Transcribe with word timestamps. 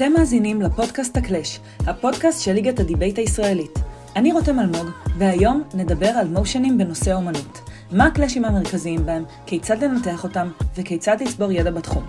אתם 0.00 0.12
מאזינים 0.12 0.62
לפודקאסט 0.62 1.16
הקלאש, 1.16 1.60
הפודקאסט 1.86 2.42
של 2.42 2.52
ליגת 2.52 2.80
הדיבייט 2.80 3.18
הישראלית. 3.18 3.78
אני 4.16 4.32
רותם 4.32 4.60
אלמוג, 4.60 4.90
והיום 5.18 5.62
נדבר 5.74 6.06
על 6.06 6.28
מושנים 6.28 6.78
בנושא 6.78 7.12
אומנות. 7.12 7.60
מה 7.92 8.06
הקלאשים 8.06 8.44
המרכזיים 8.44 9.06
בהם, 9.06 9.24
כיצד 9.46 9.84
לנתח 9.84 10.24
אותם, 10.24 10.48
וכיצד 10.76 11.16
לצבור 11.20 11.52
ידע 11.52 11.70
בתחום. 11.70 12.02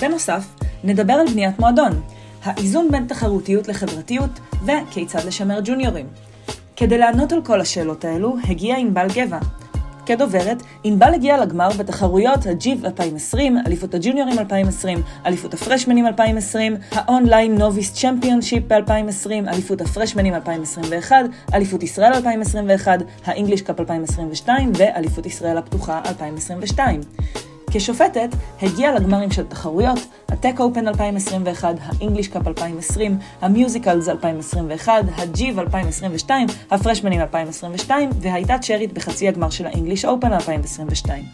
בנוסף, 0.00 0.44
נדבר 0.84 1.12
על 1.12 1.26
בניית 1.26 1.58
מועדון, 1.58 2.00
האיזון 2.42 2.88
בין 2.90 3.06
תחרותיות 3.06 3.68
לחברתיות, 3.68 4.40
וכיצד 4.64 5.24
לשמר 5.24 5.60
ג'וניורים. 5.64 6.06
כדי 6.76 6.98
לענות 6.98 7.32
על 7.32 7.42
כל 7.42 7.60
השאלות 7.60 8.04
האלו, 8.04 8.36
הגיע 8.48 8.76
ענבל 8.76 9.06
גבע, 9.14 9.38
כדוברת, 10.06 10.62
ענבל 10.84 11.14
הגיעה 11.14 11.38
לגמר 11.38 11.68
בתחרויות 11.78 12.46
הג'יב 12.46 12.84
2020, 12.84 13.58
אליפות 13.66 13.94
הג'וניורים 13.94 14.38
2020, 14.38 15.02
אליפות 15.26 15.54
הפרשמנים 15.54 16.06
2020, 16.06 16.76
ה 16.92 17.01
Online 17.01 17.54
Novice 17.58 17.94
Championship 17.94 18.62
ב-2020, 18.72 19.30
אליפות 19.48 19.80
הפרשמנים 19.80 20.34
2021, 20.34 21.16
אליפות 21.54 21.82
ישראל 21.82 22.12
2021, 22.14 22.98
ה 23.24 23.29
English 23.29 23.62
Cup 23.62 23.80
2022 23.80 24.72
ואליפות 24.76 25.26
ישראל 25.26 25.58
הפתוחה 25.58 26.00
2022. 26.06 27.00
כשופטת, 27.72 28.28
הגיעה 28.62 28.92
לגמרים 28.92 29.30
של 29.30 29.44
תחרויות, 29.44 29.98
ה 30.28 30.33
Tech 30.33 30.54
Open 30.58 30.88
2021, 30.88 31.74
ה 31.80 31.86
English 31.86 32.28
Cup 32.28 32.48
2020, 32.48 33.18
ה 33.40 33.48
Musicals 33.48 34.08
2021, 34.08 34.92
הג'יב 35.16 35.58
2022, 35.58 36.46
הפרשמנים 36.70 37.20
2022, 37.20 38.10
והייתה 38.20 38.58
צ'רית 38.58 38.92
בחצי 38.92 39.28
הגמר 39.28 39.50
של 39.50 39.66
ה 39.66 39.71
English 39.71 40.04
Open 40.04 40.32
2022. 40.32 41.24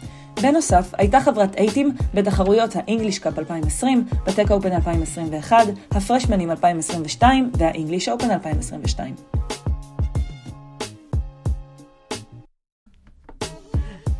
בנוסף, 0.41 0.93
הייתה 0.97 1.19
חברת 1.19 1.55
A-Team 1.55 1.91
בתחרויות 2.13 2.75
ה 2.75 2.80
English 2.80 3.19
Cup 3.19 3.39
2020, 3.39 4.05
ב 4.27 4.32
Tech 4.32 4.51
Open 4.51 4.71
2021, 4.71 5.57
הפרשמנים 5.91 6.51
2022 6.51 7.51
והאנגליש 7.57 8.09
אופן 8.09 8.31
2022. 8.31 9.15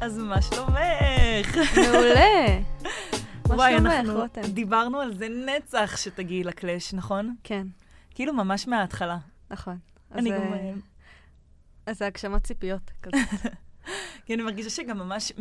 אז 0.07 0.17
מה 0.17 0.41
שלומך? 0.41 1.57
מעולה. 1.75 2.59
מה 3.47 3.55
וואי, 3.55 3.77
אנחנו? 3.77 4.23
דיברנו 4.53 4.99
על 4.99 5.13
זה 5.13 5.27
נצח 5.29 5.97
שתגיעי 5.97 6.43
לקלאש, 6.43 6.93
נכון? 6.93 7.35
כן, 7.43 7.67
כאילו 8.15 8.33
ממש 8.33 8.67
מההתחלה. 8.67 9.17
נכון. 9.51 9.77
אני 10.11 10.31
אה, 10.31 10.37
גם... 10.37 10.53
אה, 10.53 10.71
אז 11.85 11.97
זה 11.97 12.07
הגשמת 12.07 12.43
ציפיות 12.43 12.91
כזה. 13.01 13.17
כי 14.25 14.33
אני 14.33 14.43
מרגישה 14.43 14.69
שגם 14.69 14.97
ממש 14.97 15.31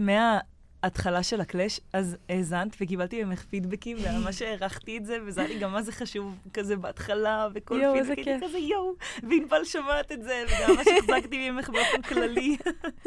מההתחלה 0.82 1.22
של 1.22 1.40
הקלאש, 1.40 1.80
אז 1.92 2.16
האזנת 2.28 2.76
וקיבלתי 2.80 3.24
ממך 3.24 3.44
פידבקים, 3.44 3.96
וממש 4.00 4.42
הערכתי 4.42 4.98
את 4.98 5.06
זה, 5.06 5.18
וזה 5.26 5.40
היה 5.40 5.48
לי 5.48 5.58
גם 5.58 5.72
מה 5.72 5.82
זה 5.82 5.92
חשוב 5.92 6.38
כזה 6.54 6.76
בהתחלה, 6.76 7.48
וכל 7.54 7.80
יואו, 7.82 7.94
איזה 7.94 8.14
פידבק 8.14 8.28
הייתי 8.28 8.40
כיף. 8.40 8.50
כזה 8.50 8.58
יואו, 8.58 8.94
וענבל 9.22 9.64
שומעת 9.64 10.12
את 10.12 10.22
זה, 10.22 10.44
וגם 10.46 10.76
ממש 10.76 10.86
החזקתי 10.98 11.50
ממך 11.50 11.70
באופן 11.70 12.02
כללי. 12.02 12.56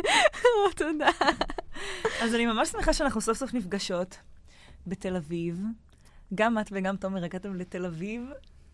תודה. 0.76 1.10
אז 2.22 2.36
אני 2.36 2.46
ממש 2.46 2.70
שמחה 2.70 2.94
שאנחנו 2.94 3.22
סוף 3.22 3.38
סוף 3.38 3.54
נפגשות 3.54 4.18
בתל 4.88 5.16
אביב. 5.16 5.64
גם 6.36 6.60
את 6.60 6.70
וגם 6.72 6.98
תומר 6.98 7.24
הגעתם 7.24 7.56
לתל 7.56 7.86
אביב 7.86 8.30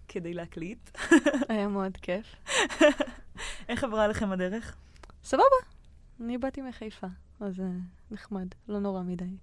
כדי 0.07 0.33
להקליט. 0.33 0.89
היה 1.49 1.67
מאוד 1.67 1.97
כיף. 1.97 2.35
איך 3.69 3.83
עברה 3.83 4.07
לכם 4.07 4.31
הדרך? 4.31 4.75
סבבה, 5.23 5.43
אני 6.19 6.37
באתי 6.37 6.61
מחיפה, 6.61 7.07
אז 7.39 7.59
אה, 7.59 7.65
נחמד, 8.11 8.47
לא 8.67 8.79
נורא 8.79 9.03
מדי. 9.03 9.37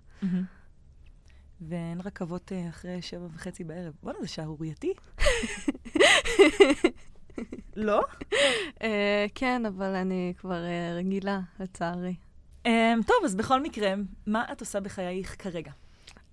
ואין 1.61 2.01
רכבות 2.01 2.53
אה, 2.53 2.69
אחרי 2.69 3.03
שבע 3.03 3.27
וחצי 3.35 3.65
בערב. 3.65 3.93
בואנה, 4.03 4.19
זה 4.21 4.29
שערורייתי. 4.29 4.93
לא? 7.77 8.03
אה, 8.83 9.27
כן, 9.35 9.67
אבל 9.67 9.95
אני 9.95 10.33
כבר 10.37 10.65
אה, 10.65 10.95
רגילה, 10.95 11.41
לצערי. 11.61 12.15
Um, 12.65 12.71
טוב, 13.07 13.17
אז 13.25 13.35
בכל 13.35 13.63
מקרה, 13.63 13.95
מה 14.27 14.45
את 14.53 14.61
עושה 14.61 14.81
בחייך 14.81 15.43
כרגע? 15.43 15.73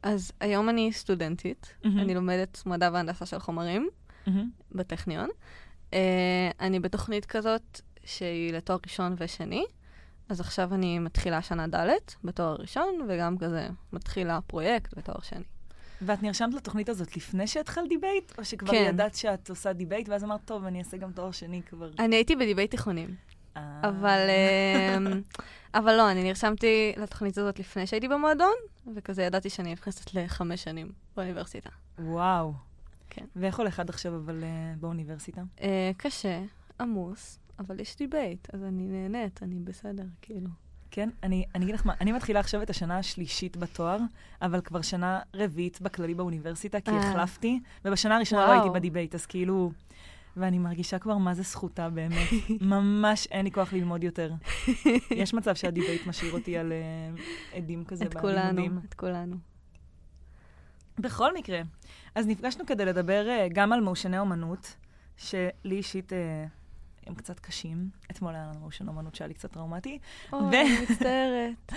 אז 0.04 0.32
היום 0.40 0.70
אני 0.70 0.94
סטודנטית, 0.94 1.74
מהמם. 1.84 2.00
אני 2.00 2.16
לומדת 2.16 2.64
מדע 2.66 2.90
והנדסה 2.94 3.26
של 3.26 3.40
חומרים 3.40 3.90
בטכניון. 4.72 5.30
אה, 5.94 6.52
אני 6.60 6.80
בתוכנית 6.80 7.26
כזאת 7.26 7.82
שהיא 8.06 8.54
לתואר 8.54 8.78
ראשון 8.86 9.16
ושני, 9.18 9.66
אז 10.30 10.40
עכשיו 10.40 10.74
אני 10.74 11.00
מתחילה 11.00 11.42
שנה 11.42 11.68
ד' 11.68 11.90
בתואר 12.24 12.56
ראשון, 12.60 13.06
וגם 13.08 13.38
כזה 13.38 13.68
מתחילה 13.94 14.40
פרויקט 14.48 14.98
בתואר 14.98 15.22
שני. 15.22 15.44
ואת 16.02 16.24
נרשמת 16.24 16.54
לתוכנית 16.54 16.90
הזאת 16.90 17.18
לפני 17.18 17.48
שהתחלת 17.48 17.90
דיבייט? 17.90 18.32
או 18.38 18.46
שכבר 18.46 18.72
כן. 18.72 18.86
ידעת 18.90 19.16
שאת 19.16 19.50
עושה 19.50 19.74
דיבייט, 19.74 20.10
ואז 20.10 20.24
אמרת, 20.24 20.40
טוב, 20.46 20.66
אני 20.66 20.80
אעשה 20.80 20.98
גם 20.98 21.12
תואר 21.12 21.32
שני 21.32 21.62
כבר? 21.70 21.90
אני 22.00 22.16
הייתי 22.16 22.36
בדיבייט 22.36 22.72
תיכונים, 22.72 23.16
אה. 23.58 23.80
אבל, 23.84 24.20
אמ, 24.98 25.22
אבל 25.74 25.96
לא, 25.96 26.12
אני 26.12 26.24
נרשמתי 26.24 26.94
לתוכנית 26.98 27.38
הזאת 27.38 27.60
לפני 27.60 27.88
שהייתי 27.88 28.08
במועדון, 28.08 28.56
וכזה 28.96 29.24
ידעתי 29.24 29.50
שאני 29.50 29.74
נכנסת 29.74 30.14
לחמש 30.14 30.64
שנים 30.64 30.92
באוניברסיטה. 31.16 31.70
וואו. 32.00 32.54
כן. 33.10 33.26
ואיך 33.36 33.60
הולך 33.60 33.80
עד 33.80 33.90
עכשיו, 33.90 34.16
אבל 34.16 34.44
אה, 34.44 34.74
באוניברסיטה? 34.80 35.42
אה, 35.62 35.92
קשה, 35.98 36.42
עמוס, 36.80 37.40
אבל 37.60 37.80
יש 37.80 37.98
דיבייט, 37.98 38.48
אז 38.54 38.64
אני 38.64 38.88
נהנית, 38.88 39.44
אני 39.44 39.60
בסדר, 39.60 40.06
כאילו. 40.22 40.50
כן, 40.92 41.10
אני, 41.24 41.46
אני 41.56 41.66
אגיד 41.66 41.76
לך 41.76 41.86
מה, 41.86 41.94
אני 42.02 42.12
מתחילה 42.12 42.40
עכשיו 42.40 42.62
את 42.62 42.70
השנה 42.70 42.98
השלישית 42.98 43.58
בתואר, 43.58 43.98
אבל 44.42 44.62
כבר 44.62 44.82
שנה 44.82 45.20
רביעית 45.34 45.82
בכללי 45.82 46.14
באוניברסיטה, 46.14 46.82
כי 46.82 46.92
אה. 46.92 46.98
החלפתי, 46.98 47.60
ובשנה 47.86 48.16
הראשונה 48.16 48.42
לא 48.42 48.48
וואו. 48.48 48.62
הייתי 48.62 48.74
בדיבייט, 48.80 49.16
אז 49.16 49.26
כאילו... 49.26 49.72
ואני 50.38 50.60
מרגישה 50.60 51.00
כבר 51.00 51.18
מה 51.18 51.34
זה 51.34 51.44
זכותה 51.44 51.90
באמת. 51.90 52.28
ממש 52.62 53.28
אין 53.32 53.46
לי 53.46 53.52
כוח 53.52 53.74
ללמוד 53.74 54.04
יותר. 54.04 54.34
יש 55.12 55.34
מצב 55.34 55.56
שהדיבייט 55.56 56.08
משאיר 56.08 56.34
אותי 56.34 56.58
על 56.58 56.72
אה, 56.72 57.56
אדים 57.56 57.86
כזה 57.86 58.06
את 58.06 58.14
כולנו, 58.14 58.56
בלימודים. 58.56 58.82
את 58.90 58.94
כולנו. 58.94 59.36
בכל 61.00 61.34
מקרה, 61.34 61.62
אז 62.16 62.28
נפגשנו 62.28 62.66
כדי 62.66 62.86
לדבר 62.86 63.28
אה, 63.28 63.54
גם 63.54 63.74
על 63.74 63.82
מושני 63.82 64.20
אומנות, 64.20 64.76
שלי 65.18 65.50
אישית 65.66 66.12
אה, 66.12 66.16
הם 67.10 67.16
קצת 67.16 67.40
קשים. 67.40 67.90
אתמול 68.12 68.36
היה 68.36 68.44
לנו 68.44 68.60
motion 68.60 68.88
אומנות 68.88 69.16
שהיה 69.16 69.28
לי 69.28 69.34
קצת 69.34 69.52
טראומטי. 69.52 70.00
אוי, 70.34 70.62
אני 70.62 70.82
מצטערת. 70.82 71.72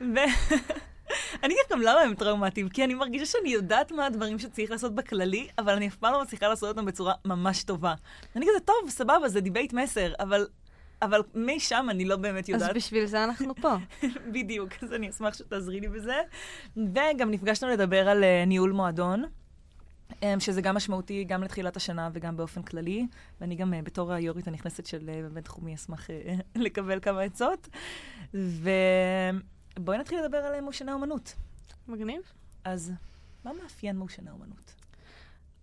אני 1.42 1.54
אגיד 1.54 1.64
גם 1.72 1.80
למה 1.80 2.00
הם 2.00 2.14
טראומטיים, 2.14 2.68
כי 2.68 2.84
אני 2.84 2.94
מרגישה 2.94 3.26
שאני 3.26 3.48
יודעת 3.48 3.92
מה 3.92 4.06
הדברים 4.06 4.38
שצריך 4.38 4.70
לעשות 4.70 4.94
בכללי, 4.94 5.48
אבל 5.58 5.72
אני 5.72 5.88
אף 5.88 5.96
פעם 5.96 6.12
לא 6.12 6.22
מצליחה 6.22 6.48
לעשות 6.48 6.68
אותם 6.68 6.86
בצורה 6.86 7.14
ממש 7.24 7.64
טובה. 7.64 7.94
אני 8.36 8.46
כזה, 8.48 8.60
טוב, 8.60 8.90
סבבה, 8.90 9.28
זה 9.28 9.40
דיבייט 9.40 9.72
מסר, 9.72 10.12
אבל, 10.20 10.46
אבל 11.02 11.22
משם 11.34 11.86
אני 11.90 12.04
לא 12.04 12.16
באמת 12.16 12.44
אז 12.44 12.48
יודעת 12.48 12.76
בשביל 12.76 13.06
זה 13.06 13.24
אנחנו 13.24 13.54
פה. 13.54 13.74
בדיוק, 14.34 14.68
אז 14.82 14.92
אני 14.92 15.10
אשמח 15.10 15.34
שתעזרי 15.34 15.80
לי 15.80 15.88
בזה. 15.88 16.16
וגם 16.76 17.30
נפגשנו 17.30 17.68
לדבר 17.68 18.08
על 18.08 18.22
אה, 18.22 18.46
ניהול 18.46 18.72
מועדון. 18.72 19.24
Um, 20.10 20.40
שזה 20.40 20.62
גם 20.62 20.74
משמעותי 20.74 21.24
גם 21.24 21.42
לתחילת 21.42 21.76
השנה 21.76 22.10
וגם 22.12 22.36
באופן 22.36 22.62
כללי, 22.62 23.06
ואני 23.40 23.54
גם 23.54 23.74
uh, 23.74 23.76
בתור 23.84 24.12
היו"רית 24.12 24.48
הנכנסת 24.48 24.86
של 24.86 25.10
uh, 25.28 25.34
בינתחומי 25.34 25.74
אשמח 25.74 26.06
uh, 26.06 26.12
לקבל 26.64 27.00
כמה 27.00 27.20
עצות. 27.20 27.68
ובואי 28.34 29.98
נתחיל 29.98 30.20
לדבר 30.24 30.38
על 30.38 30.60
מושני 30.60 30.92
אומנות. 30.92 31.34
מגניב. 31.88 32.22
אז 32.64 32.92
מה 33.44 33.52
מאפיין 33.52 33.96
מושני 33.96 34.30
אומנות? 34.30 34.74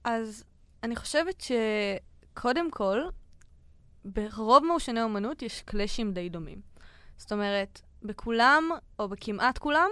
אז 0.03 0.43
אני 0.83 0.95
חושבת 0.95 1.41
שקודם 1.41 2.71
כל, 2.71 3.01
ברוב 4.05 4.65
מושני 4.65 5.01
אומנות 5.01 5.41
יש 5.41 5.61
קלאשים 5.61 6.13
די 6.13 6.29
דומים. 6.29 6.61
זאת 7.17 7.31
אומרת, 7.31 7.81
בכולם, 8.03 8.69
או 8.99 9.09
בכמעט 9.09 9.57
כולם, 9.57 9.89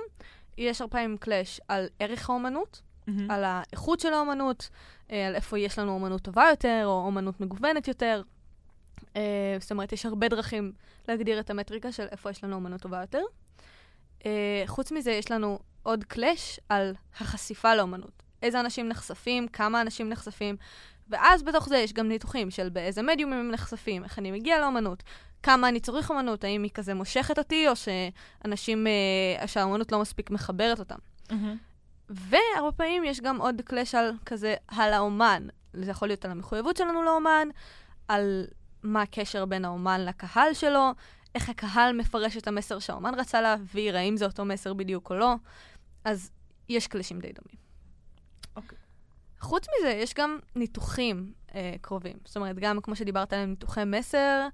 יש 0.58 0.82
הרבה 0.82 0.92
פעמים 0.92 1.18
קלאש 1.18 1.62
על 1.68 1.88
ערך 2.00 2.30
האומנות, 2.30 2.82
על 3.30 3.44
האיכות 3.44 4.00
של 4.00 4.14
האומנות, 4.14 4.70
אה, 5.12 5.28
על 5.28 5.36
איפה 5.36 5.60
יש 5.60 5.80
לנו 5.80 5.92
אומנות 5.92 6.22
טובה 6.22 6.48
יותר, 6.50 6.82
או 6.86 7.06
אומנות 7.06 7.42
מגוונת 7.42 7.88
יותר. 7.88 8.22
אה, 9.16 9.58
זאת 9.60 9.72
אומרת, 9.72 9.94
יש 9.94 10.06
הרבה 10.06 10.28
דרכים 10.28 10.72
להגדיר 11.08 11.40
את 11.40 11.50
המטריקה 11.50 11.92
של 11.92 12.06
איפה 12.12 12.30
יש 12.30 12.44
לנו 12.44 12.56
אומנות 12.56 12.82
טובה 12.82 13.02
יותר. 13.02 13.22
אה, 14.26 14.64
חוץ 14.66 14.92
מזה, 14.92 15.12
יש 15.12 15.32
לנו 15.32 15.60
עוד 15.84 16.04
קלאש 16.04 16.60
על 16.70 16.94
החשיפה 17.20 17.76
לאומנות. 17.76 18.24
איזה 18.42 18.60
אנשים 18.60 18.90
נחשפים, 18.90 19.48
כמה 19.48 19.82
אנשים 19.82 20.10
נחשפים, 20.10 20.56
ואז 21.10 21.44
בתוך 21.44 21.70
זה 21.70 21.78
יש 21.78 21.94
גם 21.94 22.08
ניתוחים 22.08 22.52
של 22.52 22.70
באיזה 22.70 23.02
מדיום 23.02 23.34
הם 23.34 23.52
נחשפים, 23.52 24.04
איך 24.04 24.20
אני 24.20 24.32
מגיע 24.32 24.60
לאומנות, 24.60 25.04
כמה 25.44 25.70
אני 25.70 25.80
צריך 25.80 26.10
אומנות, 26.10 26.44
האם 26.44 26.64
היא 26.64 26.72
כזה 26.74 26.94
מושכת 26.94 27.38
אותי, 27.38 27.68
או 27.68 27.74
שאנשים, 27.76 28.88
אה, 28.88 29.48
שהאומנות 29.48 29.92
לא 29.92 30.02
מספיק 30.02 30.32
מחברת 30.32 30.80
אותם. 30.80 30.98
והרבה 32.10 32.72
פעמים 32.78 33.04
יש 33.04 33.22
גם 33.22 33.42
עוד 33.42 33.62
קלאש 33.66 33.96
על 33.96 34.12
כזה, 34.26 34.56
על 34.68 34.94
האומן. 34.94 35.48
זה 35.74 35.92
יכול 35.92 36.08
להיות 36.08 36.26
על 36.26 36.32
המחויבות 36.32 36.78
שלנו 36.78 37.04
לאומן, 37.04 37.48
על 38.08 38.46
מה 38.84 39.02
הקשר 39.02 39.46
בין 39.46 39.66
האומן 39.66 40.06
לקהל 40.06 40.54
שלו, 40.54 40.92
איך 41.36 41.50
הקהל 41.50 41.94
מפרש 41.94 42.38
את 42.38 42.48
המסר 42.48 42.80
שהאומן 42.80 43.14
רצה 43.14 43.42
להעביר, 43.42 43.98
האם 43.98 44.18
זה 44.18 44.26
אותו 44.26 44.46
מסר 44.46 44.74
בדיוק 44.74 45.10
או 45.10 45.16
לא. 45.16 45.36
אז 46.04 46.32
יש 46.70 46.88
קלאשים 46.88 47.20
די 47.20 47.32
דומים. 47.34 47.66
אוקיי. 48.56 48.78
חוץ 49.40 49.68
מזה, 49.80 49.90
יש 49.90 50.14
גם 50.14 50.40
ניתוחים 50.56 51.34
אה, 51.56 51.76
קרובים. 51.82 52.18
זאת 52.26 52.38
אומרת, 52.38 52.60
גם 52.60 52.82
כמו 52.82 52.96
שדיברת 52.96 53.34
עליהם, 53.34 53.50
ניתוחי 53.50 53.84
מסר, 53.86 54.48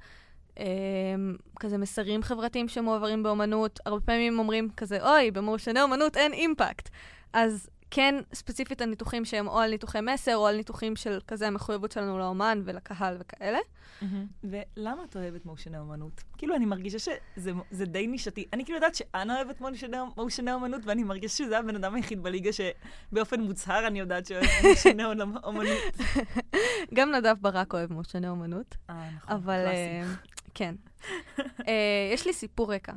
אה, 0.59 0.65
כזה 1.59 1.77
מסרים 1.77 2.23
חברתיים 2.23 2.67
שמועברים 2.67 3.23
באומנות. 3.23 3.79
הרבה 3.85 4.01
פעמים 4.05 4.39
אומרים 4.39 4.69
כזה, 4.77 5.09
אוי, 5.09 5.31
במורשני 5.31 5.81
אומנות 5.81 6.17
אין 6.17 6.33
אימפקט. 6.33 6.89
אז 7.33 7.69
כן, 7.91 8.15
ספציפית 8.33 8.81
על 8.81 8.89
ניתוחים 8.89 9.25
שהם 9.25 9.47
או 9.47 9.59
על 9.59 9.69
ניתוחי 9.69 9.99
מסר, 10.01 10.35
או 10.35 10.47
על 10.47 10.55
ניתוחים 10.55 10.95
של 10.95 11.19
כזה 11.27 11.47
המחויבות 11.47 11.91
שלנו 11.91 12.19
לאומן 12.19 12.61
ולקהל 12.65 13.17
וכאלה. 13.19 13.59
ולמה 14.43 15.03
את 15.03 15.15
אוהבת 15.15 15.45
מושני 15.45 15.77
אומנות? 15.77 16.23
כאילו, 16.37 16.55
אני 16.55 16.65
מרגישה 16.65 16.99
שזה 16.99 17.85
די 17.85 18.07
נישתי. 18.07 18.45
אני 18.53 18.65
כאילו 18.65 18.77
יודעת 18.77 18.95
שאנה 18.95 19.35
אוהבת 19.35 19.61
מושני 20.17 20.53
אומנות, 20.53 20.81
ואני 20.85 21.03
מרגישה 21.03 21.37
שזה 21.37 21.57
הבן 21.59 21.75
אדם 21.75 21.95
היחיד 21.95 22.23
בליגה 22.23 22.49
שבאופן 22.53 23.41
מוצהר 23.41 23.87
אני 23.87 23.99
יודעת 23.99 24.25
שאוהב 24.25 24.45
מושני 24.69 25.05
אומנות. 25.43 25.97
גם 26.93 27.11
נדב 27.11 27.35
ברק 27.41 27.73
אוהב 27.73 27.93
מושני 27.93 28.29
אומנות. 28.29 28.75
אה, 28.89 29.09
נכון, 29.15 29.35
אבל, 29.35 29.65
קלאסי. 29.65 30.15
כן. 30.53 30.75
אה, 31.39 32.11
יש 32.13 32.27
לי 32.27 32.33
סיפור 32.33 32.73
רקע. 32.73 32.93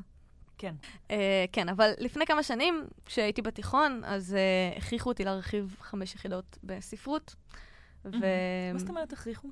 כן. 0.59 0.75
Uh, 1.09 1.13
כן, 1.53 1.69
אבל 1.69 1.91
לפני 1.99 2.27
כמה 2.27 2.43
שנים, 2.43 2.85
כשהייתי 3.07 3.43
בתיכון, 3.43 4.03
אז 4.05 4.37
uh, 4.37 4.79
הכריחו 4.79 5.09
אותי 5.09 5.25
להרחיב 5.25 5.77
חמש 5.81 6.15
יחידות 6.15 6.59
בספרות. 6.65 7.35
ו... 8.05 8.21
מה 8.73 8.79
זאת 8.79 8.89
אומרת 8.89 9.13
הכריחו? 9.13 9.49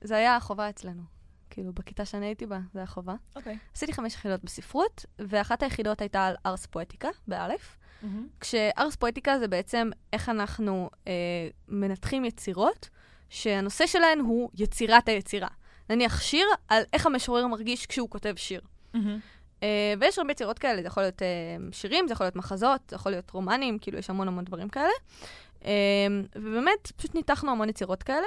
זה 0.00 0.16
היה 0.16 0.40
חובה 0.40 0.68
אצלנו. 0.68 1.02
כאילו, 1.50 1.72
בכיתה 1.72 2.04
שאני 2.04 2.26
הייתי 2.26 2.46
בה, 2.46 2.58
זה 2.72 2.78
היה 2.78 2.86
חובה. 2.86 3.14
אוקיי. 3.36 3.58
עשיתי 3.74 3.92
חמש 3.92 4.14
יחידות 4.14 4.44
בספרות, 4.44 5.04
ואחת 5.18 5.62
היחידות 5.62 6.00
הייתה 6.00 6.26
על 6.26 6.34
ארס 6.46 6.66
פואטיקה, 6.66 7.08
באלף. 7.28 7.76
כשארס 8.40 8.96
פואטיקה 8.96 9.38
זה 9.38 9.48
בעצם 9.48 9.90
איך 10.12 10.28
אנחנו 10.28 10.90
אה, 11.06 11.12
מנתחים 11.68 12.24
יצירות, 12.24 12.88
שהנושא 13.28 13.86
שלהן 13.86 14.20
הוא 14.20 14.50
יצירת 14.54 15.08
היצירה. 15.08 15.48
נניח 15.90 16.20
שיר 16.20 16.46
על 16.68 16.82
איך 16.92 17.06
המשורר 17.06 17.46
מרגיש 17.46 17.86
כשהוא 17.86 18.10
כותב 18.10 18.34
שיר. 18.36 18.60
אה, 18.94 19.00
ויש 20.00 20.18
הרבה 20.18 20.32
יצירות 20.32 20.58
כאלה, 20.58 20.82
זה 20.82 20.86
יכול 20.86 21.02
להיות 21.02 21.22
אה, 21.22 21.26
שירים, 21.72 22.08
זה 22.08 22.12
יכול 22.12 22.26
להיות 22.26 22.36
מחזות, 22.36 22.80
זה 22.88 22.96
יכול 22.96 23.12
להיות 23.12 23.30
רומנים, 23.30 23.78
כאילו 23.78 23.98
יש 23.98 24.10
המון 24.10 24.28
המון 24.28 24.44
דברים 24.44 24.68
כאלה. 24.68 24.92
אה, 25.64 25.70
ובאמת, 26.36 26.92
פשוט 26.96 27.14
ניתחנו 27.14 27.50
המון 27.50 27.68
יצירות 27.68 28.02
כאלה, 28.02 28.26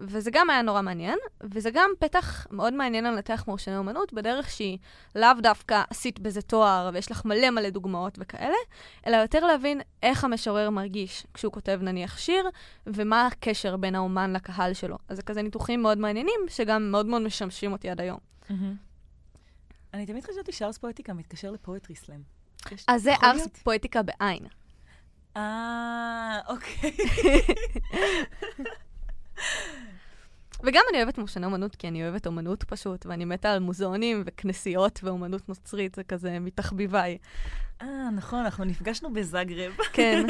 וזה 0.00 0.30
גם 0.30 0.50
היה 0.50 0.62
נורא 0.62 0.82
מעניין, 0.82 1.18
וזה 1.40 1.70
גם 1.70 1.90
פתח 1.98 2.46
מאוד 2.50 2.74
מעניין 2.74 3.04
לנתח 3.04 3.44
מורשני 3.48 3.76
אומנות, 3.76 4.12
בדרך 4.12 4.50
שהיא 4.50 4.78
לאו 5.14 5.28
דווקא 5.42 5.82
עשית 5.90 6.18
בזה 6.18 6.42
תואר, 6.42 6.90
ויש 6.92 7.10
לך 7.10 7.24
מלא 7.24 7.50
מלא 7.50 7.70
דוגמאות 7.70 8.18
וכאלה, 8.18 8.56
אלא 9.06 9.16
יותר 9.16 9.46
להבין 9.46 9.80
איך 10.02 10.24
המשורר 10.24 10.70
מרגיש 10.70 11.26
כשהוא 11.34 11.52
כותב 11.52 11.78
נניח 11.82 12.18
שיר, 12.18 12.48
ומה 12.86 13.26
הקשר 13.26 13.76
בין 13.76 13.94
האומן 13.94 14.32
לקהל 14.32 14.72
שלו. 14.72 14.98
אז 15.08 15.16
זה 15.16 15.22
כזה 15.22 15.42
ניתוחים 15.42 15.82
מאוד 15.82 15.98
מעניינים, 15.98 16.40
שגם 16.48 16.90
מאוד 16.90 17.06
מאוד 17.06 17.22
משמשים 17.22 17.72
אותי 17.72 17.90
עד 17.90 18.00
היום. 18.00 18.18
אני 19.94 20.06
תמיד 20.06 20.24
חשבתי 20.24 20.52
שארס 20.52 20.78
פואטיקה 20.78 21.12
מתקשר 21.12 21.50
לפואטרי 21.50 21.96
סלאם. 21.96 22.20
אז 22.88 23.02
זה 23.02 23.14
ארס? 23.22 23.46
פואטיקה 23.62 24.02
בעין. 24.02 24.46
אה, 25.36 26.38
אוקיי. 26.48 26.96
וגם 30.62 30.82
אני 30.90 30.98
אוהבת 30.98 31.18
מורשני 31.18 31.46
אומנות, 31.46 31.76
כי 31.76 31.88
אני 31.88 32.02
אוהבת 32.02 32.26
אומנות 32.26 32.64
פשוט, 32.64 33.06
ואני 33.06 33.24
מתה 33.24 33.52
על 33.52 33.58
מוזיאונים 33.58 34.22
וכנסיות 34.26 35.00
ואומנות 35.02 35.48
נוצרית, 35.48 35.94
זה 35.94 36.04
כזה 36.04 36.38
מתחביביי. 36.38 37.18
אה, 37.82 38.10
נכון, 38.10 38.38
אנחנו 38.38 38.64
נפגשנו 38.64 39.12
בזאגרב. 39.12 39.72
כן, 39.92 40.26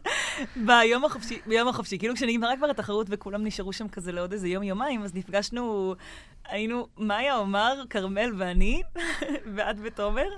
ביום 0.66 1.04
החופשי, 1.04 1.40
ביום 1.46 1.68
החופשי, 1.68 1.98
כאילו 1.98 2.14
כשנגמרה 2.14 2.56
כבר 2.56 2.70
התחרות 2.70 3.06
וכולם 3.10 3.44
נשארו 3.44 3.72
שם 3.72 3.88
כזה 3.88 4.12
לעוד 4.12 4.32
איזה 4.32 4.48
יום-יומיים, 4.48 5.02
אז 5.02 5.14
נפגשנו, 5.14 5.94
היינו 6.48 6.86
מאיה, 6.98 7.34
עומר, 7.34 7.82
כרמל 7.90 8.32
ואני, 8.38 8.82
ואת 9.54 9.76
ותומר, 9.82 10.28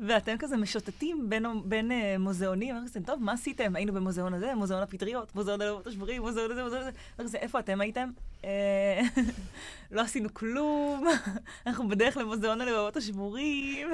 ואתם 0.00 0.36
כזה 0.38 0.56
משוטטים 0.56 1.28
בין, 1.28 1.46
בין 1.64 1.90
uh, 1.90 1.94
מוזיאונים, 2.18 2.76
אמרתי 2.76 2.90
כזה, 2.90 3.00
טוב, 3.06 3.22
מה 3.22 3.32
עשיתם? 3.32 3.76
היינו 3.76 3.92
במוזיאון 3.92 4.34
הזה, 4.34 4.54
מוזיאון 4.54 4.82
הפטריות, 4.82 5.34
מוזיאון 5.34 5.60
הלבות 5.60 5.86
השבורים, 5.86 6.22
מוזיאון 6.22 6.50
הזה, 6.50 6.62
מוזיאון 6.62 6.82
הזה, 6.82 6.90
אמרתי 7.18 7.28
כזה, 7.28 7.38
איפה 7.38 7.58
אתם 7.58 7.80
הייתם? 7.80 8.10
"אה, 8.44 9.00
לא 9.90 10.00
עשינו 10.00 10.34
כלום, 10.34 11.06
אנחנו 11.66 11.88
בדרך 11.88 12.16
למוזיאון 12.16 12.60
הלבבות 12.60 12.96
השבורים. 12.96 13.88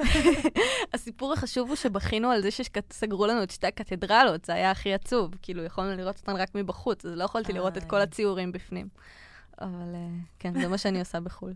הסיפור 0.93 1.33
החשוב 1.33 1.67
הוא 1.67 1.75
שבכינו 1.75 2.31
על 2.31 2.41
זה 2.41 2.49
שסגרו 2.51 3.25
לנו 3.27 3.43
את 3.43 3.51
שתי 3.51 3.67
הקתדרלות, 3.67 4.45
זה 4.45 4.53
היה 4.53 4.71
הכי 4.71 4.93
עצוב. 4.93 5.31
כאילו, 5.41 5.63
יכולנו 5.63 5.97
לראות 5.97 6.17
אותן 6.17 6.35
רק 6.35 6.55
מבחוץ, 6.55 7.05
אז 7.05 7.13
לא 7.15 7.23
יכולתי 7.23 7.53
לראות 7.53 7.77
את 7.77 7.83
כל. 7.83 7.99
הציורים 8.09 8.51
בפנים. 8.51 8.87
אבל 9.61 9.95
אה, 9.95 10.07
כן, 10.39 10.61
זה 10.61 10.67
מה 10.67 10.77
שאני 10.77 10.99
עושה 10.99 11.19
בחו"ל. 11.19 11.53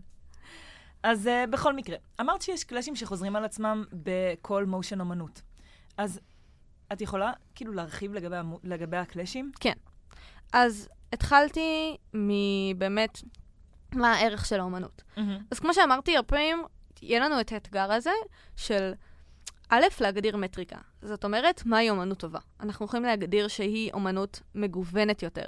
אז 1.02 1.26
uh, 1.26 1.50
בכל 1.50 1.74
מקרה, 1.76 1.96
אמרת 2.20 2.42
שיש 2.42 2.64
קלאשים 2.64 2.96
שחוזרים 2.96 3.36
על 3.36 3.44
עצמם 3.44 3.84
בכל 3.92 4.64
מושן 4.66 5.00
אומנות. 5.00 5.42
אז 5.98 6.20
את 6.92 7.00
יכולה 7.00 7.32
כאילו 7.54 7.72
להרחיב 7.72 8.14
לגבי, 8.14 8.36
המו- 8.36 8.58
לגבי 8.64 8.96
הקלאשים? 8.96 9.52
אז 10.52 10.88
התחלתי 11.12 11.96
מבאמת 12.14 13.18
מה 13.94 14.12
הערך 14.12 14.46
של 14.46 14.60
האומנות. 14.60 15.02
אז 15.50 15.58
כמו 15.58 15.74
שאמרתי, 15.74 16.16
הרבה 16.16 16.28
פעמים 16.28 16.62
יהיה 17.02 17.20
לנו 17.20 17.40
את 17.40 17.52
האתגר 17.52 17.92
הזה 17.92 18.10
של 18.56 18.92
א', 19.68 19.82
להגדיר 20.00 20.36
מטריקה. 20.36 20.76
זאת 21.04 21.24
אומרת, 21.24 21.62
מהי 21.66 21.90
אומנות 21.90 22.18
טובה? 22.18 22.38
אנחנו 22.60 22.86
יכולים 22.86 23.04
להגדיר 23.04 23.48
שהיא 23.48 23.92
אומנות 23.92 24.40
מגוונת 24.54 25.22
יותר. 25.22 25.46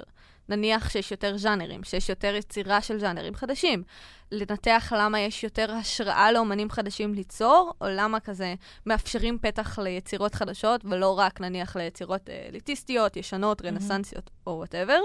נניח 0.49 0.89
שיש 0.89 1.11
יותר 1.11 1.37
ז'אנרים, 1.37 1.83
שיש 1.83 2.09
יותר 2.09 2.35
יצירה 2.35 2.81
של 2.81 2.99
ז'אנרים 2.99 3.35
חדשים. 3.35 3.83
לנתח 4.31 4.93
למה 4.97 5.19
יש 5.19 5.43
יותר 5.43 5.71
השראה 5.71 6.31
לאומנים 6.31 6.69
חדשים 6.69 7.13
ליצור, 7.13 7.73
או 7.81 7.87
למה 7.89 8.19
כזה 8.19 8.55
מאפשרים 8.85 9.37
פתח 9.41 9.79
ליצירות 9.79 10.35
חדשות, 10.35 10.81
ולא 10.85 11.19
רק 11.19 11.41
נניח 11.41 11.75
ליצירות 11.75 12.29
אה, 12.29 12.45
אליטיסטיות, 12.49 13.17
ישנות, 13.17 13.61
רנסנסיות 13.61 14.29
או 14.47 14.51
וואטאבר. 14.51 14.99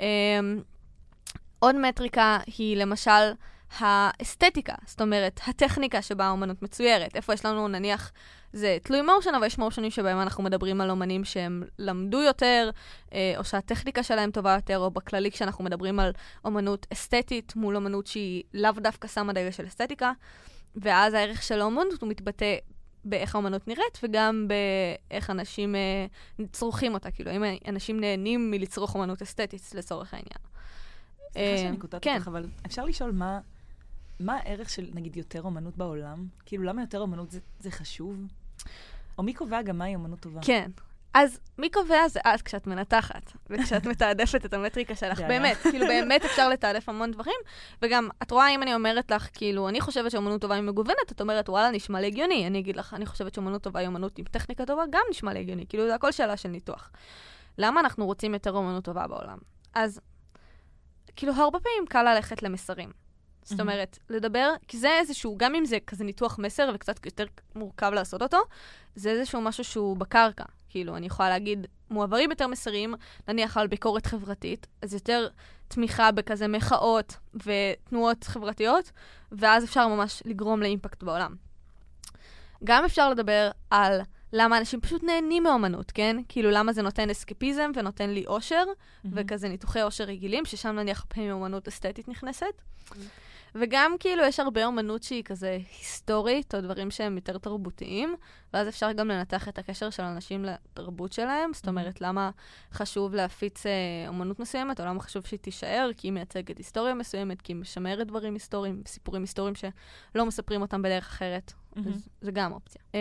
אמ, 0.00 0.62
עוד 1.58 1.76
מטריקה 1.76 2.38
היא 2.46 2.76
למשל 2.76 3.32
האסתטיקה, 3.78 4.74
זאת 4.86 5.00
אומרת, 5.00 5.40
הטכניקה 5.46 6.02
שבה 6.02 6.24
האומנות 6.24 6.62
מצוירת. 6.62 7.16
איפה 7.16 7.32
יש 7.32 7.44
לנו, 7.44 7.68
נניח, 7.68 8.12
זה 8.52 8.78
תלוי 8.82 9.02
מושן, 9.02 9.34
אבל 9.34 9.46
יש 9.46 9.58
מושנים 9.58 9.90
שבהם 9.90 10.20
אנחנו 10.20 10.44
מדברים 10.44 10.80
על 10.80 10.90
אומנים 10.90 11.24
שהם 11.24 11.62
למדו 11.78 12.22
יותר, 12.22 12.70
אה, 13.12 13.34
או 13.36 13.44
שהטכניקה 13.44 14.02
שלהם 14.02 14.30
טובה 14.30 14.54
יותר, 14.54 14.78
או 14.78 14.90
בכללי 14.90 15.30
כשאנחנו 15.30 15.64
מדברים 15.64 16.00
על 16.00 16.12
אומנות 16.44 16.86
אסתטית 16.92 17.56
מול 17.56 17.76
אומנות 17.76 18.06
שהיא 18.06 18.42
לאו 18.54 18.72
דווקא 18.72 19.08
שמה 19.08 19.32
דגש 19.32 19.56
של 19.56 19.66
אסתטיקה, 19.66 20.12
ואז 20.76 21.14
הערך 21.14 21.42
של 21.42 21.60
האומנות 21.60 22.02
הוא 22.02 22.10
מתבטא 22.10 22.56
באיך 23.04 23.34
האומנות 23.34 23.68
נראית, 23.68 23.98
וגם 24.02 24.48
באיך 24.48 25.30
אנשים 25.30 25.74
אה, 25.74 26.06
צורכים 26.52 26.94
אותה, 26.94 27.10
כאילו, 27.10 27.30
האם 27.30 27.42
אנשים 27.68 28.00
נהנים 28.00 28.50
מלצרוך 28.50 28.94
אומנות 28.94 29.22
אסתטית 29.22 29.70
לצורך 29.74 30.14
העניין. 30.14 30.38
סליחה 31.32 31.50
אה, 31.50 31.58
שאני 31.58 31.76
קוטעת 31.76 32.02
כן. 32.02 32.14
אותך, 32.14 32.28
אבל 32.28 32.46
אפשר 32.66 32.84
לשאול 32.84 33.10
מה, 33.10 33.40
מה 34.20 34.36
הערך 34.36 34.70
של, 34.70 34.90
נגיד, 34.94 35.16
יותר 35.16 35.42
אומנות 35.42 35.76
בעולם? 35.76 36.26
כאילו, 36.46 36.62
למה 36.62 36.82
יותר 36.82 37.00
אומנות 37.00 37.30
זה, 37.30 37.40
זה 37.60 37.70
חשוב? 37.70 38.16
או 39.18 39.22
מי 39.22 39.34
קובע 39.34 39.62
גם 39.62 39.78
מהי 39.78 39.94
אומנות 39.94 40.20
טובה? 40.20 40.40
כן. 40.42 40.70
אז 41.14 41.40
מי 41.58 41.70
קובע 41.70 42.08
זה 42.08 42.20
את 42.20 42.42
כשאת 42.42 42.66
מנתחת, 42.66 43.32
וכשאת 43.50 43.86
מתעדפת 43.86 44.44
את 44.44 44.54
המטריקה 44.54 44.94
שלך. 44.94 45.20
באמת, 45.20 45.56
כאילו 45.56 45.86
באמת 45.86 46.24
אפשר 46.24 46.48
לתעדף 46.48 46.88
המון 46.88 47.10
דברים, 47.10 47.34
וגם, 47.82 48.08
את 48.22 48.30
רואה 48.30 48.48
אם 48.50 48.62
אני 48.62 48.74
אומרת 48.74 49.10
לך, 49.10 49.28
כאילו, 49.32 49.68
אני 49.68 49.80
חושבת 49.80 50.10
שאומנות 50.10 50.40
טובה 50.40 50.54
היא 50.54 50.62
מגוונת, 50.62 51.12
את 51.12 51.20
אומרת, 51.20 51.48
וואלה, 51.48 51.70
נשמע 51.70 52.00
לי 52.00 52.06
הגיוני. 52.06 52.46
אני 52.46 52.58
אגיד 52.58 52.76
לך, 52.76 52.94
אני 52.94 53.06
חושבת 53.06 53.34
שאומנות 53.34 53.62
טובה 53.62 53.80
היא 53.80 53.88
אומנות 53.88 54.18
עם 54.18 54.24
טכניקה 54.24 54.66
טובה, 54.66 54.82
גם 54.90 55.02
נשמע 55.10 55.32
לי 55.32 55.40
הגיוני. 55.40 55.66
כאילו, 55.66 55.86
זה 55.86 55.94
הכל 55.94 56.12
שאלה 56.12 56.36
של 56.36 56.48
ניתוח. 56.48 56.90
למה 57.58 57.80
אנחנו 57.80 58.06
רוצים 58.06 58.34
יותר 58.34 58.52
אומנות 58.52 58.84
טובה 58.84 59.06
בעולם? 59.06 59.38
אז, 59.74 60.00
כאילו, 61.16 61.32
הרבה 61.32 61.58
פעמים 61.60 61.86
קל 61.88 62.14
ללכת 62.14 62.42
למסרים. 62.42 62.90
זאת. 63.44 63.60
אומרת, 63.60 63.98
לדבר, 64.10 64.50
כי 64.68 64.78
זה 64.78 64.98
איזשהו, 64.98 65.38
גם 65.38 65.54
אם 65.54 65.64
זה 65.64 65.78
כזה 65.86 66.04
ניתוח 66.04 66.38
מסר 66.38 66.70
וקצת 66.74 67.06
יותר 67.06 67.24
מורכב 67.54 67.90
לעשות 67.94 68.22
אותו, 68.22 68.38
זה 68.96 69.10
איזשהו 69.10 69.40
משהו 69.40 69.64
שהוא 69.64 69.96
בקרקע. 69.96 70.44
כאילו, 70.68 70.96
אני 70.96 71.06
יכולה 71.06 71.28
להגיד, 71.28 71.66
מועברים 71.90 72.30
יותר 72.30 72.46
מסרים, 72.46 72.94
נניח 73.28 73.56
על 73.56 73.66
ביקורת 73.66 74.06
חברתית, 74.06 74.66
אז 74.82 74.94
יותר 74.94 75.28
תמיכה 75.68 76.12
בכזה 76.12 76.48
מחאות 76.48 77.16
ותנועות 77.34 78.24
חברתיות, 78.24 78.90
ואז 79.32 79.64
אפשר 79.64 79.88
ממש 79.88 80.22
לגרום 80.24 80.62
לאימפקט 80.62 81.02
בעולם. 81.02 81.34
גם 82.64 82.84
אפשר 82.84 83.10
לדבר 83.10 83.50
על 83.70 84.00
למה 84.32 84.58
אנשים 84.58 84.80
פשוט 84.80 85.02
נהנים 85.02 85.42
מאומנות, 85.42 85.90
כן? 85.90 86.16
כאילו, 86.28 86.50
למה 86.50 86.72
זה 86.72 86.82
נותן 86.82 87.10
אסקפיזם 87.10 87.70
ונותן 87.74 88.10
לי 88.10 88.26
אושר, 88.26 88.64
מהמם. 89.04 89.16
וכזה 89.16 89.48
ניתוחי 89.48 89.82
אושר 89.82 90.04
רגילים, 90.04 90.44
ששם 90.44 90.68
נניח 90.68 91.04
פעמים 91.08 91.30
אומנות 91.30 91.68
אסתטית 91.68 92.08
נכנסת. 92.08 92.62
וגם 93.54 93.94
כאילו 94.00 94.22
יש 94.24 94.40
הרבה 94.40 94.64
אומנות 94.64 95.02
שהיא 95.02 95.22
כזה 95.24 95.58
היסטורית, 95.78 96.54
או 96.54 96.60
דברים 96.60 96.90
שהם 96.90 97.16
יותר 97.16 97.38
תרבותיים, 97.38 98.16
ואז 98.52 98.68
אפשר 98.68 98.92
גם 98.92 99.08
לנתח 99.08 99.48
את 99.48 99.58
הקשר 99.58 99.90
של 99.90 100.02
אנשים 100.02 100.44
לתרבות 100.44 101.12
שלהם. 101.12 101.50
זאת 101.52 101.68
אומרת, 101.68 102.00
למה 102.00 102.30
חשוב 102.72 103.14
להפיץ 103.14 103.66
אה, 103.66 103.72
אומנות 104.08 104.40
מסוימת, 104.40 104.80
או 104.80 104.84
למה 104.84 105.00
חשוב 105.00 105.26
שהיא 105.26 105.40
תישאר, 105.40 105.90
כי 105.96 106.06
היא 106.06 106.12
מייצגת 106.12 106.58
היסטוריה 106.58 106.94
מסוימת, 106.94 107.42
כי 107.42 107.52
היא 107.52 107.60
משמרת 107.60 108.06
דברים 108.06 108.34
היסטוריים, 108.34 108.82
סיפורים 108.86 109.22
היסטוריים 109.22 109.54
שלא 109.54 110.26
מספרים 110.26 110.62
אותם 110.62 110.82
בדרך 110.82 111.06
אחרת. 111.06 111.52
Mm-hmm. 111.52 111.88
אז 111.88 112.08
זה 112.20 112.30
גם 112.30 112.52
אופציה. 112.52 112.82
אה, 112.94 113.00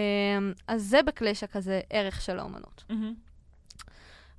אז 0.67 0.83
זה 0.83 1.03
בקלאש 1.03 1.43
הכזה 1.43 1.81
ערך 1.89 2.21
של 2.21 2.39
האומנות. 2.39 2.83
Mm-hmm. 2.89 3.33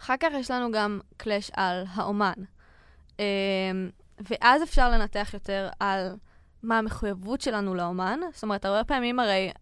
אחר 0.00 0.14
כך 0.20 0.28
יש 0.34 0.50
לנו 0.50 0.72
גם 0.72 1.00
קלאש 1.16 1.50
על 1.54 1.84
האומן. 1.88 2.32
אמ, 3.18 3.24
ואז 4.20 4.62
אפשר 4.62 4.90
לנתח 4.90 5.30
יותר 5.34 5.68
על 5.80 6.16
מה 6.62 6.78
המחויבות 6.78 7.40
שלנו 7.40 7.74
לאומן. 7.74 8.20
זאת 8.32 8.42
אומרת, 8.42 8.64
הרבה 8.64 8.84
פעמים 8.84 9.20
הרי 9.20 9.52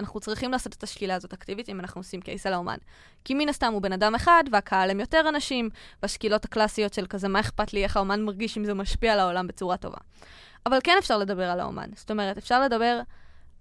אנחנו 0.00 0.20
צריכים 0.20 0.52
לעשות 0.52 0.74
את 0.74 0.82
השקילה 0.82 1.14
הזאת 1.14 1.32
אקטיבית 1.32 1.68
אם 1.68 1.80
אנחנו 1.80 2.00
עושים 2.00 2.20
קייס 2.20 2.46
על 2.46 2.52
האומן. 2.52 2.76
כי 3.24 3.34
מן 3.34 3.48
הסתם 3.48 3.72
הוא 3.72 3.82
בן 3.82 3.92
אדם 3.92 4.14
אחד, 4.14 4.44
והקהל 4.52 4.90
הם 4.90 5.00
יותר 5.00 5.28
אנשים, 5.28 5.70
והשקילות 6.02 6.44
הקלאסיות 6.44 6.94
של 6.94 7.06
כזה, 7.06 7.28
מה 7.28 7.40
אכפת 7.40 7.72
לי 7.72 7.84
איך 7.84 7.96
האומן 7.96 8.22
מרגיש 8.22 8.58
אם 8.58 8.64
זה 8.64 8.74
משפיע 8.74 9.12
על 9.12 9.20
העולם 9.20 9.46
בצורה 9.46 9.76
טובה. 9.76 9.98
אבל 10.66 10.78
כן 10.84 10.96
אפשר 10.98 11.18
לדבר 11.18 11.50
על 11.50 11.60
האומן. 11.60 11.90
זאת 11.96 12.10
אומרת, 12.10 12.38
אפשר 12.38 12.60
לדבר, 12.62 13.00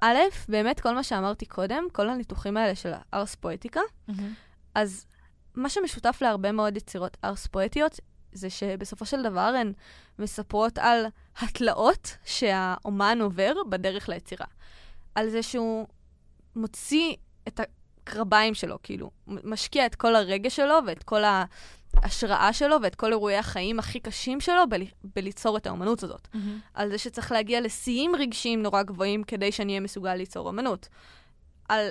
א', 0.01 0.17
באמת 0.49 0.79
כל 0.79 0.95
מה 0.95 1.03
שאמרתי 1.03 1.45
קודם, 1.45 1.83
כל 1.91 2.09
הניתוחים 2.09 2.57
האלה 2.57 2.75
של 2.75 2.91
הארס 3.11 3.35
פואטיקה, 3.35 3.81
Mm-hmm. 4.09 4.13
אז 4.75 5.05
מה 5.55 5.69
שמשותף 5.69 6.17
להרבה 6.21 6.51
מאוד 6.51 6.77
יצירות 6.77 7.17
ארס 7.23 7.47
פואטיות, 7.47 7.99
זה 8.33 8.49
שבסופו 8.49 9.05
של 9.05 9.23
דבר 9.23 9.53
הן 9.59 9.73
מספרות 10.19 10.77
על 10.77 11.05
התלאות 11.39 12.17
שהאומן 12.25 13.17
עובר 13.21 13.53
בדרך 13.69 14.09
ליצירה. 14.09 14.45
על 15.15 15.29
זה 15.29 15.43
שהוא 15.43 15.87
מוציא 16.55 17.15
את 17.47 17.59
הקרביים 17.59 18.53
שלו, 18.53 18.77
כאילו, 18.83 19.11
משקיע 19.27 19.85
את 19.85 19.95
כל 19.95 20.15
הרגש 20.15 20.55
שלו 20.55 20.75
ואת 20.87 21.03
כל 21.03 21.21
ההשראה 21.23 22.53
שלו 22.53 22.75
ואת 22.83 22.95
כל 22.95 23.11
אירועי 23.11 23.37
החיים 23.37 23.79
הכי 23.79 23.99
קשים 23.99 24.41
שלו 24.41 24.69
בל... 24.69 24.81
בליצור 25.15 25.57
את 25.57 25.67
האומנות 25.67 26.03
הזאת. 26.03 26.27
Mm-hmm. 26.33 26.37
על 26.73 26.89
זה 26.89 26.97
שצריך 26.97 27.31
להגיע 27.31 27.61
לשיאים 27.61 28.15
רגשיים 28.15 28.61
נורא 28.61 28.83
גבוהים 28.83 29.23
כדי 29.23 29.51
שאני 29.51 29.71
אהיה 29.71 29.79
מסוגל 29.79 30.15
ליצור 30.15 30.49
אמנות. 30.49 30.87
על 31.69 31.89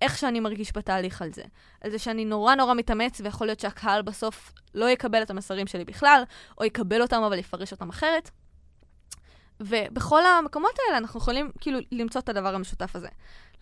איך 0.00 0.18
שאני 0.18 0.40
מרגיש 0.40 0.72
בתהליך 0.74 1.22
על 1.22 1.32
זה. 1.32 1.42
על 1.80 1.90
זה 1.90 1.98
שאני 1.98 2.24
נורא 2.24 2.54
נורא 2.54 2.74
מתאמץ, 2.74 3.20
ויכול 3.20 3.46
להיות 3.46 3.60
שהקהל 3.60 4.02
בסוף 4.02 4.52
לא 4.74 4.90
יקבל 4.90 5.22
את 5.22 5.30
המסרים 5.30 5.66
שלי 5.66 5.84
בכלל, 5.84 6.22
או 6.58 6.64
יקבל 6.64 7.02
אותם 7.02 7.22
אבל 7.22 7.38
יפרש 7.38 7.72
אותם 7.72 7.88
אחרת. 7.88 8.30
ובכל 9.60 10.26
המקומות 10.26 10.72
האלה 10.86 10.98
אנחנו 10.98 11.20
יכולים 11.20 11.50
כאילו 11.60 11.78
למצוא 11.92 12.20
את 12.20 12.28
הדבר 12.28 12.54
המשותף 12.54 12.96
הזה. 12.96 13.08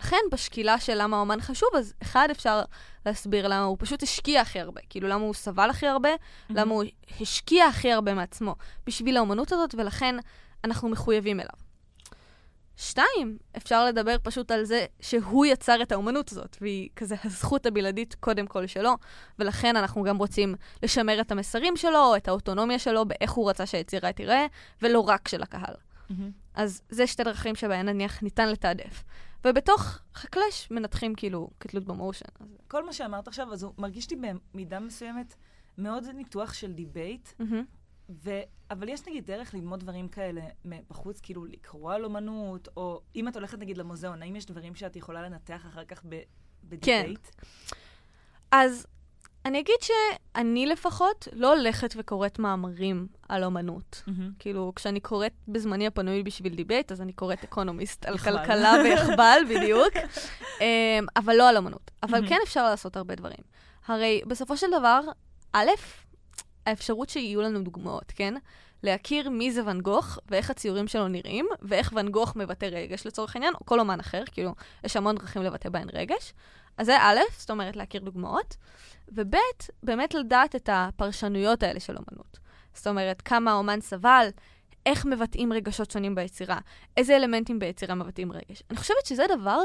לכן 0.01 0.17
בשקילה 0.33 0.79
של 0.79 1.03
למה 1.03 1.17
האומן 1.17 1.41
חשוב, 1.41 1.69
אז 1.79 1.95
אחד 2.03 2.29
אפשר 2.31 2.63
להסביר 3.07 3.49
למה 3.49 3.65
הוא 3.65 3.77
פשוט 3.81 4.03
השקיע 4.03 4.41
הכי 4.41 4.61
הרבה. 4.61 4.81
כאילו 4.91 5.09
למה 5.09 5.25
הוא 5.25 5.35
סבל 5.35 5.71
הכי 5.71 5.87
הרבה, 5.87 6.09
Mm-hmm. 6.09 6.53
למה 6.55 6.75
הוא 6.75 6.85
השקיע 7.21 7.67
הכי 7.67 7.93
הרבה 7.93 8.15
מעצמו 8.15 8.55
בשביל 8.87 9.17
האומנות 9.17 9.53
הזאת, 9.53 9.75
ולכן 9.79 10.17
אנחנו 10.65 10.89
מחויבים 10.89 11.41
אליו. 11.41 11.68
שתיים, 12.81 13.39
אפשר 13.57 13.85
לדבר 13.85 14.17
פשוט 14.23 14.51
על 14.51 14.65
זה 14.65 14.87
שהוא 15.01 15.47
יצר 15.47 15.83
את 15.83 15.93
האומנות 15.93 16.33
הזאת, 16.33 16.57
והיא 16.61 16.89
כזה 16.97 17.17
הזכות 17.25 17.67
הבלעדית 17.67 18.15
קודם 18.15 18.47
כל 18.47 18.67
שלו, 18.67 18.95
ולכן 19.39 19.77
אנחנו 19.77 20.03
גם 20.03 20.17
רוצים 20.17 20.55
לשמר 20.83 21.21
את 21.21 21.33
המסרים 21.33 21.77
שלו, 21.77 22.17
את 22.17 22.29
האוטונומיה 22.29 22.79
שלו, 22.79 23.05
באיך 23.05 23.31
הוא 23.31 23.51
רצה 23.51 23.67
שהיצירה 23.67 24.13
תיראה, 24.13 24.47
ולא 24.83 25.01
רק 25.01 25.29
של 25.29 25.43
הקהל. 25.43 25.75
Mm-hmm. 25.75 26.13
אז 26.55 26.83
זה 26.89 27.07
שתי 27.07 27.25
דרכים 27.25 27.55
שבהן 27.55 27.89
נניח 27.89 28.23
ניתן 28.23 28.49
לתעדף. 28.49 29.05
ובתוך 29.45 29.99
חקלש 30.15 30.71
מנתחים 30.71 31.15
כאילו 31.15 31.51
כתלות 31.61 31.85
במושן. 31.85 32.27
אז... 32.41 32.47
כל 32.69 32.87
מה 32.87 32.93
שאמרת 32.93 33.29
עכשיו, 33.29 33.53
אז 33.53 33.63
הוא 33.63 33.73
מרגיש 33.79 34.11
לי 34.11 34.17
במידה 34.17 34.81
מסוימת 34.81 35.35
מאוד 35.79 36.05
ניתוח 36.15 36.53
של 36.53 36.73
דיבייט, 36.73 37.29
מהמם. 37.39 37.65
ו... 38.09 38.31
אבל 38.71 38.89
יש 38.89 39.07
נגיד 39.07 39.27
דרך 39.27 39.55
ללמוד 39.55 39.81
דברים 39.81 40.09
כאלה 40.09 40.43
בחוץ, 40.91 41.21
כאילו 41.21 41.45
לקרוא 41.45 41.93
על 41.93 42.05
אומנות, 42.05 42.69
או 42.77 43.01
אם 43.17 43.29
את 43.29 43.37
הולכת 43.37 43.59
נגיד 43.59 43.79
למוזיאון, 43.79 44.23
האם 44.23 44.37
יש 44.37 44.47
דברים 44.47 44.75
שאת 44.75 44.97
יכולה 44.97 45.23
לנתח 45.23 45.67
אחר 45.67 45.85
כך 45.85 46.03
ב... 46.09 46.21
בדיבייט? 46.65 47.29
אז 48.51 48.87
אני 49.45 49.61
אגיד 49.61 49.75
שאני 49.83 50.67
לפחות 50.67 51.29
לא 51.33 51.55
הולכת 51.55 51.95
וקוראת 51.97 52.39
מאמרים 52.39 53.07
על 53.29 53.45
אומנות. 53.45 54.03
מהמם. 54.07 54.31
כאילו, 54.39 54.73
כשאני 54.77 55.01
קוראת 55.01 55.33
בזמני 55.49 55.87
הפנוי 55.87 56.23
בשביל 56.23 56.55
דיבייט, 56.55 56.93
אז 56.93 57.01
אני 57.01 57.13
קוראת 57.13 57.45
אקונומיסט 57.45 58.07
על. 58.07 58.19
כלכלה 58.19 58.75
ויחב"ל, 58.85 59.39
בדיוק. 59.51 59.95
אמ, 60.61 61.07
אבל 61.17 61.37
לא 61.37 61.49
על 61.49 61.57
אומנות. 61.57 61.91
אבל 62.03 62.13
מהמם. 62.13 62.29
כן 62.29 62.39
אפשר 62.45 62.65
לעשות 62.65 62.97
הרבה 62.97 63.15
דברים. 63.15 63.41
הרי 63.87 64.23
בסופו 64.27 64.57
של 64.57 64.67
דבר, 64.79 65.01
א', 65.53 65.69
האפשרות 66.69 67.09
שיהיו 67.09 67.43
לנו 67.43 67.63
דוגמאות, 67.63 68.13
כן? 68.17 68.35
להכיר 68.83 69.31
מי 69.31 69.53
זה 69.53 69.67
ואן 69.67 69.81
גוך, 69.81 70.19
ואיך 70.29 70.51
הציורים 70.51 70.89
שלו 70.89 71.09
נראים, 71.09 71.49
ואיך 71.63 71.93
ואן 71.97 72.09
גוך 72.09 72.37
מבטא 72.37 72.65
רגש 72.65 73.07
לצורך 73.07 73.37
העניין, 73.37 73.55
או 73.55 73.67
כל 73.67 73.81
אומן 73.81 74.01
אחר, 74.01 74.23
כאילו, 74.33 74.55
יש 74.85 74.97
המון 74.97 75.17
דרכים 75.17 75.43
לבטא 75.43 75.69
בהן 75.69 75.89
רגש. 75.93 76.33
אז 76.79 76.87
זה 76.87 76.97
א', 77.01 77.19
זאת 77.39 77.51
אומרת 77.51 77.77
להכיר 77.77 78.01
דוגמאות, 78.01 78.57
וב', 79.09 79.35
באמת 79.83 80.15
לדעת 80.15 80.57
את 80.57 80.69
הפרשנויות 80.73 81.63
האלה 81.63 81.81
של 81.81 81.97
אומנות. 81.97 82.39
זאת 82.75 82.87
אומרת, 82.87 83.23
כמה 83.23 83.51
האומן 83.51 83.81
סבל, 83.81 84.29
איך 84.87 85.07
מבטאים 85.07 85.53
רגשות 85.53 85.91
שונים 85.91 86.15
ביצירה, 86.15 86.59
איזה 86.97 87.17
אלמנטים 87.17 87.59
ביצירה 87.59 87.95
מבטאים 87.95 88.33
רגש. 88.33 88.63
אני 88.71 88.79
חושבת 88.79 89.07
שזה 89.07 89.27
דבר 89.39 89.61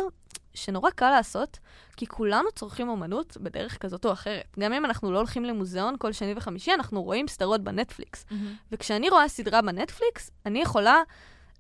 שנורא 0.54 0.90
קל 0.90 1.10
לעשות, 1.10 1.60
כי 1.98 2.08
כולנו 2.08 2.52
צורכים 2.56 2.90
אומנות 2.90 3.38
בדרך 3.38 3.78
כזאת 3.78 4.06
או 4.06 4.12
אחרת. 4.12 4.56
גם 4.60 4.74
אם 4.74 4.86
אנחנו 4.86 5.12
לא 5.12 5.18
הולכים 5.18 5.46
למוזיאון 5.46 5.96
כל 6.00 6.12
שני 6.12 6.34
וחמישי, 6.38 6.74
אנחנו 6.74 7.04
רואים 7.04 7.28
סדרות 7.28 7.64
בנטפליקס. 7.64 8.26
מהמם. 8.32 8.56
וכשאני 8.72 9.10
רואה 9.10 9.28
סדרה 9.28 9.62
בנטפליקס, 9.62 10.32
אני 10.46 10.62
יכולה 10.62 11.02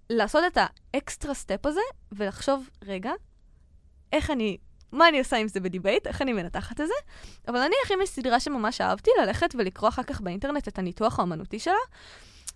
לעשות 0.10 0.43
את 0.48 0.57
ה 0.93 1.00
extra 1.00 1.33
step 1.33 1.65
הזה, 1.65 1.81
ולחשוב, 2.12 2.69
רגע, 2.86 3.12
איך 4.13 4.31
אני, 4.31 4.57
מה 4.91 5.07
אני 5.07 5.19
עושה 5.19 5.38
עם 5.38 5.48
זה 5.48 5.60
בדיבייט, 5.60 6.07
איך 6.07 6.22
אני 6.22 6.33
מנתחת 6.33 6.81
את 6.81 6.88
זה, 6.88 6.93
אבל 7.48 7.60
נניח 7.60 7.91
אם 7.93 8.00
יש 8.03 8.10
סדרה 8.10 8.39
שממש 8.39 8.81
אהבתי, 8.81 9.12
ללכת 9.22 9.55
ולקרוא 9.57 9.89
אחר 9.89 10.03
כך 10.03 10.22
באינטרנט 10.22 10.67
את 10.67 10.79
הניתוח 10.79 11.19
האומנותי 11.19 11.60
שלה, 11.60 11.74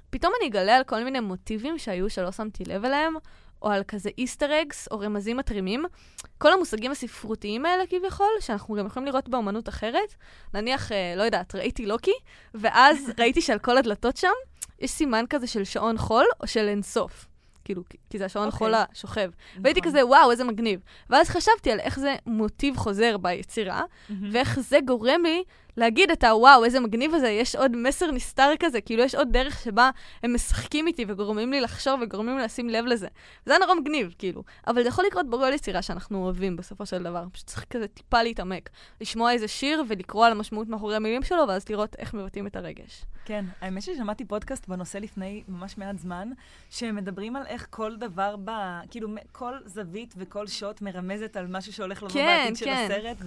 פתאום 0.10 0.34
אני 0.40 0.50
אגלה 0.50 0.76
על 0.78 0.84
כל 0.84 1.04
מיני 1.04 1.20
מוטיבים 1.20 1.78
שהיו 1.80 2.10
שלא 2.10 2.32
שמתי 2.32 2.64
לב 2.66 2.86
אליהם, 2.86 3.14
או 3.62 3.70
על 3.72 3.84
כזה 3.88 4.10
איסטר 4.18 4.62
אגס, 4.62 4.88
או 4.92 5.00
רמזים 5.00 5.38
מתרימים. 5.38 5.86
כל 6.38 6.54
המושגים 6.54 6.92
הספרותיים 6.92 7.66
האלה 7.66 7.84
כביכול, 7.88 8.28
שאנחנו 8.40 8.76
גם 8.76 8.86
יכולים 8.86 9.08
לראות 9.08 9.30
באומנות 9.30 9.70
אחרת. 9.70 10.16
נניח, 10.54 10.92
אה, 10.92 11.14
לא 11.18 11.24
יודעת, 11.24 11.56
ראיתי 11.56 11.86
לוקי, 11.86 12.14
ואז 12.54 12.98
ראיתי 13.20 13.42
שעל 13.42 13.60
כל 13.60 13.78
הדלתות 13.78 14.18
שם 14.18 14.32
יש 14.80 14.92
סימן 14.92 15.26
כזה 15.30 15.48
של 15.48 15.64
שעון 15.64 15.98
חול 15.98 16.26
או 16.42 16.48
של 16.48 16.68
אינסוף. 16.68 17.26
כאילו, 17.66 17.82
כי- 18.10 18.18
זה 18.18 18.26
השעון 18.26 18.46
אוקיי. 18.46 18.58
חול 18.58 18.74
השוכב. 18.74 19.30
והייתי 19.64 19.80
נכון. 19.80 19.92
כזה, 19.92 20.06
וואו, 20.06 20.32
איזה 20.32 20.44
מגניב. 20.44 20.80
ואז 21.10 21.30
חשבתי 21.30 21.72
על 21.72 21.80
איך 21.80 22.00
זה 22.00 22.16
מוטיב 22.26 22.78
חוזר 22.78 23.18
ביצירה, 23.18 23.82
מהמם. 24.10 24.30
ואיך 24.34 24.60
זה 24.60 24.78
גורם 24.86 25.22
לי 25.24 25.44
להגיד 25.77 26.12
את 26.12 26.24
הוואו, 26.24 26.63
איזה 26.63 26.79
מגניב 26.79 27.13
הזה, 27.13 27.27
יש 27.27 27.55
עוד 27.55 27.75
מסר 27.75 28.12
נסתר 28.12 28.50
כזה, 28.60 28.81
כאילו 28.81 29.03
יש 29.03 29.15
עוד 29.15 29.27
דרך 29.31 29.63
שבה 29.63 29.89
הם 30.24 30.34
משחקים 30.34 30.88
איתי 30.88 31.05
וגורמים 31.07 31.51
לי 31.51 31.62
לחשוב 31.62 32.00
וגורמים 32.01 32.38
לי 32.38 32.43
לשים 32.43 32.69
לב 32.69 32.86
לזה. 32.86 33.07
זה 33.46 33.51
היה 33.51 33.60
נורא 33.60 33.75
מגניב, 33.75 34.15
כאילו. 34.19 34.43
אבל 34.67 34.84
זה 34.84 34.89
יכול 34.89 35.05
לקרות 35.05 35.29
בכל 35.29 35.51
יצירה 35.53 35.81
שאנחנו 35.81 36.24
אוהבים 36.24 36.55
בסופו 36.55 36.86
של 36.86 37.03
דבר. 37.03 37.24
פשוט 37.31 37.48
צריך 37.48 37.65
כזה 37.69 37.88
טיפה 37.88 38.24
להתעמק. 38.24 38.69
לשמוע 39.01 39.31
איזה 39.31 39.48
שיר 39.48 39.84
ולקרוא 39.88 40.25
על 40.25 40.31
המשמעות 40.31 40.67
מאחורי 40.67 40.96
המילים 40.96 41.24
שלו, 41.24 41.48
ואז 41.48 41.69
לראות 41.69 41.96
איך 42.00 42.13
מבטאים 42.13 42.48
את 42.48 42.55
הרגש. 42.55 43.05
כן, 43.25 43.46
האמת 43.62 43.81
ששמעתי 43.81 44.25
פודקאסט 44.25 44.67
בנושא 44.67 44.98
לפני 44.98 45.43
ממש 45.48 45.77
מעט 45.77 45.98
זמן, 45.98 46.29
שמדברים 46.69 47.36
על 47.36 47.46
איך 47.46 47.67
כל 47.69 47.96
דבר 47.96 48.36
ב... 48.46 48.51
כאילו, 48.89 49.10
כל 49.31 49.53
זווית 49.65 50.13
וכל 50.17 50.48
שוט 50.48 50.81
מרמזת 50.81 51.38
על 51.38 51.48
משהו 51.48 51.74
שהולך 51.74 52.03
לבוא 52.03 52.13
כן, 52.13 52.43
בעתיד 52.43 52.55
של 52.55 52.65
כן. 52.65 52.89
הסרט, 52.91 53.17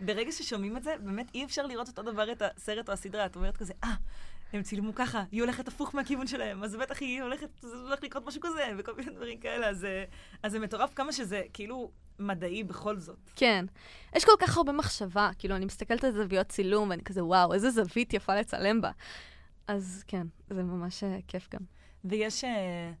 וברגע 0.00 0.32
ששומעים 0.32 0.76
את 0.76 0.82
זה, 0.82 0.94
באמת 1.00 1.30
אי 1.34 1.44
אפשר 1.44 1.66
לראות 1.66 1.87
אותו 1.88 2.02
דבר 2.02 2.32
את 2.32 2.42
הסרט 2.42 2.88
או 2.88 2.92
הסדרה. 2.92 3.26
את 3.26 3.36
אומרת 3.36 3.56
כזה, 3.56 3.72
אה, 3.84 3.94
הם 4.52 4.62
צילמו 4.62 4.94
ככה, 4.94 5.24
היא 5.32 5.42
הולכת 5.42 5.68
הפוך 5.68 5.94
מהכיוון 5.94 6.26
שלהם, 6.26 6.64
אז 6.64 6.76
בטח 6.76 7.00
היא 7.00 7.22
הולכת, 7.22 7.48
זה 7.60 7.76
הולך 7.76 8.02
לקרות 8.02 8.26
משהו 8.26 8.40
כזה, 8.40 8.72
וכל 8.78 8.94
מיני 8.94 9.10
דברים 9.10 9.40
כאלה, 9.40 9.68
אז, 9.68 9.84
אה, 9.84 10.04
אז 10.42 10.52
זה 10.52 10.58
מטורף 10.58 10.94
כמה 10.94 11.12
שזה 11.12 11.42
כאילו 11.52 11.90
מדעי 12.18 12.64
בכל 12.64 12.98
זאת. 12.98 13.30
כן. 13.36 13.64
יש 14.16 14.24
כל 14.24 14.32
כך 14.38 14.56
הרבה 14.56 14.72
מחשבה, 14.72 15.30
כאילו, 15.38 15.56
אני 15.56 15.64
מסתכלת 15.64 16.04
על 16.04 16.12
זוויות 16.12 16.48
צילום, 16.48 16.90
ואני 16.90 17.02
כזה, 17.02 17.24
וואו, 17.24 17.54
איזה 17.54 17.70
זווית 17.70 18.14
יפה 18.14 18.36
לצלם 18.36 18.80
בה. 18.80 18.90
אז 19.66 20.04
כן, 20.06 20.26
זה 20.50 20.62
ממש 20.62 21.04
אה, 21.04 21.18
כיף 21.28 21.48
גם. 21.54 21.60
ויש 22.04 22.44
אה, 22.44 22.92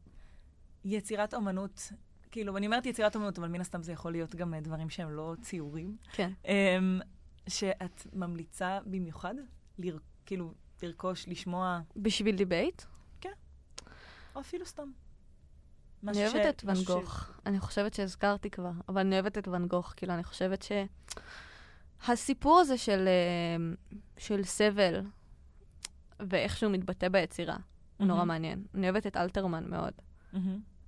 יצירת 0.84 1.34
אומנות, 1.34 1.92
כאילו, 2.30 2.56
אני 2.56 2.66
אומרת 2.66 2.86
יצירת 2.86 3.16
אומנות, 3.16 3.38
אבל 3.38 3.48
מן 3.48 3.60
הסתם 3.60 3.82
זה 3.82 3.92
יכול 3.92 4.12
להיות 4.12 4.34
גם 4.34 4.54
אה, 4.54 4.60
דברים 4.60 4.90
שהם 4.90 5.10
לא 5.10 5.34
ציורים, 5.42 5.96
כן. 6.12 6.30
אה, 6.46 6.78
שאת 7.48 8.06
ממליצה 8.12 8.78
במיוחד, 8.86 9.34
לר, 9.78 9.98
כאילו, 10.26 10.54
לרכוש, 10.82 11.28
לשמוע, 11.28 11.80
בשביל 11.96 12.36
דיבייט? 12.36 12.82
או 14.38 14.40
אפילו 14.40 14.66
סתם. 14.66 14.90
אני 16.08 16.26
אוהבת 16.26 16.46
את 16.48 16.62
ואן 16.66 16.82
גוך. 16.86 17.30
אני 17.46 17.60
חושבת 17.60 17.94
שהזכרתי 17.94 18.50
כבר, 18.50 18.70
אבל 18.88 19.00
אני 19.00 19.14
אוהבת 19.14 19.38
את 19.38 19.48
ואן 19.48 19.66
גוך. 19.66 19.94
כאילו, 19.96 20.14
אני 20.14 20.24
חושבת 20.24 20.64
שהסיפור 22.04 22.58
הזה 22.58 22.78
של, 22.78 23.08
אה, 23.08 23.74
של 24.18 24.44
סבל, 24.44 25.00
ואיך 26.20 26.56
שהוא 26.56 26.72
מתבטא 26.72 27.08
ביצירה, 27.08 27.56
הוא 27.96 28.06
נורא 28.06 28.24
מעניין. 28.24 28.64
אני 28.74 28.90
אוהבת 28.90 29.06
את 29.06 29.16
אלתרמן 29.16 29.70
מאוד. 29.70 29.92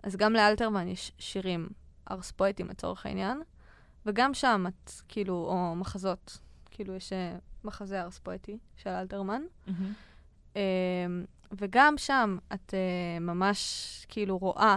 אז 0.02 0.16
גם 0.16 0.32
לאלתרמן 0.32 0.88
יש 0.88 1.12
שירים 1.18 1.68
ארס 2.10 2.30
פואטים 2.30 2.68
לצורך 2.68 3.06
העניין, 3.06 3.42
וגם 4.06 4.34
שם 4.34 4.64
את, 4.68 4.90
כאילו, 5.08 5.34
או 5.34 5.76
מחזות, 5.76 6.38
כאילו 6.80 6.94
יש 6.94 7.12
אה, 7.12 7.36
מחזה 7.64 8.02
ארס 8.02 8.18
פואטי 8.18 8.58
של 8.76 8.90
אלתרמן. 8.90 9.42
אמ, 10.56 10.60
וגם 11.52 11.94
שם 11.98 12.38
את 12.54 12.74
uh, 12.74 13.20
ממש 13.20 14.06
כאילו 14.08 14.38
רואה 14.38 14.76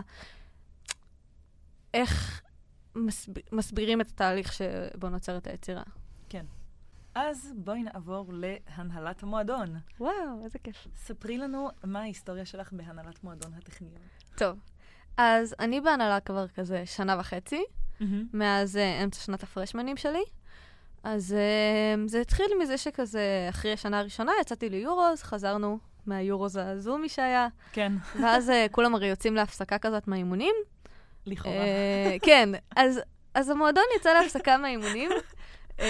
איך 1.93 2.41
מסב... 2.95 3.31
מסבירים 3.51 4.01
את 4.01 4.07
התהליך 4.07 4.53
שבו 4.53 5.09
נוצרת 5.09 5.47
היצירה. 5.47 5.83
כן. 6.29 6.45
אז 7.15 7.53
בואי 7.55 7.83
נעבור 7.83 8.31
להנהלת 8.33 9.23
המועדון. 9.23 9.75
וואו, 9.99 10.43
איזה 10.43 10.59
כיף. 10.59 10.87
ספרי 10.95 11.37
לנו 11.37 11.69
מה 11.83 11.99
ההיסטוריה 11.99 12.45
שלך 12.45 12.73
בהנהלת 12.73 13.23
מועדון 13.23 13.53
הטכניון. 13.53 14.01
טוב, 14.35 14.59
אז 15.17 15.55
אני 15.59 15.81
בהנהלה 15.81 16.19
כבר 16.19 16.47
כזה 16.47 16.85
שנה 16.85 17.15
וחצי, 17.19 17.63
mm-hmm. 17.99 18.03
מאז 18.33 18.75
uh, 18.75 19.03
אמצע 19.03 19.19
שנת 19.19 19.43
הפרשמנים 19.43 19.97
שלי. 19.97 20.23
אז 21.03 21.35
uh, 21.35 22.09
זה 22.09 22.21
התחיל 22.21 22.45
מזה 22.61 22.77
שכזה, 22.77 23.47
אחרי 23.49 23.73
השנה 23.73 23.99
הראשונה 23.99 24.31
יצאתי 24.41 24.69
ליורוז, 24.69 25.23
חזרנו 25.23 25.79
מהיורוז 26.05 26.57
הזומי 26.57 27.09
שהיה. 27.09 27.47
כן. 27.73 27.93
ואז 28.21 28.49
uh, 28.49 28.53
כולם 28.71 28.95
הרי 28.95 29.07
יוצאים 29.07 29.35
להפסקה 29.35 29.77
כזאת 29.77 30.07
מהאימונים. 30.07 30.55
לכאורה. 31.25 31.57
Uh, 31.57 32.25
כן, 32.25 32.49
אז, 32.75 33.01
אז 33.33 33.49
המועדון 33.49 33.83
יצא 33.97 34.13
להפסקה 34.13 34.57
מהאימונים, 34.57 35.11
uh, 35.77 35.81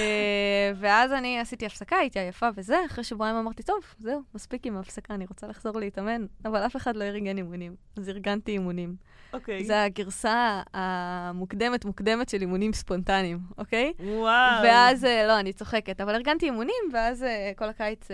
ואז 0.75 1.11
אני 1.11 1.39
עשיתי 1.39 1.65
הפסקה, 1.65 1.95
הייתי 1.95 2.19
עייפה 2.19 2.49
וזה, 2.55 2.77
אחרי 2.85 3.03
שבועיים 3.03 3.35
אמרתי, 3.35 3.63
טוב, 3.63 3.79
זהו, 3.99 4.21
מספיק 4.35 4.65
עם 4.65 4.77
ההפסקה, 4.77 5.13
אני 5.13 5.25
רוצה 5.25 5.47
לחזור 5.47 5.79
להתאמן, 5.79 6.25
אבל 6.45 6.65
אף 6.65 6.75
אחד 6.75 6.95
לא 6.95 7.03
ארגן 7.03 7.37
אימונים, 7.37 7.75
אז 7.97 8.09
ארגנתי 8.09 8.51
אימונים. 8.51 8.95
אוקיי. 9.33 9.65
זו 9.65 9.73
הגרסה 9.73 10.61
המוקדמת 10.73 11.85
מוקדמת 11.85 12.29
של 12.29 12.41
אימונים 12.41 12.73
ספונטניים, 12.73 13.39
אוקיי? 13.57 13.93
וואו. 13.99 14.63
ואז, 14.63 15.03
לא, 15.03 15.39
אני 15.39 15.53
צוחקת, 15.53 16.01
אבל 16.01 16.15
ארגנתי 16.15 16.45
אימונים, 16.45 16.83
ואז 16.93 17.25
כל 17.55 17.69
הקיץ 17.69 18.07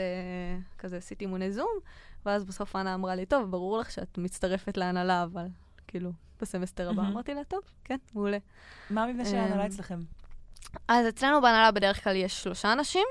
כזה 0.78 0.98
עשיתי 0.98 1.26
אימוני 1.26 1.52
זום, 1.52 1.72
ואז 2.26 2.46
בסוף 2.46 2.76
אנה 2.76 2.94
אמרה 2.94 3.16
לי, 3.16 3.26
טוב, 3.26 3.52
ברור 3.52 3.78
לך 3.78 3.92
שאת 3.92 4.18
מצטרפת 4.18 4.78
להנהלה, 4.78 5.24
אבל 5.24 5.46
כאילו, 5.88 6.12
בסמסטר 6.42 6.90
הבא. 6.90 7.02
אמרתי 7.02 7.34
לה, 7.34 7.44
טוב, 7.44 7.62
כן, 7.84 7.98
מעולה. 8.14 8.38
מה 8.90 9.04
המבנה 9.04 9.26
של 9.26 9.36
ההנהלה 9.36 9.66
אצלכם? 9.66 10.00
אז 10.88 11.08
אצלנו 11.10 11.42
בהנהלה 11.42 11.72
בדרך 11.72 12.04
כלל 12.04 12.16
יש 12.16 12.44
שלושה 12.44 12.74
אנשים. 12.74 13.06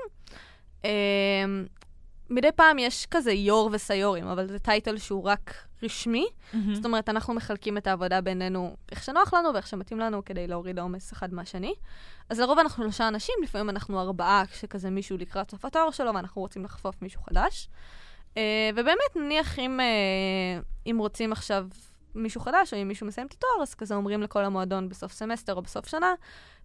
מדי 2.29 2.51
פעם 2.51 2.79
יש 2.79 3.05
כזה 3.05 3.31
יו"ר 3.31 3.69
וסיו"רים, 3.71 4.27
אבל 4.27 4.47
זה 4.47 4.59
title 4.59 4.97
שהוא 4.97 5.23
רק 5.23 5.53
רשמי. 5.83 6.25
Mm-hmm. 6.27 6.57
זאת 6.73 6.85
אומרת, 6.85 7.09
אנחנו 7.09 7.33
מחלקים 7.33 7.77
את 7.77 7.87
העבודה 7.87 8.21
בינינו 8.21 8.75
איך 8.91 9.03
שנוח 9.03 9.33
לנו 9.33 9.53
ואיך 9.53 9.67
שמתאים 9.67 9.99
לנו 9.99 10.25
כדי 10.25 10.47
להוריד 10.47 10.79
העומס 10.79 11.13
אחד 11.13 11.33
מהשני. 11.33 11.73
אז 12.29 12.39
לרוב 12.39 12.59
אנחנו 12.59 12.83
שלושה 12.83 13.07
אנשים, 13.07 13.35
לפעמים 13.43 13.69
אנחנו 13.69 13.99
ארבעה, 13.99 14.43
כשכזה 14.51 14.89
מישהו 14.89 15.17
לקראת 15.17 15.51
סוף 15.51 15.65
התואר 15.65 15.91
שלו 15.91 16.13
ואנחנו 16.15 16.41
רוצים 16.41 16.63
לחפוף 16.63 17.01
מישהו 17.01 17.21
חדש. 17.21 17.69
אה, 18.35 18.37
ובאמת, 18.75 19.15
נניח 19.15 19.59
אם, 19.59 19.79
אה, 19.79 20.89
אם 20.89 20.97
רוצים 20.99 21.31
עכשיו 21.31 21.67
מישהו 22.15 22.41
חדש, 22.41 22.73
או 22.73 22.81
אם 22.81 22.87
מישהו 22.87 23.07
מסיים 23.07 23.27
את 23.27 23.33
התואר, 23.33 23.61
אז 23.61 23.75
כזה 23.75 23.95
אומרים 23.95 24.21
לכל 24.21 24.45
המועדון 24.45 24.89
בסוף 24.89 25.11
סמסטר 25.11 25.55
או 25.55 25.61
בסוף 25.61 25.87
שנה, 25.87 26.13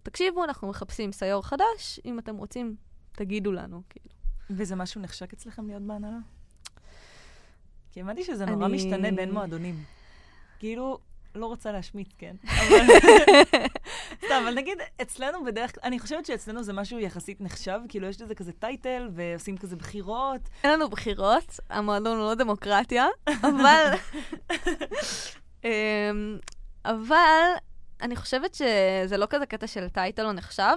תקשיבו, 0.03 0.43
אנחנו 0.43 0.67
מחפשים 0.67 1.11
סיו"ר 1.11 1.47
חדש, 1.47 1.99
אם 2.05 2.19
אתם 2.19 2.35
רוצים, 2.35 2.75
תגידו 3.11 3.51
לנו, 3.51 3.81
כאילו. 3.89 4.14
וזה 4.49 4.75
משהו 4.75 5.01
נחשק 5.01 5.33
אצלכם 5.33 5.67
להיות 5.67 5.81
בהנהלה? 5.81 6.17
כי 7.91 8.01
הבנתי 8.01 8.23
שזה 8.23 8.45
נורא 8.45 8.65
אני... 8.65 8.75
משתנה 8.75 9.11
בין 9.11 9.31
מועדונים. 9.31 9.83
כאילו, 10.59 10.99
לא 11.35 11.45
רוצה 11.45 11.71
להשמיץ, 11.71 12.07
כן? 12.17 12.35
סתם, 14.25 14.43
אבל 14.43 14.53
נגיד, 14.53 14.77
אצלנו 15.01 15.45
בדרך 15.45 15.73
כלל, 15.75 15.81
אני 15.83 15.99
חושבת 15.99 16.25
שאצלנו 16.25 16.63
זה 16.63 16.73
משהו 16.73 16.99
יחסית 16.99 17.41
נחשב, 17.41 17.79
כאילו 17.89 18.07
יש 18.07 18.21
לזה 18.21 18.35
כזה 18.35 18.51
טייטל, 18.51 19.09
ועושים 19.13 19.57
כזה 19.57 19.75
בחירות. 19.75 20.41
אין 20.63 20.71
לנו 20.71 20.89
בחירות, 20.89 21.59
המועדון 21.69 22.17
הוא 22.17 22.25
לא 22.25 22.35
דמוקרטיה, 22.35 23.05
אבל... 23.27 23.93
אמ, 25.63 26.37
אבל 26.85 27.51
אני 28.01 28.15
חושבת 28.15 28.53
שזה 28.53 29.17
לא 29.17 29.25
כזה 29.29 29.45
קטע 29.45 29.67
של 29.67 29.89
טייטל 29.89 30.23
לא 30.23 30.31
נחשב. 30.31 30.75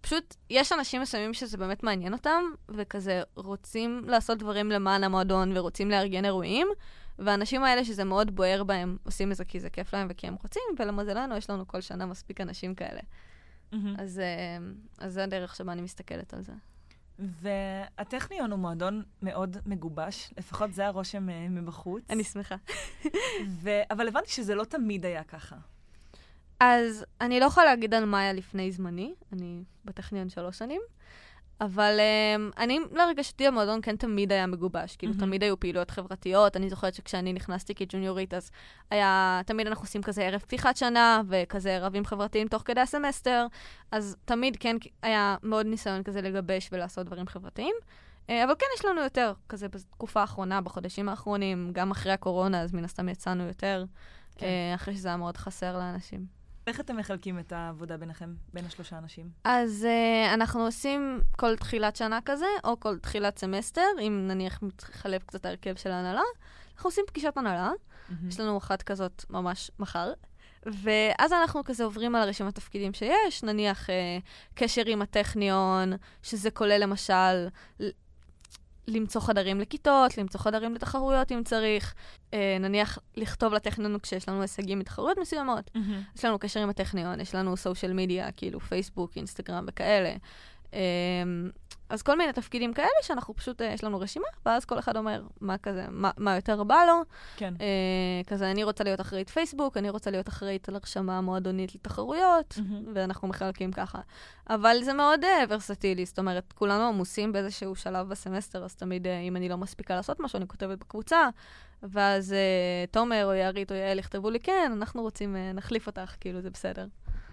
פשוט, 0.00 0.34
יש 0.50 0.72
אנשים 0.72 1.02
מסוימים 1.02 1.34
שזה 1.34 1.56
באמת 1.56 1.82
מעניין 1.82 2.12
אותם, 2.12 2.42
וכזה 2.68 3.22
רוצים 3.34 4.02
לעשות 4.06 4.38
דברים 4.38 4.70
למען 4.70 5.04
המועדון 5.04 5.56
ורוצים 5.56 5.90
לארגן 5.90 6.24
אירועים, 6.24 6.68
והאנשים 7.18 7.64
האלה 7.64 7.84
שזה 7.84 8.04
מאוד 8.04 8.36
בוער 8.36 8.64
בהם, 8.64 8.96
עושים 9.04 9.32
את 9.32 9.36
זה 9.36 9.44
כי 9.44 9.60
זה 9.60 9.70
כיף 9.70 9.94
להם 9.94 10.06
וכי 10.10 10.26
הם 10.26 10.36
רוצים, 10.42 10.62
ולמזלנו 10.78 11.36
יש 11.36 11.50
לנו 11.50 11.68
כל 11.68 11.80
שנה 11.80 12.06
מספיק 12.06 12.40
אנשים 12.40 12.74
כאלה. 12.74 13.00
Mm-hmm. 13.72 13.76
אז, 13.98 14.18
אה, 14.18 14.58
אז 14.98 15.12
זה 15.12 15.24
הדרך 15.24 15.56
שבה 15.56 15.72
אני 15.72 15.82
מסתכלת 15.82 16.34
על 16.34 16.42
זה. 16.42 16.52
והטכניון 17.18 18.50
הוא 18.50 18.58
מועדון 18.58 19.02
מאוד 19.22 19.56
מגובש, 19.66 20.32
לפחות 20.38 20.72
זה 20.72 20.86
הרושם 20.86 21.30
אה, 21.30 21.48
מבחוץ. 21.48 22.02
אני 22.10 22.24
שמחה. 22.24 22.56
ו... 23.48 23.70
אבל 23.90 24.08
הבנתי 24.08 24.30
שזה 24.30 24.54
לא 24.54 24.64
תמיד 24.64 25.06
היה 25.06 25.24
ככה. 25.24 25.56
אז 26.60 27.04
אני 27.20 27.40
לא 27.40 27.44
יכולה 27.44 27.66
להגיד 27.66 27.94
על 27.94 28.04
מה 28.04 28.20
היה 28.20 28.32
לפני 28.32 28.72
זמני, 28.72 29.14
אני 29.32 29.62
בטכניון 29.84 30.28
שלוש 30.28 30.58
שנים, 30.58 30.80
אבל 31.60 31.98
um, 31.98 32.58
אני, 32.58 32.78
לרגשתי 32.92 33.46
המועדון 33.46 33.80
כן 33.82 33.96
תמיד 33.96 34.32
היה 34.32 34.46
מגובש, 34.46 34.96
כאילו 34.96 35.12
mm-hmm. 35.12 35.20
תמיד 35.20 35.42
היו 35.42 35.60
פעילויות 35.60 35.90
חברתיות. 35.90 36.56
אני 36.56 36.70
זוכרת 36.70 36.94
שכשאני 36.94 37.32
נכנסתי 37.32 37.74
כג'וניורית, 37.74 38.34
אז 38.34 38.50
היה, 38.90 39.40
תמיד 39.46 39.66
אנחנו 39.66 39.84
עושים 39.84 40.02
כזה 40.02 40.22
ערב 40.22 40.40
פתיחת 40.40 40.76
שנה, 40.76 41.22
וכזה 41.28 41.76
ערבים 41.76 42.04
חברתיים 42.04 42.48
תוך 42.48 42.62
כדי 42.64 42.80
הסמסטר, 42.80 43.46
אז 43.92 44.16
תמיד 44.24 44.56
כן 44.60 44.76
היה 45.02 45.36
מאוד 45.42 45.66
ניסיון 45.66 46.02
כזה 46.02 46.22
לגבש 46.22 46.68
ולעשות 46.72 47.06
דברים 47.06 47.26
חברתיים. 47.26 47.74
Uh, 48.26 48.30
אבל 48.44 48.54
כן, 48.58 48.66
יש 48.78 48.84
לנו 48.84 49.00
יותר, 49.00 49.32
כזה 49.48 49.68
בתקופה 49.68 50.20
האחרונה, 50.20 50.60
בחודשים 50.60 51.08
האחרונים, 51.08 51.70
גם 51.72 51.90
אחרי 51.90 52.12
הקורונה, 52.12 52.60
אז 52.60 52.74
מן 52.74 52.84
הסתם 52.84 53.08
יצאנו 53.08 53.44
יותר, 53.44 53.84
כן. 54.36 54.46
uh, 54.46 54.74
אחרי 54.74 54.94
שזה 54.94 55.08
היה 55.08 55.16
מאוד 55.16 55.36
חסר 55.36 55.78
לאנשים. 55.78 56.37
איך 56.68 56.80
אתם 56.80 56.96
מחלקים 56.96 57.38
את 57.38 57.52
העבודה 57.52 57.96
ביניכם, 57.96 58.34
בין 58.54 58.64
השלושה 58.64 58.98
אנשים? 58.98 59.30
אז 59.44 59.86
uh, 59.86 60.34
אנחנו 60.34 60.64
עושים 60.64 61.20
כל 61.36 61.56
תחילת 61.56 61.96
שנה 61.96 62.18
כזה, 62.24 62.46
או 62.64 62.80
כל 62.80 62.98
תחילת 62.98 63.38
סמסטר, 63.38 63.86
אם 64.00 64.24
נניח 64.28 64.62
מתחלף 64.62 65.22
קצת 65.22 65.46
ההרכב 65.46 65.74
של 65.76 65.90
ההנהלה, 65.90 66.22
אנחנו 66.74 66.88
עושים 66.88 67.04
פגישת 67.06 67.36
הנהלה. 67.36 67.70
Mm-hmm. 67.70 68.12
יש 68.28 68.40
לנו 68.40 68.58
אחת 68.58 68.82
כזאת 68.82 69.24
ממש 69.30 69.70
מחר. 69.78 70.12
ואז 70.66 71.32
אנחנו 71.32 71.64
כזה 71.64 71.84
עוברים 71.84 72.14
על 72.14 72.22
הרשימת 72.22 72.54
תפקידים 72.54 72.92
שיש, 72.92 73.42
נניח 73.42 73.90
אה, 73.90 74.18
קשר 74.54 74.82
עם 74.86 75.02
הטכניון, 75.02 75.92
שזה 76.22 76.50
כולל 76.50 76.82
למשל 76.82 77.48
למצוא 78.88 79.20
חדרים 79.20 79.60
לכיתות, 79.60 80.18
למצוא 80.18 80.40
חדרים 80.40 80.74
לתחרויות 80.74 81.32
אם 81.32 81.42
צריך. 81.44 81.94
אה, 82.34 82.56
נניח 82.60 82.98
לכתוב 83.16 83.52
לטכניון 83.52 83.98
כשיש 83.98 84.28
לנו 84.28 84.42
הישגים 84.42 84.78
מתחרויות 84.78 85.18
מסוימות. 85.18 85.70
Mm-hmm. 85.74 86.16
יש 86.16 86.24
לנו 86.24 86.38
קשר 86.38 86.60
עם 86.60 86.70
הטכניון, 86.70 87.20
יש 87.20 87.34
לנו 87.34 87.56
סושיאל 87.56 87.92
מדיה, 87.92 88.32
כאילו 88.32 88.60
פייסבוק, 88.60 89.12
אינסטגרם 89.16 89.64
וכאלה. 89.68 90.16
אה, 90.74 90.80
אז 91.88 92.02
כל 92.02 92.18
מיני 92.18 92.32
תפקידים 92.32 92.74
כאלה 92.74 92.88
שאנחנו 93.02 93.34
פשוט, 93.34 93.60
יש 93.60 93.84
לנו 93.84 94.00
רשימה, 94.00 94.26
ואז 94.46 94.64
כל 94.64 94.78
אחד 94.78 94.96
אומר 94.96 95.22
מה 95.40 95.58
כזה, 95.58 95.86
מה, 95.90 96.10
מה 96.16 96.34
יותר 96.34 96.64
בא 96.64 96.84
לו. 96.86 97.02
כן. 97.36 97.54
אה, 97.60 97.66
כזה, 98.26 98.50
אני 98.50 98.64
רוצה 98.64 98.84
להיות 98.84 99.00
אחראית 99.00 99.30
פייסבוק, 99.30 99.76
אני 99.76 99.90
רוצה 99.90 100.10
להיות 100.10 100.28
אחראית 100.28 100.68
על 100.68 100.74
הרשמה 100.74 101.20
מועדונית 101.20 101.74
לתחרויות, 101.74 102.58
mm-hmm. 102.58 102.88
ואנחנו 102.94 103.28
מחלקים 103.28 103.72
ככה. 103.72 104.00
אבל 104.50 104.76
זה 104.82 104.92
מאוד 104.92 105.24
uh, 105.24 105.26
ורסטילי, 105.48 106.06
זאת 106.06 106.18
אומרת, 106.18 106.52
כולנו 106.52 106.88
עמוסים 106.88 107.32
באיזשהו 107.32 107.76
שלב 107.76 108.08
בסמסטר, 108.08 108.64
אז 108.64 108.74
תמיד, 108.74 109.06
uh, 109.06 109.10
אם 109.28 109.36
אני 109.36 109.48
לא 109.48 109.56
מספיקה 109.56 109.96
לעשות 109.96 110.20
משהו, 110.20 110.36
אני 110.36 110.48
כותבת 110.48 110.78
בקבוצה, 110.78 111.28
ואז 111.82 112.32
uh, 112.32 112.90
תומר 112.90 113.24
או 113.24 113.32
יערית 113.32 113.72
או 113.72 113.76
יעל 113.76 113.98
יכתבו 113.98 114.30
לי, 114.30 114.40
כן, 114.40 114.72
אנחנו 114.76 115.02
רוצים, 115.02 115.34
uh, 115.34 115.56
נחליף 115.56 115.86
אותך, 115.86 116.14
כאילו, 116.20 116.40
זה 116.40 116.50
בסדר. 116.50 116.86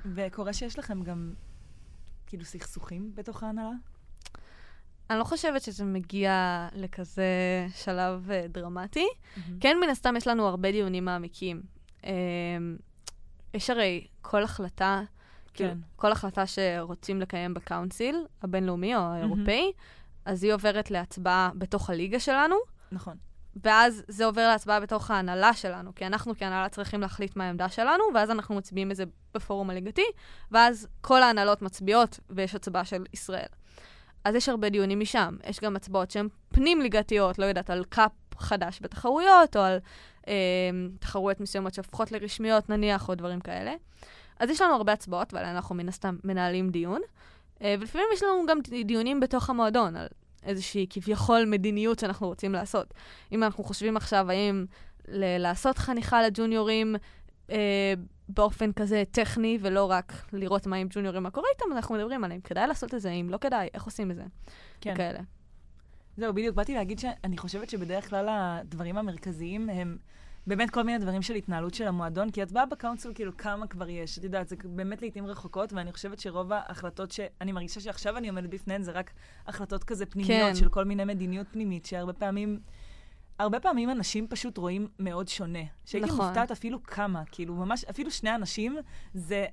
וקורה 0.06 0.54
שיש 0.54 0.80
לכם 0.80 1.04
גם, 1.04 1.34
כאילו, 2.28 2.46
סכסוכים 2.46 3.12
בתוך 3.15 3.44
ההנהלה? 3.44 3.94
אני 5.10 5.20
לא 5.20 5.24
חושבת 5.24 5.62
שזה 5.62 5.86
מגיע 5.86 6.68
לכזה 6.74 7.26
שלב 7.76 8.30
uh, 8.30 8.52
דרמטי. 8.52 9.08
Mm-hmm. 9.08 9.39
כן, 9.60 9.78
מן 9.82 9.89
הסתם 9.89 10.15
יש 10.18 10.28
לנו 10.28 10.48
הרבה 10.48 10.72
דיונים 10.72 11.06
מעמיקים. 11.06 11.62
Uh, 12.02 12.06
יש 13.54 13.70
הרי 13.70 14.08
כל 14.22 14.44
החלטה, 14.44 15.02
כאילו, 15.54 15.70
כן. 15.70 15.78
כל 15.96 16.12
החלטה 16.12 16.44
שרוצים 16.46 17.22
לקיים 17.22 17.54
בקאונסיל, 17.54 18.26
הבינלאומי 18.41 18.96
או 18.96 19.00
האירופאי, 19.02 19.72
mm-hmm. 19.72 20.22
אז 20.26 20.44
היא 20.44 20.54
עוברת 20.54 20.91
להצבעה 20.91 21.52
בתוך 21.56 21.89
הליגה 21.89 22.20
שלנו. 22.20 22.56
נכון. 22.91 23.18
ואז 23.63 24.04
זה 24.08 24.26
עובר 24.26 24.48
להצבעה 24.48 24.80
בתוך 24.80 25.12
ההנהלה 25.12 25.54
שלנו, 25.54 25.96
כי 25.96 26.08
אנחנו 26.08 26.34
כהנהלה 26.38 26.70
צריכים 26.70 27.02
להחליט 27.02 27.36
מה 27.36 27.46
העמדה 27.46 27.70
שלנו, 27.70 28.04
ואז 28.13 28.32
אנחנו 28.32 28.56
מצביעים 28.56 28.89
בזה 28.89 29.04
בפורום 29.34 29.70
הליגתי, 29.70 30.06
ואז 30.52 30.88
כל 31.02 31.24
ההנהלות 31.24 31.62
מצביעות 31.62 32.20
ויש 32.30 32.56
הצבעה 32.56 32.86
של 32.86 33.06
ישראל. 33.13 33.48
אז 34.26 34.36
יש 34.36 34.50
הרבה 34.50 34.70
דיונים 34.70 35.00
משם. 35.00 35.36
יש 35.50 35.60
גם 35.60 35.76
הצבעות 35.76 36.12
שהן 36.12 36.28
פנים-ליגתיות, 36.50 37.40
לא 37.40 37.46
יודעת, 37.46 37.70
על 37.70 37.84
קאפ 37.90 38.12
חדש 38.38 38.80
בתחרויות, 38.82 39.58
או 39.58 39.62
על 39.62 39.78
אה, 40.28 40.34
תחרויות 41.00 41.40
מסוימות 41.40 41.74
שהופכות 41.74 42.12
לרשמיות 42.12 42.70
נניח, 42.70 43.10
או 43.10 43.16
דברים 43.16 43.40
כאלה. 43.40 43.74
אז 44.40 44.50
יש 44.50 44.62
לנו 44.62 44.74
הרבה 44.74 44.94
הצבעות, 44.94 45.34
ועליהן 45.34 45.56
אנחנו 45.56 45.76
מן 45.76 45.90
הסתם 45.90 46.18
מנהלים 46.24 46.70
דיון. 46.70 47.02
אה, 47.62 47.76
ולפעמים 47.80 48.08
יש 48.14 48.24
לנו 48.24 48.46
גם 48.48 48.58
דיונים 48.86 49.20
בתוך 49.20 49.50
המועדון, 49.50 49.96
על 49.96 50.08
איזושהי 50.44 50.88
כביכול 50.90 51.46
מדיניות 51.46 52.00
שאנחנו 52.00 52.28
רוצים 52.28 52.54
לעשות. 52.54 52.94
אם 53.32 53.44
אנחנו 53.44 53.64
חושבים 53.64 53.98
עכשיו 53.98 54.32
האם 54.32 54.66
ל- 55.08 55.38
לעשות 55.38 55.78
חניכה 55.78 56.28
לג'וניורים 56.28 56.96
אה, 57.52 57.94
באופן 58.30 58.72
כזה 58.72 59.04
טכני, 59.12 59.58
ולא 59.62 59.92
רק 59.92 60.14
לראות 60.34 60.68
מה 60.68 60.76
עם 60.76 60.88
ג'וניורים, 60.90 61.24
מה 61.24 61.32
קורה 61.32 61.48
איתם, 61.54 61.66
אנחנו 61.76 61.96
מדברים 61.96 62.24
עליהם. 62.24 62.42
כדאי 62.42 62.68
לעשות 62.68 62.94
את 62.94 63.02
זה, 63.02 63.10
אם 63.10 63.28
לא 63.30 63.38
כדאי, 63.38 63.68
איך 63.74 63.84
עושים 63.84 64.12
את 64.12 64.16
זה? 64.16 64.24
כן. 64.82 64.94
וכאלה. 64.94 65.20
זהו, 66.18 66.34
בדיוק. 66.34 66.56
באתי 66.56 66.74
להגיד 66.74 67.00
שאני 67.00 67.38
חושבת 67.38 67.70
שבדרך 67.70 68.10
כלל 68.10 68.26
הדברים 68.30 68.98
המרכזיים 68.98 69.70
הם 69.70 69.98
באמת 70.48 70.70
כל 70.70 70.84
מיני 70.84 70.98
דברים 70.98 71.22
של 71.22 71.36
התנהלות 71.36 71.74
של 71.74 71.88
המועדון, 71.88 72.32
כי 72.32 72.42
הצבעה 72.42 72.66
בקאונסול, 72.66 73.14
כאילו, 73.16 73.38
כמה 73.38 73.68
כבר 73.68 73.90
יש? 73.90 74.18
את 74.20 74.24
יודעת, 74.24 74.48
זה 74.48 74.56
באמת 74.64 75.02
לעיתים 75.02 75.26
רחוקות, 75.26 75.74
ואני 75.74 75.92
חושבת 75.92 76.20
שרוב 76.20 76.52
ההחלטות 76.52 77.12
שאני 77.12 77.52
מרגישה 77.52 77.80
שעכשיו 77.80 78.18
אני 78.18 78.30
עומדת 78.30 78.50
בפניהן, 78.50 78.84
זה 78.84 78.92
רק 78.92 79.12
החלטות 79.48 79.84
כזה 79.84 80.06
פנימיות 80.06 80.50
כן. 80.50 80.56
של 80.56 80.70
כל 80.70 80.84
מיני 80.84 81.06
מדיניות 81.06 81.48
פנימית, 81.52 81.86
שהרבה 81.86 82.14
פעמים... 82.14 82.60
הרבה 83.39 83.60
פעמים 83.60 83.89
אנשים 83.89 84.28
פשוט 84.28 84.58
רואים 84.58 84.88
מאוד 85.00 85.28
שונה. 85.28 85.63
שהייתי 85.86 86.10
נכון. 86.10 86.26
מופתעת 86.26 86.52
אפילו 86.52 86.84
כמה, 86.84 87.24
כאילו, 87.32 87.54
ממש, 87.54 87.86
אפילו 87.86 88.12
שני 88.12 88.36
אנשים, 88.36 88.78
זה 89.13 89.45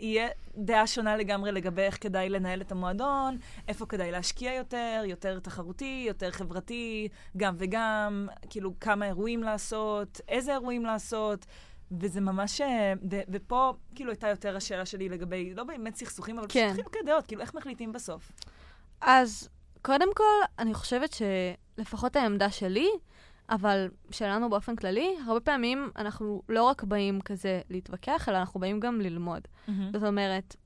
יהיה 0.00 0.28
דעה 0.56 0.86
שונה 0.86 1.16
לגמרי 1.16 1.52
לגבי 1.52 1.82
איך 1.82 2.02
כדאי 2.02 2.28
לנהל 2.28 2.60
את 2.60 2.72
המועדון, 2.72 3.38
איפה 3.68 3.86
כדאי 3.86 4.10
להשקיע 4.10 4.52
יותר, 4.52 5.02
יותר 5.06 5.38
תחרותי, 5.38 6.04
יותר 6.08 6.30
חברתי, 6.30 7.08
גם 7.36 7.54
וגם, 7.58 8.28
כאילו 8.50 8.80
כמה 8.80 9.06
אירועים 9.06 9.42
לעשות, 9.42 10.20
איזה 10.28 10.52
אירועים 10.52 10.84
לעשות. 10.84 11.46
וזה 12.00 12.20
ממש, 12.20 12.60
אה, 12.60 12.92
ו, 13.10 13.16
ופה 13.28 13.72
כאילו 13.94 14.10
הייתה 14.10 14.28
יותר 14.28 14.56
השאלה 14.56 14.86
שלי 14.86 15.08
לגבי, 15.08 15.54
לא 15.54 15.64
באמת 15.64 15.96
סכסוכים, 15.96 16.38
אבל 16.38 16.46
כן. 16.50 16.66
פשוט 16.66 16.76
חילוקי 16.76 16.98
דעות, 17.06 17.26
כאילו 17.26 17.42
איך 17.42 17.54
מחליטים 17.54 17.92
בסוף? 17.92 18.32
אז 19.00 19.48
קודם 19.82 20.14
כל, 20.14 20.24
אני 20.58 20.74
חושבת 20.74 21.12
שלפחות 21.76 22.16
העמדה 22.16 22.50
שלי, 22.50 22.88
אבל 23.50 23.88
שלנו 24.10 24.50
באופן 24.50 24.76
כללי, 24.76 25.16
הרבה 25.26 25.40
פעמים 25.40 25.90
אנחנו 25.96 26.42
לא 26.48 26.62
רק 26.62 26.82
באים 26.82 27.20
כזה 27.20 27.60
להתווכח, 27.70 28.28
אלא 28.28 28.38
אנחנו 28.38 28.60
באים 28.60 28.80
גם 28.80 29.00
ללמוד. 29.00 29.42
Mm-hmm. 29.42 29.70
זאת 29.92 30.02
אומרת, 30.02 30.56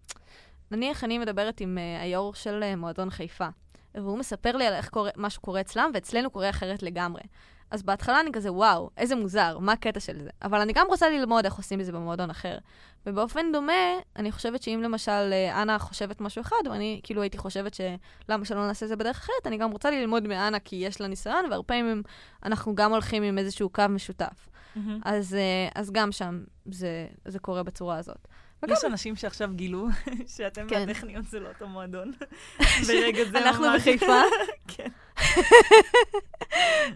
נניח 0.71 1.05
אני 1.05 1.19
מדברת 1.19 1.61
עם 1.61 1.79
uh, 1.79 2.03
היו"ר 2.03 2.35
של 2.35 2.63
uh, 2.63 2.77
מועדון 2.77 3.11
חיפה, 3.11 3.49
והוא 3.95 4.19
מספר 4.19 4.57
לי 4.57 4.67
על 4.67 4.73
איך 4.75 4.89
קורה, 4.89 5.11
מה 5.17 5.31
שקורה 5.31 5.61
אצלם, 5.61 5.91
ואצלנו 5.95 6.31
קורה 6.31 6.51
אחרת 6.51 6.83
לגמרי. 6.83 7.23
אז 7.71 7.83
בהתחלה 7.83 8.21
אני 8.21 8.33
כזה, 8.33 8.53
וואו, 8.53 8.91
איזה 8.97 9.17
מוזר, 9.17 9.59
מה 9.59 9.73
הקטע 9.73 10.01
של 10.01 10.23
זה? 10.23 10.31
אבל 10.43 10.61
אני 10.61 10.73
גם 10.73 10.87
רוצה 10.89 11.11
ללמוד 11.11 11.45
איך 11.45 11.55
עושים 11.55 11.81
את 11.81 11.87
זה 11.87 11.93
במועדון 11.93 12.31
אחר. 12.31 12.59
ובאופן 13.07 13.53
דומה, 13.53 13.73
אני 14.17 14.33
חושבת 14.33 14.63
שאם 14.63 14.81
למשל 14.83 15.33
אה, 15.33 15.63
אנה 15.63 15.79
חושבת 15.79 16.21
משהו 16.21 16.41
אחד, 16.43 16.57
ואני 16.71 17.01
כאילו 17.03 17.23
הייתי 17.23 17.39
חושבת 17.39 17.75
שלמה 17.75 18.45
שלא 18.45 18.67
נעשה 18.67 18.87
את 18.87 18.89
זה 18.89 18.97
בדרך 18.97 19.17
אחרת, 19.17 19.47
אני 19.47 19.57
גם 19.57 19.71
רוצה 19.71 19.91
ללמוד 19.91 20.29
מאנה 20.29 20.59
כי 20.59 20.77
יש 20.77 21.01
לה 21.01 21.07
ניסיון, 21.07 21.45
והרבה 21.51 21.67
פעמים 21.67 22.03
אנחנו 22.45 22.75
גם 22.75 22.93
הולכים 22.93 23.23
עם 23.23 23.39
איזשהו 23.39 23.69
קו 23.69 23.83
משותף. 23.89 24.49
Mm-hmm. 24.77 24.81
אז, 25.05 25.35
אה, 25.35 25.69
אז 25.75 25.91
גם 25.91 26.13
שם 26.13 26.45
זה, 26.67 27.07
זה 27.25 27.39
קורה 27.39 27.63
בצורה 27.63 27.97
הזאת. 27.97 28.29
יש 28.69 28.85
אנשים 28.85 29.17
שעכשיו 29.17 29.51
גילו 29.55 29.89
שאתם 30.37 30.69
כן. 30.69 30.85
והטכניון 30.89 31.23
זה 31.23 31.41
לא 31.41 31.49
אותו 31.49 31.69
מועדון. 31.69 32.13
ברגע 32.89 33.25
זה 33.25 33.31
ממש... 33.31 33.43
אנחנו 33.43 33.67
בחיפה? 33.77 34.21
כן. 34.69 34.89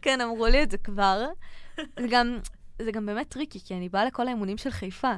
כן, 0.03 0.21
אמרו 0.21 0.47
לי 0.47 0.63
את 0.63 0.71
זה 0.71 0.79
כבר. 0.79 1.27
זה 1.77 2.07
גם, 2.11 2.39
זה 2.83 2.93
גם 2.93 3.07
באמת 3.07 3.29
טריקי, 3.29 3.61
כי 3.65 3.75
אני 3.75 3.89
באה 3.89 4.05
לכל 4.05 4.27
האימונים 4.27 4.59
של 4.59 4.71
חיפה. 4.71 5.13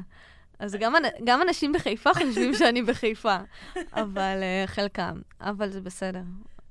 אז 0.59 0.76
גם, 0.80 0.94
גם 1.24 1.42
אנשים 1.42 1.72
בחיפה 1.72 2.14
חושבים 2.14 2.54
שאני 2.54 2.82
בחיפה, 2.82 3.37
אבל 3.92 4.40
uh, 4.40 4.66
חלקם. 4.66 5.20
אבל 5.40 5.70
זה 5.70 5.80
בסדר. 5.80 6.22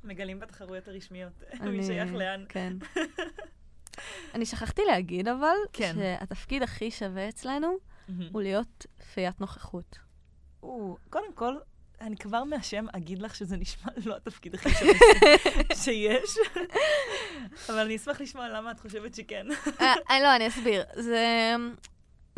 מגלים 0.04 0.40
בתחרויות 0.40 0.88
הרשמיות, 0.88 1.44
מי 1.62 1.84
שייך 1.84 2.14
לאן. 2.14 2.46
כן. 2.50 2.74
אני 4.34 4.46
שכחתי 4.46 4.82
להגיד, 4.88 5.28
אבל, 5.28 5.56
כן. 5.74 5.96
שהתפקיד 5.96 6.64
הכי 6.64 6.92
שווה 6.92 7.30
אצלנו 7.30 7.78
הוא 8.32 8.42
להיות 8.42 8.86
פיית 9.14 9.42
נוכחות. 9.42 9.98
קודם 11.10 11.34
כל, 11.36 11.56
אני 12.02 12.18
כבר 12.18 12.44
מהשם 12.44 12.86
אגיד 12.94 13.22
לך 13.22 13.36
שזה 13.36 13.58
נשמע 13.58 13.92
לא 14.06 14.16
התפקיד 14.16 14.56
הכי 14.56 14.70
שווה 14.80 15.76
שיש, 15.76 16.38
אבל 17.70 17.80
אני 17.80 17.96
אשמח 17.96 18.22
לשמוע 18.22 18.50
למה 18.50 18.72
את 18.72 18.80
חושבת 18.80 19.16
שכן. 19.16 19.46
אה, 19.82 20.20
לא, 20.22 20.36
אני 20.36 20.48
אסביר. 20.48 20.84
זה... 20.96 21.56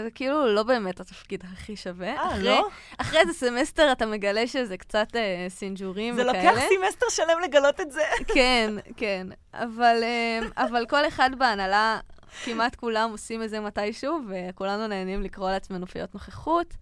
זה 0.02 0.12
כאילו 0.12 0.54
לא 0.56 0.64
באמת 0.64 1.00
התפקיד 1.00 1.44
הכי 1.54 1.76
שווה. 1.76 2.18
אה, 2.18 2.38
לא? 2.38 2.68
אחרי 2.98 3.20
איזה 3.20 3.34
סמסטר 3.34 3.92
אתה 3.92 4.06
מגלה 4.06 4.48
שזה 4.48 4.78
קצת 4.78 5.16
אה, 5.16 5.46
סינג'ורים 5.50 6.14
וכאלה. 6.14 6.32
זה 6.32 6.38
לוקח 6.38 6.62
סמסטר 6.70 7.06
שלם 7.10 7.40
לגלות 7.44 7.82
את 7.82 7.92
זה. 7.92 8.02
כן, 8.28 8.74
כן. 8.98 9.28
אבל, 9.54 10.04
אה, 10.04 10.40
אבל 10.58 10.86
כל 10.90 11.08
אחד 11.08 11.30
בהנהלה, 11.38 12.00
כמעט 12.46 12.76
כולם 12.76 13.10
עושים 13.12 13.44
את 13.44 13.50
זה 13.50 13.60
מתישהו, 13.60 14.20
וכולנו 14.30 14.88
נהנים 14.88 15.22
לקרוא 15.22 15.52
לעצמנו 15.52 15.88
פיות 15.88 16.14
נוכחות. 16.14 16.74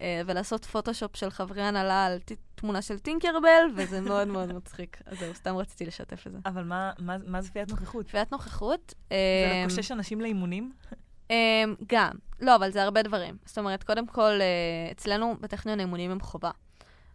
אה, 0.00 0.22
ולעשות 0.26 0.64
פוטושופ 0.64 1.16
של 1.16 1.30
חברי 1.30 1.62
הנהלה 1.62 2.06
על 2.06 2.18
תמונה 2.54 2.82
של 2.82 2.98
טינקרבל, 2.98 3.62
וזה 3.76 4.00
מאוד 4.00 4.28
מאוד 4.28 4.52
מצחיק. 4.52 4.98
אז 5.06 5.18
זהו, 5.18 5.34
סתם 5.34 5.56
רציתי 5.56 5.86
לשתף 5.86 6.26
את 6.26 6.32
זה. 6.32 6.38
אבל 6.46 6.64
מה, 6.64 6.92
מה, 6.98 7.16
מה 7.26 7.42
זה 7.42 7.50
פיית 7.50 7.70
נוכחות? 7.70 8.08
פיית 8.08 8.32
נוכחות... 8.32 8.94
זה 9.10 9.16
אה, 9.16 9.64
לקושש 9.66 9.92
אנשים 9.92 10.20
לאימונים? 10.20 10.72
אה, 11.30 11.64
גם. 11.86 12.12
לא, 12.40 12.56
אבל 12.56 12.70
זה 12.70 12.82
הרבה 12.82 13.02
דברים. 13.02 13.36
זאת 13.44 13.58
אומרת, 13.58 13.84
קודם 13.84 14.06
כל, 14.06 14.32
אצלנו 14.92 15.36
בטכניון 15.40 15.78
האימונים 15.78 16.10
הם 16.10 16.20
חובה. 16.20 16.50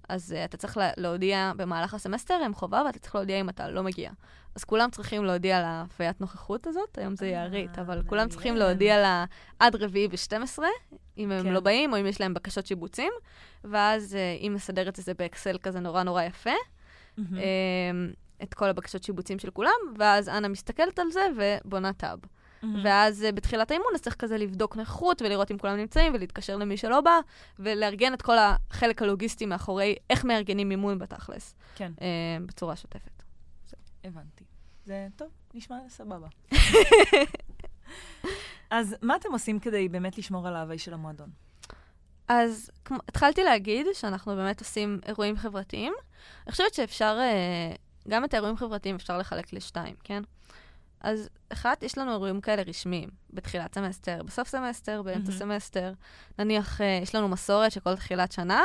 אז 0.10 0.36
uh, 0.38 0.45
אתה 0.45 0.58
צריך 0.58 0.78
להודיע 0.98 1.52
במהלך 1.56 1.93
הסמסטר, 1.93 2.34
הם 2.34 2.54
חובה, 2.54 2.82
ואתה 2.86 3.00
צריך 3.00 3.15
להודיע 3.15 3.39
אם 3.39 3.50
אתה 3.50 3.69
לא 3.69 3.84
מגיע. 3.84 4.12
אז 4.56 4.63
כולם 4.63 4.89
צריכים 4.89 5.26
להודיע 5.26 5.58
על 5.58 5.63
ההפיית 5.65 6.22
נוכחות 6.22 6.67
הזאת, 6.67 6.98
היום 6.98 7.15
זה 7.15 7.28
יערית, 7.28 7.80
אבל 7.80 8.04
כולם 8.08 8.30
צריכים 8.30 8.56
להודיע 8.56 9.02
לה 9.02 9.26
עד 9.60 9.76
רביעי 9.76 10.08
ב-12, 10.08 10.60
אם 11.17 11.32
הם 11.32 11.43
כן. 11.43 11.54
לא 11.54 11.60
באים, 11.60 11.93
או 11.93 12.00
אם 12.00 12.06
יש 12.06 12.22
להם 12.22 12.34
בקשות 12.34 12.65
שיבוצים, 12.65 13.12
ואז 13.63 14.13
uh, 14.13 14.41
היא 14.41 14.52
מסדרת 14.52 15.00
את 15.00 15.04
זה 15.04 15.13
באקסל 15.13 15.58
כזה 15.58 15.80
נורא 15.80 16.04
נורא 16.04 16.24
יפה. 16.24 16.50
Mm-hmm. 16.50 17.22
Uh, 17.22 18.43
את 18.43 18.54
כל 18.54 18.69
הבקשות 18.69 19.04
שיבוצים 19.04 19.39
של 19.39 19.52
כולם, 19.52 19.80
ואז 19.98 20.30
אנה 20.30 20.48
מסתכלת 20.48 21.00
על 21.00 21.12
זה 21.12 21.28
ובונה 21.38 21.93
טאב. 21.93 22.19
Mm-hmm. 22.63 22.65
ואז 22.84 23.26
uh, 23.30 23.32
בתחילת 23.32 23.72
האימון 23.72 23.88
אז 23.95 24.02
צריך 24.02 24.15
כזה 24.15 24.38
לבדוק 24.38 24.78
נכות 24.78 25.22
ולראות 25.22 25.52
אם 25.52 25.58
כולם 25.58 25.78
נמצאים 25.78 26.13
ולהתקשר 26.13 26.56
למי 26.56 26.78
שלא 26.78 27.02
בא, 27.02 27.19
ולארגן 27.60 28.13
את 28.13 28.22
כל 28.22 28.38
החלק 28.38 29.02
הלוגיסטי 29.02 29.45
מאחורי 29.45 29.95
איך 30.10 30.26
מארגנים 30.26 30.72
אימון 30.72 31.00
בתכלס. 31.00 31.56
כן. 31.76 31.91
Uh, 31.98 32.02
בצורה 32.45 32.76
שוטפת. 32.76 33.24
הבנתי. 34.04 34.43
זה 34.86 35.08
טוב, 35.15 35.28
נשמע 35.54 35.76
סבבה. 35.89 36.28
אז 38.69 38.95
מה 39.02 39.15
אתם 39.15 39.32
עושים 39.32 39.60
כדי 39.60 39.89
באמת 39.89 40.17
לשמור 40.17 40.48
על 40.48 40.56
ההווי 40.56 40.78
של 40.78 40.93
המועדון? 40.93 41.30
אז 42.28 42.72
כמו, 42.86 42.98
התחלתי 43.08 43.43
להגיד 43.43 43.88
שאנחנו 43.93 44.36
באמת 44.36 44.60
עושים 44.60 45.00
אירועים 45.06 45.38
חברתיים. 45.38 45.93
אני 46.45 46.52
חושבת 46.52 46.74
שאפשר, 46.74 47.17
uh, 47.19 48.10
גם 48.10 48.26
את 48.26 48.34
האירועים 48.34 48.56
החברתיים 48.56 48.95
אפשר 48.95 49.17
לחלק 49.17 49.54
לשתיים, 49.54 49.95
כן? 50.04 50.24
אז 51.02 51.30
אחת, 51.50 51.84
יש 51.84 51.98
לנו 51.98 52.12
אירועים 52.12 52.42
כאלה 52.42 52.62
רשמיים, 52.62 53.10
בתחילת 53.34 53.76
סמסטר, 53.76 54.24
בסוף 54.24 54.48
סמסטר, 54.48 55.02
באמצע 55.02 55.32
mm-hmm. 55.32 55.36
סמסטר. 55.36 55.94
נניח, 56.40 56.82
uh, 56.82 56.84
יש 57.04 57.16
לנו 57.16 57.28
מסורת 57.28 57.72
שכל 57.72 57.96
תחילת 57.96 58.32
שנה, 58.32 58.64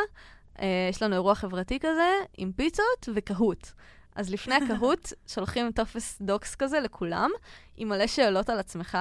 uh, 0.56 0.60
יש 0.90 1.02
לנו 1.02 1.14
אירוע 1.14 1.34
חברתי 1.34 1.78
כזה, 1.78 2.12
עם 2.36 2.52
פיצות 2.52 3.08
ו 3.14 3.21
Kahoot. 3.21 3.68
אז 4.14 4.30
לפני 4.30 4.54
ה 4.64 4.71
Kahoot 4.71 5.12
שולחים 5.26 5.72
טופס 5.72 6.18
Docs 6.20 6.54
כזה 6.54 6.80
לכולם, 6.80 7.30
עם 7.76 7.88
מלא 7.88 8.06
שאלות 8.06 8.50
על 8.50 8.58
עצמך. 8.58 8.98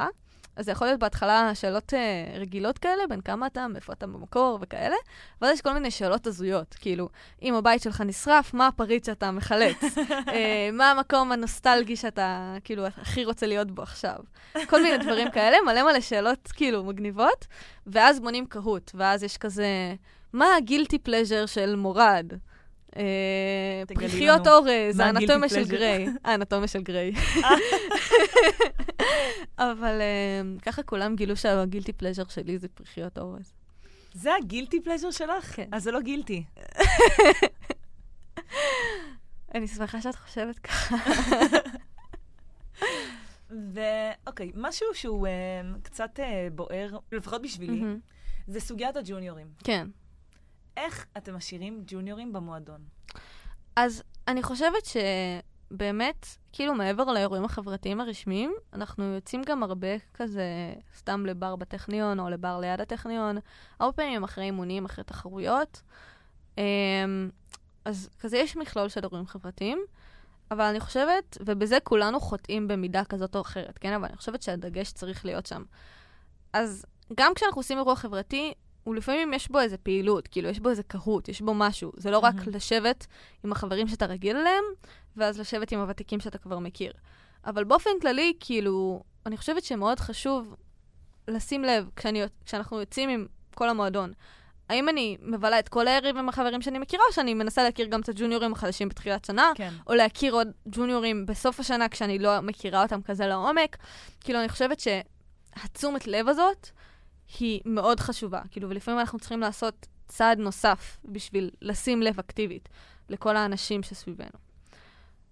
אז 0.55 0.65
זה 0.65 0.71
יכול 0.71 0.87
להיות 0.87 0.99
בהתחלה 0.99 1.55
שאלות 1.55 1.93
uh, 1.93 2.37
רגילות 2.39 2.77
כאלה, 2.77 3.07
בין 3.09 3.21
כמה 3.21 3.47
אתה, 3.47 3.67
מאיפה 3.67 3.93
אתה 3.93 4.07
במקור 4.07 4.59
וכאלה, 4.61 4.95
ואז 5.41 5.53
יש 5.53 5.61
כל 5.61 5.73
מיני 5.73 5.91
שאלות 5.91 6.27
הזויות, 6.27 6.75
כאילו, 6.79 7.09
אם 7.41 7.55
הבית 7.55 7.81
שלך 7.81 8.01
נשרף, 8.01 8.53
מה 8.53 8.67
הפריט 8.67 9.05
שאתה 9.05 9.31
מחלץ? 9.31 9.83
uh, 9.83 10.31
מה 10.77 10.91
המקום 10.91 11.31
הנוסטלגי 11.31 11.95
שאתה, 11.95 12.55
כאילו, 12.63 12.85
הכי 12.85 13.25
רוצה 13.25 13.47
להיות 13.47 13.71
בו 13.71 13.81
עכשיו? 13.81 14.15
כל 14.69 14.83
מיני 14.83 14.97
דברים 14.97 15.31
כאלה, 15.31 15.57
מלא 15.65 15.83
מלא 15.83 16.01
שאלות, 16.01 16.47
כאילו, 16.55 16.83
מגניבות, 16.83 17.47
ואז 17.87 18.19
בונים 18.19 18.45
קהוט, 18.45 18.91
ואז 18.93 19.23
יש 19.23 19.37
כזה, 19.37 19.95
מה 20.33 20.55
הגילטי 20.57 20.99
פלז'ר 20.99 21.45
של 21.45 21.75
מורד? 21.75 22.33
אה, 22.97 23.83
פריחיות. 23.95 24.47
אורז, 24.47 24.99
האנטומיה 24.99 25.49
של? 25.49 25.63
גריי. 25.63 26.07
האנטומיה 26.23 26.67
של 26.67 26.81
גריי. 26.81 27.11
אבל 29.57 30.01
אה, 30.01 30.41
ככה 30.61 30.83
כולם 30.83 31.15
גילו 31.15 31.35
שהגילטי 31.35 31.93
פלז'ר 31.93 32.23
שלי 32.29 32.57
זה 32.57 32.67
פריחיות 32.67 33.17
אורז. 33.17 33.53
זה 34.13 34.35
הגילטי 34.35 34.81
פלז'ר 34.81 35.11
שלך? 35.11 35.55
כן. 35.55 35.69
אז 35.71 35.83
זה 35.83 35.91
לא 35.91 36.01
גילטי. 36.01 36.43
אני 39.55 39.67
שמחה 39.67 40.01
שאת 40.01 40.15
חושבת 40.15 40.59
ככה. 40.59 40.95
ואוקיי, 43.73 44.51
משהו 44.55 44.87
שהוא 44.93 45.27
אה, 45.27 45.31
קצת 45.83 46.19
אה, 46.19 46.47
בוער, 46.55 46.97
לפחות 47.11 47.41
בשבילי. 47.41 47.83
זה 48.47 48.59
סוגיית 48.59 48.95
הג'וניורים. 48.95 49.47
כן. 49.63 49.87
איך 50.77 51.05
אתם 51.17 51.35
משאירים 51.35 51.83
ג'וניורים 51.87 52.33
במועדון? 52.33 52.81
אז 53.75 54.03
אני 54.27 54.43
חושבת 54.43 54.85
שבאמת, 54.85 56.25
כאילו 56.51 56.73
מעבר 56.73 57.05
לאירועים 57.05 57.45
החברתיים 57.45 58.01
הרשמיים, 58.01 58.53
אנחנו 58.73 59.03
יוצאים 59.03 59.41
גם 59.45 59.63
הרבה 59.63 59.87
כזה 60.13 60.73
סתם 60.97 61.25
לבר 61.25 61.55
בטכניון 61.55 62.19
או 62.19 62.29
לבר 62.29 62.59
ליד 62.59 62.81
הטכניון, 62.81 63.37
הרבה 63.79 63.93
פעמים 63.93 64.23
אחרי 64.23 64.43
אימונים, 64.43 64.85
אחרי 64.85 65.03
תחרויות. 65.03 65.81
אמ, 66.57 67.29
אז 67.85 68.09
כזה 68.19 68.37
יש 68.37 68.57
מכלול 68.57 68.89
של 68.89 69.01
אירועים 69.03 69.27
חברתיים, 69.27 69.85
אבל 70.51 70.63
אני 70.63 70.79
חושבת, 70.79 71.37
ובזה 71.45 71.77
כולנו 71.83 72.19
חוטאים 72.19 72.67
במידה 72.67 73.03
כזאת 73.05 73.35
או 73.35 73.41
אחרת, 73.41 73.77
כן? 73.77 73.93
אבל 73.93 74.05
אני 74.05 74.17
חושבת 74.17 74.41
שהדגש 74.41 74.91
צריך 74.91 75.25
להיות 75.25 75.45
שם. 75.45 75.63
אז 76.53 76.85
גם 77.17 77.33
כשאנחנו 77.35 77.59
עושים 77.59 77.77
אירוע 77.77 77.95
חברתי, 77.95 78.53
ולפעמים 78.87 79.33
יש 79.33 79.49
בו 79.49 79.59
איזה 79.59 79.77
פעילות, 79.77 80.27
כאילו, 80.27 80.49
יש 80.49 80.59
בו 80.59 80.69
איזה 80.69 80.83
קהות, 80.83 81.29
יש 81.29 81.41
בו 81.41 81.53
משהו. 81.53 81.91
זה 81.97 82.11
לא 82.11 82.19
רק 82.19 82.35
מהמם. 82.35 82.55
לשבת 82.55 83.07
עם 83.43 83.51
החברים 83.51 83.87
שאתה 83.87 84.05
רגיל 84.05 84.37
אליהם, 84.37 84.63
ואז 85.17 85.39
לשבת 85.39 85.71
עם 85.71 85.79
הוותיקים 85.79 86.19
שאתה 86.19 86.37
כבר 86.37 86.59
מכיר. 86.59 86.93
אבל 87.45 87.63
באופן 87.63 87.89
כללי, 88.01 88.33
כאילו, 88.39 89.03
אני 89.25 89.37
חושבת 89.37 89.63
שמאוד 89.63 89.99
חשוב 89.99 90.55
לשים 91.27 91.63
לב, 91.63 91.89
כשאני, 91.95 92.23
כשאנחנו 92.45 92.79
יוצאים 92.79 93.09
עם 93.09 93.25
כל 93.55 93.69
המועדון, 93.69 94.13
האם 94.69 94.89
אני 94.89 95.17
מבלה 95.21 95.59
את 95.59 95.69
כל 95.69 95.87
הערב 95.87 96.17
עם 96.17 96.29
החברים 96.29 96.61
שאני 96.61 96.79
מכירה, 96.79 97.03
או 97.09 97.13
שאני 97.13 97.33
מנסה 97.33 97.63
להכיר 97.63 97.87
גם 97.87 98.01
את 98.01 98.09
הג'וניורים 98.09 98.53
החדשים 98.53 98.89
בתחילת 98.89 99.25
שנה, 99.25 99.51
כן. 99.55 99.73
או 99.87 99.93
להכיר 99.93 100.33
עוד 100.33 100.47
ג'וניורים 100.67 101.25
בסוף 101.25 101.59
השנה 101.59 101.89
כשאני 101.89 102.19
לא 102.19 102.41
מכירה 102.41 102.83
אותם 102.83 103.01
כזה 103.01 103.27
לעומק. 103.27 103.77
כאילו, 104.19 104.39
אני 104.39 104.49
חושבת 104.49 104.79
שהתשומת 104.79 106.07
לב 106.07 106.29
הזאת 106.29 106.67
היא 107.39 107.61
מאוד 107.65 107.99
חשובה. 107.99 108.41
כאילו, 108.51 108.69
ולפעמים 108.69 108.99
אנחנו 108.99 109.19
צריכים 109.19 109.39
לעשות 109.39 109.87
צעד 110.07 110.39
נוסף 110.39 110.97
בשביל 111.05 111.49
לשים 111.61 112.01
לב 112.01 112.19
אקטיבית 112.19 112.69
לכל 113.09 113.35
האנשים 113.35 113.83
שסביבנו. 113.83 114.43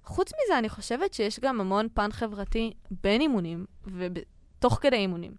חוץ 0.04 0.32
מזה, 0.34 0.58
אני 0.58 0.70
חושבת 0.70 1.14
שיש 1.14 1.40
גם 1.40 1.62
המון 1.62 1.88
פן 1.94 2.12
חברתי 2.12 2.74
בין 3.04 3.22
אימונים 3.22 3.66
ותוך 3.86 4.80
כדי 4.82 4.96
אימונים. 4.96 5.32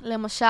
למשל, 0.00 0.44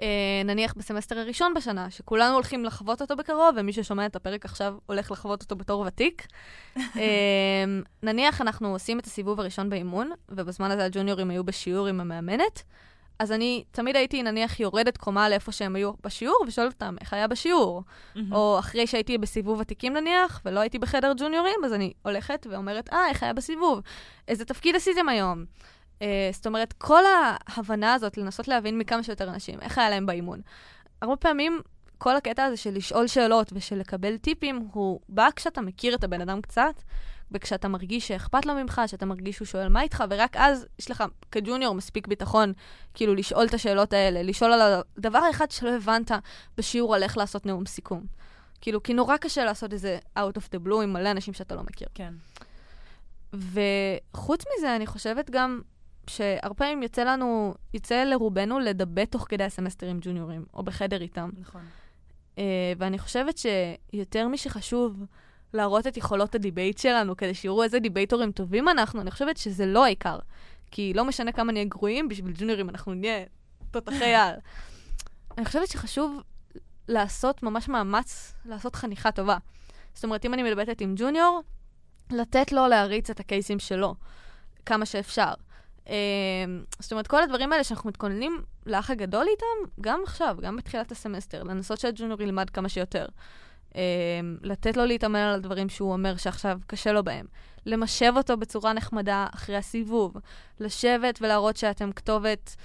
אה, 0.00 0.42
נניח 0.44 0.74
בסמסטר 0.76 1.18
הראשון 1.18 1.54
בשנה, 1.54 1.90
שכולנו 1.90 2.34
הולכים 2.34 2.64
לחוות 2.64 3.02
אותו 3.02 3.16
בקרוב, 3.16 3.54
ומי 3.56 3.72
ששומע 3.72 4.06
את 4.06 4.16
הפרק 4.16 4.44
עכשיו 4.44 4.74
הולך 4.86 5.10
לחוות 5.10 5.42
אותו 5.42 5.56
בתור 5.56 5.80
ותיק. 5.80 6.26
אה, 6.76 7.64
נניח 8.02 8.40
אנחנו 8.40 8.72
עושים 8.72 8.98
את 8.98 9.06
הסיבוב 9.06 9.40
הראשון 9.40 9.70
באימון, 9.70 10.10
ובזמן 10.28 10.70
הזה 10.70 10.84
הג'וניורים 10.84 11.30
היו 11.30 11.44
בשיעור 11.44 11.86
עם 11.86 12.00
המאמנת, 12.00 12.62
אז 13.18 13.32
אני 13.32 13.64
תמיד 13.70 13.96
הייתי, 13.96 14.22
נניח, 14.22 14.60
יורדת 14.60 14.96
קומה 14.96 15.28
לאיפה 15.28 15.52
שהם 15.52 15.76
היו 15.76 15.92
בשיעור, 16.04 16.44
ושואלת 16.46 16.72
אותם 16.72 16.96
איך 17.00 17.12
היה 17.12 17.28
בשיעור. 17.28 17.82
מהמם. 18.14 18.32
או 18.32 18.58
אחרי 18.58 18.86
שהייתי 18.86 19.18
בסיבוב 19.18 19.60
ותיקים 19.60 19.92
נניח, 19.92 20.42
ולא 20.44 20.60
הייתי 20.60 20.78
בחדר 20.78 21.12
ג'וניורים, 21.16 21.64
אז 21.64 21.72
אני 21.72 21.92
הולכת 22.02 22.46
ואומרת, 22.50 22.92
אה, 22.92 23.08
איך 23.08 23.22
היה 23.22 23.32
בסיבוב? 23.32 23.80
איזה 24.28 24.44
תפקיד 24.44 24.76
עשיתם 24.76 25.08
היום? 25.08 25.44
Uh, 25.98 26.02
זאת 26.32 26.46
אומרת, 26.46 26.72
כל 26.72 27.02
ההבנה 27.06 27.94
הזאת, 27.94 28.18
לנסות 28.18 28.48
להבין 28.48 28.78
מכמה 28.78 29.02
שיותר 29.02 29.28
אנשים, 29.28 29.60
איך 29.60 29.78
היה 29.78 29.90
להם 29.90 30.06
באימון. 30.06 30.40
הרבה 31.02 31.16
פעמים, 31.16 31.60
כל 31.98 32.16
הקטע 32.16 32.44
הזה 32.44 32.56
של 32.56 32.74
לשאול 32.74 33.06
שאלות 33.06 33.52
ושל 33.52 33.76
לקבל 33.76 34.16
טיפים, 34.16 34.68
הוא 34.72 35.00
בא 35.08 35.28
כשאתה 35.36 35.60
מכיר 35.60 35.94
את 35.94 36.04
הבן 36.04 36.20
אדם 36.20 36.40
קצת, 36.40 36.82
וכשאתה 37.32 37.68
מרגיש 37.68 38.08
שאכפת 38.08 38.46
לו 38.46 38.54
ממך, 38.54 38.80
שאתה 38.86 39.06
מרגיש 39.06 39.36
שהוא 39.36 39.46
שואל 39.46 39.68
מה 39.68 39.82
איתך, 39.82 40.04
ורק 40.10 40.36
אז 40.36 40.66
יש 40.78 40.90
לך 40.90 41.04
כג'וניור 41.32 41.74
מספיק 41.74 42.06
ביטחון, 42.06 42.52
כאילו, 42.94 43.14
לשאול 43.14 43.46
את 43.46 43.54
השאלות 43.54 43.92
האלה, 43.92 44.22
לשאול 44.22 44.52
על 44.52 44.82
הדבר 44.98 45.18
האחד 45.18 45.50
שלא 45.50 45.76
הבנת 45.76 46.10
בשיעור 46.58 46.94
על 46.94 47.02
איך 47.02 47.16
לעשות 47.16 47.46
נאום 47.46 47.66
סיכום. 47.66 48.06
כאילו, 48.60 48.82
כי 48.82 48.94
נורא 48.94 49.16
קשה 49.16 49.44
לעשות 49.44 49.72
איזה 49.72 49.98
out 50.18 50.38
of 50.38 50.54
the 50.54 50.68
blue 50.68 50.82
עם 50.82 50.92
מלא 50.92 51.10
אנשים 51.10 51.34
שאתה 51.34 51.54
לא 51.54 51.62
מכיר. 51.62 51.88
כן. 51.94 52.14
וחוץ 53.32 54.44
מזה, 54.58 54.76
אני 54.76 54.86
חושבת 54.86 55.30
גם 55.30 55.60
שהרבה 56.06 56.54
פעמים 56.54 56.82
יוצא 56.82 57.04
לנו, 57.04 57.54
יוצא 57.74 58.04
לרובנו 58.04 58.58
לדבר 58.58 59.04
תוך 59.04 59.26
כדי 59.28 59.44
הסמסטר 59.44 59.86
עם 59.86 59.98
ג'וניורים, 60.02 60.44
או 60.54 60.62
בחדר 60.62 61.00
איתם. 61.00 61.30
נכון. 61.40 61.60
Uh, 62.36 62.38
ואני 62.78 62.98
חושבת 62.98 63.38
שיותר 63.38 64.28
משחשוב 64.28 65.04
להראות 65.54 65.86
את 65.86 65.96
יכולות 65.96 66.34
הדיבייט 66.34 66.78
שלנו, 66.78 67.16
כדי 67.16 67.34
שיראו 67.34 67.62
איזה 67.62 67.78
דיבייטורים 67.78 68.32
טובים 68.32 68.68
אנחנו, 68.68 69.00
אני 69.00 69.10
חושבת 69.10 69.36
שזה 69.36 69.66
לא 69.66 69.84
העיקר. 69.84 70.18
כי 70.70 70.92
לא 70.94 71.04
משנה 71.04 71.32
כמה 71.32 71.52
נהיה 71.52 71.64
גרועים, 71.64 72.08
בשביל 72.08 72.32
ג'וניורים 72.36 72.68
אנחנו 72.68 72.94
נהיה 72.94 73.24
תותחי 73.70 74.14
על. 74.24 74.34
אני 75.38 75.44
חושבת 75.44 75.68
שחשוב 75.68 76.20
לעשות 76.88 77.42
ממש 77.42 77.68
מאמץ 77.68 78.34
לעשות 78.44 78.74
חניכה 78.74 79.12
טובה. 79.12 79.36
זאת 79.94 80.04
אומרת, 80.04 80.24
אם 80.24 80.34
אני 80.34 80.42
מדברת 80.42 80.80
עם 80.80 80.94
ג'וניור, 80.96 81.42
לתת 82.10 82.52
לו 82.52 82.66
להריץ 82.66 83.10
את 83.10 83.20
הקייסים 83.20 83.58
שלו 83.58 83.94
כמה 84.66 84.86
שאפשר. 84.86 85.32
Uh, 85.84 85.88
זאת 86.78 86.92
אומרת, 86.92 87.06
כל 87.06 87.22
הדברים 87.22 87.52
האלה 87.52 87.64
שאנחנו 87.64 87.88
מתכוננים 87.88 88.42
לאח 88.66 88.90
הגדול 88.90 89.26
איתם, 89.30 89.70
גם 89.80 90.00
עכשיו, 90.04 90.36
גם 90.42 90.56
בתחילת 90.56 90.92
הסמסטר, 90.92 91.42
לנסות 91.42 91.78
שהג'וניור 91.78 92.22
ילמד 92.22 92.50
כמה 92.50 92.68
שיותר. 92.68 93.06
Uh, 93.76 93.78
לתת 94.42 94.76
לו 94.76 94.84
להתאמן 94.84 95.18
על 95.18 95.34
הדברים 95.34 95.68
שהוא 95.68 95.92
אומר 95.92 96.16
שעכשיו 96.16 96.58
קשה 96.66 96.92
לו 96.92 97.04
בהם. 97.04 97.26
למשב 97.66 98.12
אותו 98.16 98.36
בצורה 98.36 98.72
נחמדה 98.72 99.26
אחרי 99.34 99.56
הסיבוב. 99.56 100.16
לשבת 100.60 101.18
ולהראות 101.22 101.56
שאתם 101.56 101.92
כתובת 101.92 102.56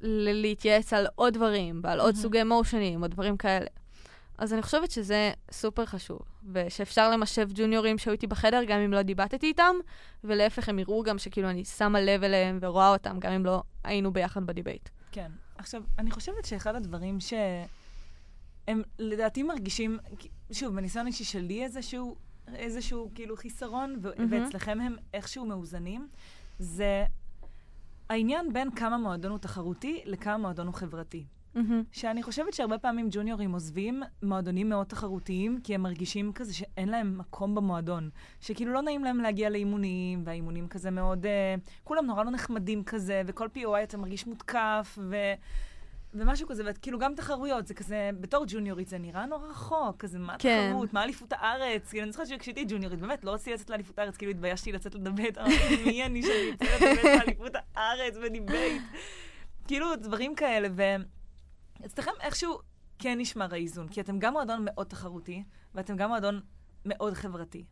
ל- 0.00 0.40
להתייעץ 0.40 0.92
על 0.92 1.06
עוד 1.14 1.34
דברים, 1.34 1.80
ועל 1.84 2.00
עוד 2.00 2.14
מהמם. 2.14 2.22
סוגי 2.22 2.42
מושנים, 2.42 3.02
או 3.02 3.08
דברים 3.08 3.36
כאלה. 3.36 3.66
אז 4.38 4.52
אני 4.52 4.62
חושבת 4.62 4.90
שזה 4.90 5.32
סופר 5.52 5.86
חשוב, 5.86 6.20
ושאפשר 6.52 7.10
למשב 7.10 7.48
ג'וניורים 7.54 7.98
שהיו 7.98 8.12
איתי 8.12 8.26
בחדר 8.26 8.64
גם 8.64 8.80
אם 8.80 8.92
לא 8.92 9.02
דיבטתי 9.02 9.46
איתם, 9.46 9.74
ולהפך 10.24 10.68
הם 10.68 10.78
יראו 10.78 11.02
גם 11.02 11.18
שכאילו 11.18 11.50
אני 11.50 11.64
שמה 11.64 12.00
לב 12.00 12.24
אליהם 12.24 12.58
ורואה 12.62 12.88
אותם 12.88 13.18
גם 13.18 13.32
אם 13.32 13.46
לא 13.46 13.62
היינו 13.84 14.12
ביחד 14.12 14.46
בדיבייט. 14.46 14.88
כן. 15.12 15.30
עכשיו, 15.58 15.82
אני 15.98 16.10
חושבת 16.10 16.44
שאחד 16.44 16.74
הדברים 16.74 17.18
שהם 17.20 18.82
לדעתי 18.98 19.42
מרגישים, 19.42 19.98
שוב, 20.52 20.76
בניסיון 20.76 21.06
אישי 21.06 21.24
שלי 21.24 21.64
איזשהו, 21.64 22.16
איזשהו 22.54 23.10
כאילו 23.14 23.36
חיסרון, 23.36 23.96
ו- 24.02 24.10
מהמם. 24.18 24.32
ואצלכם 24.32 24.80
הם 24.80 24.96
איכשהו 25.14 25.44
מאוזנים, 25.46 26.08
זה 26.58 27.04
העניין 28.08 28.52
בין 28.52 28.70
כמה 28.70 28.98
מועדון 28.98 29.30
הוא 29.30 29.38
תחרותי 29.38 30.02
לכמה 30.04 30.36
מועדון 30.36 30.66
הוא 30.66 30.74
חברתי. 30.74 31.24
שאני 31.92 32.22
חושבת 32.22 32.52
שהרבה 32.52 32.78
פעמים 32.78 33.08
ג'וניורים 33.10 33.52
עוזבים 33.52 34.02
מועדונים 34.22 34.68
מאוד 34.68 34.86
תחרותיים, 34.86 35.60
כי 35.64 35.74
הם 35.74 35.82
מרגישים 35.82 36.32
כזה 36.32 36.54
שאין 36.54 36.88
להם 36.88 37.18
מקום 37.18 37.54
במועדון. 37.54 38.10
שכאילו 38.40 38.72
לא 38.72 38.82
נעים 38.82 39.04
להם 39.04 39.18
להגיע 39.18 39.50
לאימונים, 39.50 40.22
והאימונים 40.24 40.68
כזה 40.68 40.90
מאוד... 40.90 41.26
Uh, 41.26 41.70
כולם 41.84 42.06
נורא 42.06 42.24
לא 42.24 42.30
נחמדים 42.30 42.84
כזה, 42.84 43.22
וכל 43.26 43.48
POI 43.56 43.82
אתה 43.82 43.96
מרגיש 43.96 44.26
מותקף, 44.26 44.98
ו... 45.02 45.16
ומשהו 46.14 46.48
כזה, 46.48 46.62
וכאילו 46.66 46.98
גם 46.98 47.14
תחרויות, 47.14 47.66
זה 47.66 47.74
כזה, 47.74 48.10
בתור 48.20 48.44
ג'וניורית 48.48 48.88
זה 48.88 48.98
נראה 48.98 49.26
נורא 49.26 49.46
רחוק, 49.48 49.96
כזה, 49.98 50.18
מה 50.18 50.36
כן. 50.38 50.68
תחרות, 50.70 50.92
מה 50.92 51.04
אליפות 51.04 51.32
הארץ? 51.32 51.88
כאילו, 51.90 52.04
אני 52.04 52.12
זוכרת 52.12 52.26
שכשהייתי 52.26 52.64
ג'וניורית, 52.68 53.00
באמת, 53.00 53.24
לא 53.24 53.30
רציתי 53.30 53.52
לצאת 53.52 53.70
לאליפות 53.70 53.98
הארץ, 53.98 54.16
כאילו 54.16 54.30
התביישתי 54.30 54.72
לצאת 54.72 54.94
לדיבייט, 54.94 55.38
אמרתי, 55.38 55.84
מי 55.84 56.04
אני 56.04 56.22
שאני 56.22 56.52
אצא 56.54 56.64
לדיבייט 56.64 57.18
באליפות 57.18 57.52
הארץ 57.74 58.16
בדיבייט? 58.16 58.82
כאילו, 59.66 59.96
דברים 59.96 60.34
כאלה, 60.34 60.68
ו... 60.76 60.82
אצלכם 61.86 62.10
איכשהו 62.20 62.58
כן 62.98 63.18
נשמר 63.18 63.54
האיזון, 63.54 63.88
כי 63.88 64.00
אתם 64.00 64.18
גם 64.18 64.32
מועדון 64.32 64.64
מאוד 64.64 64.86
תחרותי, 64.86 65.42
ואתם 65.74 65.96
גם 65.96 66.08
מועדון 66.08 66.40
מאוד 66.84 67.14
חברתי. 67.14 67.64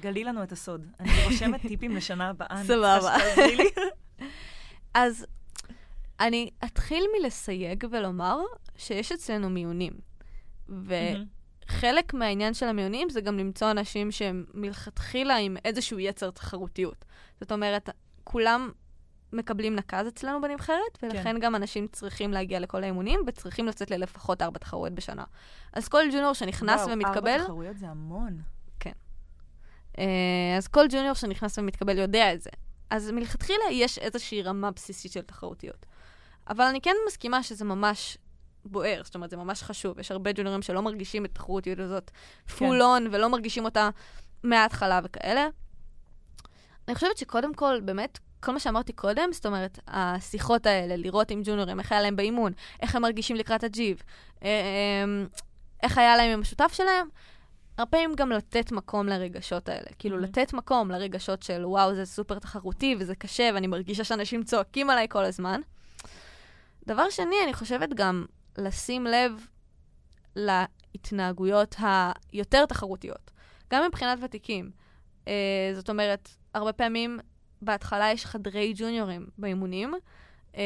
גלי 0.00 0.24
לנו 0.24 0.42
את 0.42 0.52
הסוד. 0.52 0.86
אני 1.00 1.10
רושמת 1.24 1.60
טיפים 1.60 1.96
לשנה 1.96 2.28
הבאה. 2.28 2.64
סבבה. 2.64 3.16
אז 4.94 5.26
אני 6.20 6.50
אתחיל 6.64 7.04
מלסייג 7.18 7.84
ולומר 7.90 8.38
שיש 8.76 9.12
אצלנו 9.12 9.50
מיונים. 9.50 9.92
וחלק 10.68 12.14
מהעניין 12.14 12.54
של 12.54 12.66
המיונים 12.66 13.10
זה 13.10 13.20
גם 13.20 13.38
למצוא 13.38 13.70
אנשים 13.70 14.10
שהם 14.10 14.44
מלכתחילה 14.54 15.36
עם 15.36 15.56
איזשהו 15.64 15.98
יצר 15.98 16.30
תחרותיות. 16.30 17.04
זאת 17.40 17.52
אומרת, 17.52 17.88
כולם 18.24 18.70
מקבלים 19.32 19.76
נקז 19.76 20.08
אצלנו 20.08 20.40
בנבחרת, 20.40 20.98
ולכן 21.02 21.22
כן. 21.22 21.38
גם 21.38 21.54
אנשים 21.54 21.86
צריכים 21.92 22.32
להגיע 22.32 22.60
לכל 22.60 22.82
האימונים, 22.82 23.20
וצריכים 23.26 23.66
לצאת 23.66 23.90
ללפחות 23.90 24.42
ארבע 24.42 24.58
תחרויות 24.58 24.94
בשנה. 24.94 25.24
אז 25.72 25.88
כל 25.88 26.02
ג'וניור 26.12 26.32
שנכנס 26.32 26.80
וואו, 26.80 26.92
ומתקבל... 26.92 27.30
ארבע 27.30 27.44
תחרויות 27.44 27.78
זה 27.78 27.88
המון. 27.88 28.42
אה, 29.98 30.54
אז 30.58 30.68
כל 30.68 30.84
ג'וניור 30.90 31.14
שנכנס 31.14 31.58
ומתקבל 31.58 31.98
יודע 31.98 32.34
את 32.34 32.40
זה. 32.42 32.50
אז 32.90 33.10
מלכתחילה 33.10 33.64
יש 33.70 33.98
איזושהי 33.98 34.42
רמה 34.42 34.70
בסיסית 34.70 35.12
של 35.12 35.20
תחרותיות. 35.20 35.86
אבל 36.48 36.64
אני 36.64 36.80
כן 36.80 36.94
מסכימה 37.06 37.42
שזה 37.42 37.64
ממש 37.64 38.18
בוער, 38.64 39.00
זאת 39.04 39.14
אומרת, 39.14 39.30
זה 39.30 39.36
ממש 39.36 39.62
חשוב. 39.62 39.98
יש 39.98 40.10
הרבה 40.10 40.32
ג'וניורים 40.32 40.62
שלא 40.62 40.82
מרגישים 40.82 41.24
את 41.24 41.30
התחרותיות 41.30 41.78
הזאת 41.78 42.10
פול 42.58 42.82
און, 42.82 43.08
ולא 43.12 43.28
מרגישים 43.28 43.64
אותה 43.64 43.90
מההתחלה 44.42 45.00
וכאלה. 45.04 45.48
אני 46.88 46.94
חושבת 46.94 47.16
שקודם 47.18 47.54
כל, 47.54 47.80
באמת, 47.80 48.18
כל 48.40 48.52
מה 48.52 48.60
שאמרתי 48.60 48.92
קודם, 48.92 49.32
זאת 49.32 49.46
אומרת, 49.46 49.78
השיחות 49.88 50.66
האלה, 50.66 50.96
לראות 50.96 51.30
עם 51.30 51.42
ג'וניורים, 51.44 51.80
איך 51.80 51.92
היה 51.92 52.02
להם 52.02 52.16
באימון, 52.16 52.52
איך 52.80 52.96
הם 52.96 53.02
מרגישים 53.02 53.36
לקראת 53.36 53.64
הג'יב, 53.64 54.02
אה, 54.42 54.48
אה, 54.48 55.24
איך 55.82 55.98
היה 55.98 56.16
להם 56.16 56.30
עם 56.30 56.40
השותף 56.40 56.72
שלהם, 56.72 57.08
הרבה 57.78 57.90
פעמים 57.90 58.14
גם 58.14 58.32
לתת 58.32 58.72
מקום 58.72 59.06
לרגשות 59.06 59.68
האלה. 59.68 59.86
כאילו, 59.98 60.18
mm-hmm. 60.18 60.22
לתת 60.22 60.52
מקום 60.52 60.90
לרגשות 60.90 61.42
של, 61.42 61.66
וואו, 61.66 61.94
זה 61.94 62.04
סופר 62.04 62.38
תחרותי 62.38 62.96
וזה 62.98 63.14
קשה, 63.14 63.50
ואני 63.54 63.66
מרגישה 63.66 64.04
שאנשים 64.04 64.42
צועקים 64.42 64.90
עליי 64.90 65.06
כל 65.10 65.24
הזמן. 65.24 65.60
דבר 66.86 67.10
שני, 67.10 67.36
אני 67.44 67.52
חושבת 67.52 67.94
גם 67.94 68.24
לשים 68.58 69.06
לב 69.06 69.46
להתנהגויות 70.36 71.76
היותר 72.32 72.66
תחרותיות, 72.66 73.30
גם 73.72 73.84
מבחינת 73.88 74.18
ותיקים. 74.22 74.70
Uh, 75.24 75.28
זאת 75.74 75.90
אומרת, 75.90 76.28
הרבה 76.54 76.72
פעמים 76.72 77.18
בהתחלה 77.62 78.12
יש 78.12 78.26
חדרי 78.26 78.72
ג'וניורים 78.76 79.26
באימונים, 79.38 79.94
uh, 80.52 80.56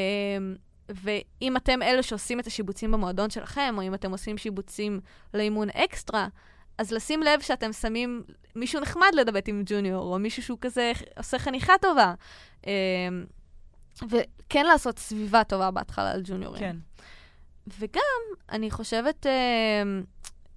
ואם 0.88 1.56
אתם 1.56 1.82
אלה 1.82 2.02
שעושים 2.02 2.40
את 2.40 2.46
השיבוצים 2.46 2.92
במועדון 2.92 3.30
שלכם, 3.30 3.74
או 3.78 3.82
אם 3.82 3.94
אתם 3.94 4.10
עושים 4.10 4.38
שיבוצים 4.38 5.00
לאימון 5.34 5.70
אקסטרה, 5.70 6.28
אז 6.78 6.92
לשים 6.92 7.22
לב 7.22 7.40
שאתם 7.40 7.72
שמים 7.72 8.22
מישהו 8.56 8.80
נחמד 8.80 9.10
לדבר 9.14 9.38
עם 9.46 9.62
ג'וניור, 9.66 10.14
או 10.14 10.18
מישהו 10.18 10.42
שהוא 10.42 10.58
כזה 10.60 10.92
עושה 11.16 11.38
חניכה 11.38 11.72
טובה. 11.80 12.14
Uh, 12.62 12.66
וכן 14.10 14.66
לעשות 14.66 14.98
סביבה 14.98 15.44
טובה 15.44 15.70
בהתחלה 15.70 16.10
על 16.10 16.22
ג'וניורים. 16.24 16.60
כן. 16.60 16.76
וגם, 17.78 18.02
אני 18.52 18.70
חושבת, 18.70 19.26
אה, 19.26 19.82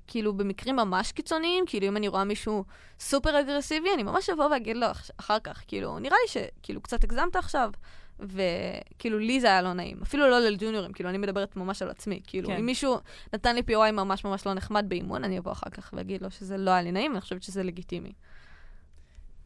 כאילו, 0.08 0.34
במקרים 0.34 0.76
ממש 0.76 1.12
קיצוניים, 1.12 1.64
כאילו, 1.68 1.88
אם 1.88 1.98
אני 1.98 2.08
רואה 2.08 2.24
מישהו 2.24 2.64
סופר 3.00 3.40
אגרסיבי, 3.40 3.94
אני 3.94 4.04
ממש 4.04 4.30
אבוא 4.30 4.46
ואגיד 4.46 4.78
לו 4.78 4.88
אחר 5.18 5.40
כך, 5.40 5.64
כאילו, 5.68 6.00
נראה 6.00 6.18
לי 6.24 6.28
שכאילו 6.28 6.82
קצת 6.82 7.04
הגזמת 7.04 7.36
עכשיו, 7.36 7.72
וכאילו, 8.20 9.20
לי 9.20 9.42
זה 9.42 9.48
היה 9.48 9.62
לא 9.62 9.74
נעים. 9.74 10.00
אפילו 10.04 10.30
לא 10.30 10.40
לג'וניורים, 10.40 10.94
כאילו, 10.94 11.10
אני 11.10 11.18
מדברת 11.18 11.56
ממש 11.56 11.82
על 11.82 11.90
עצמי. 11.90 12.22
כאילו, 12.28 12.50
כן. 12.50 12.56
אם 12.56 12.66
מישהו 12.66 12.98
נתן 13.34 13.56
לי 13.56 13.62
POI 13.70 13.92
ממש 13.92 14.26
ממש 14.26 14.46
לא 14.46 14.54
נחמד 14.54 14.86
באימון, 14.88 15.24
אני 15.24 15.40
אבוא 15.40 15.52
אחר 15.52 15.70
כך 15.70 15.94
ואגיד 15.94 16.22
לו 16.22 16.32
שזה 16.32 16.58
לא 16.58 16.72
היה 16.72 16.82
לי 16.82 16.92
נעים, 16.92 17.12
ואני 17.12 17.22
חושבת 17.22 17.44
שזה 17.44 17.64
לגיטימי. 17.64 18.12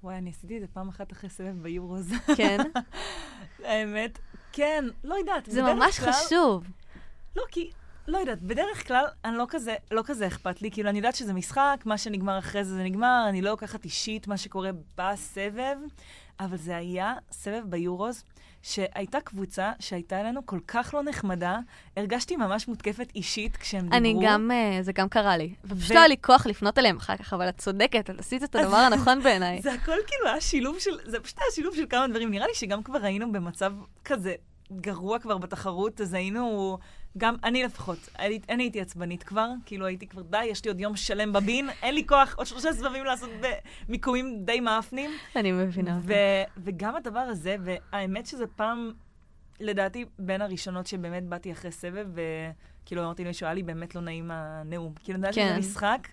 וואי, 0.06 0.18
אני 0.18 0.30
עשיתי 0.30 0.56
את 0.56 0.62
זה 0.62 0.68
פעם 0.68 0.90
אחת 0.90 1.12
אחרי 1.12 1.30
סבב 1.30 1.62
ביורוז. 1.62 2.12
כן? 2.38 2.58
האמת, 3.64 4.20
כן, 4.52 4.86
לא 5.04 5.16
יודעת. 5.16 5.46
זה 5.46 5.64
ממש 5.64 6.00
כלל... 6.00 6.12
חשוב. 6.12 6.64
לא, 7.36 7.44
כי, 7.52 7.72
לא 8.08 8.18
יודעת, 8.18 8.42
בדרך 8.42 8.88
כלל 8.88 9.06
אני 9.26 9.38
לא 9.38 9.46
כזה, 9.50 9.76
לא 9.92 10.02
כזה 10.06 10.28
אכפת 10.28 10.62
לי. 10.62 10.72
כאילו, 10.72 10.90
אני 10.90 10.98
יודעת 10.98 11.16
שזה 11.16 11.34
משחק, 11.34 11.84
מה 11.86 11.98
שנגמר 11.98 12.40
אחרי 12.40 12.64
זה 12.64 12.76
זה 12.76 12.84
נגמר, 12.84 13.26
אני 13.30 13.42
לא 13.42 13.50
לוקחת 13.50 13.86
אישית 13.86 14.28
מה 14.28 14.38
שקורה 14.38 14.70
בסבב, 14.98 15.78
אבל 16.40 16.58
זה 16.58 16.78
היה 16.78 17.14
סבב 17.32 17.64
ביורוז. 17.70 18.24
שהייתה 18.66 19.22
קבוצה 19.22 19.72
שהייתה 19.80 20.24
לנו 20.24 20.46
כל 20.46 20.60
כך 20.68 20.94
לא 20.94 21.04
נחמדה, 21.04 21.60
הרגשתי 21.98 22.36
ממש 22.36 22.68
מותקפת 22.68 23.12
אישית 23.16 23.58
כשהם 23.58 23.82
דיברו. 23.82 23.98
אני 23.98 24.16
גם, 24.24 24.52
אה, 24.52 24.78
זה 24.82 24.92
גם 24.94 25.10
קרה 25.10 25.38
לי. 25.38 25.54
ופשוט 25.66 25.92
לא 25.92 26.00
היה 26.00 26.08
לי 26.08 26.16
כוח 26.22 26.48
לפנות 26.48 26.78
אליהם 26.78 26.98
אחר 26.98 27.18
כך, 27.18 27.34
אבל 27.34 27.50
את 27.50 27.58
צודקת, 27.58 28.10
את 28.10 28.20
עשית 28.20 28.44
את 28.44 28.56
הדבר 28.56 28.78
הנכון 28.78 29.24
בעיניי. 29.24 29.62
זה 29.64 29.74
הכל 29.74 29.98
כאילו 30.08 30.28
היה 30.28 30.42
שילוב 30.42 30.80
של, 30.80 30.92
זה 31.06 31.20
פשוט 31.20 31.38
היה 31.40 31.52
שילוב 31.56 31.76
של 31.76 31.86
כמה 31.90 32.08
דברים. 32.08 32.32
נראה 32.32 32.48
לי 32.48 32.56
שגם 32.56 32.84
כבר 32.84 33.06
היינו 33.06 33.32
במצב 33.32 33.74
כזה 34.06 34.34
גרוע 34.72 35.20
כבר 35.20 35.38
בתחרות, 35.38 36.02
אז 36.02 36.14
היינו... 36.14 36.78
גם 37.18 37.36
אני 37.44 37.64
לפחות, 37.64 38.10
אני 38.50 38.64
הייתי 38.64 38.82
עצבנית 38.82 39.24
כבר, 39.24 39.50
כאילו 39.66 39.86
הייתי 39.86 40.08
כבר, 40.08 40.22
די, 40.22 40.44
יש 40.46 40.66
לי 40.66 40.72
עוד 40.72 40.80
יום 40.80 40.96
שלם 40.96 41.34
בבין, 41.34 41.70
אין 41.84 41.96
לי 41.96 42.08
כוח 42.08 42.36
עוד 42.38 42.48
שלושה 42.48 42.74
סבבים 42.74 43.06
לעשות 43.06 43.30
במיקומים 43.88 44.46
די 44.46 44.60
מאפנים. 44.60 45.12
אני 45.36 45.52
מבינה 45.52 45.96
אותך. 45.98 46.10
וגם 46.58 46.96
הדבר 46.96 47.20
הזה, 47.20 47.56
והאמת 47.64 48.26
שזה 48.26 48.48
פעם, 48.48 48.92
לדעתי, 49.60 50.06
בין 50.20 50.42
הראשונות 50.42 50.88
שבאמת 50.88 51.24
באתי 51.24 51.52
אחרי 51.52 51.72
סבב, 51.72 52.08
וכאילו 52.14 53.04
אמרתי 53.04 53.24
למישהו, 53.24 53.46
היה 53.46 53.54
לי 53.54 53.64
באמת 53.64 53.96
לא 53.96 54.02
נעים 54.02 54.32
הנאום. 54.32 54.94
כאילו, 55.04 55.20
לדעתי 55.20 55.36
כן. 55.36 55.50
זה 55.54 55.60
משחק. 55.60 56.08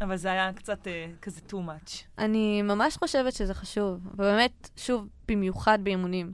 אבל 0.00 0.16
זה 0.16 0.32
היה 0.32 0.52
קצת 0.52 0.86
uh, 0.86 1.22
כזה 1.22 1.40
too 1.48 1.54
much. 1.54 1.90
אני 2.18 2.62
ממש 2.62 2.96
חושבת 2.96 3.32
שזה 3.32 3.54
חשוב, 3.54 4.06
ובאמת, 4.06 4.70
שוב, 4.76 5.08
במיוחד 5.28 5.78
באימונים. 5.82 6.32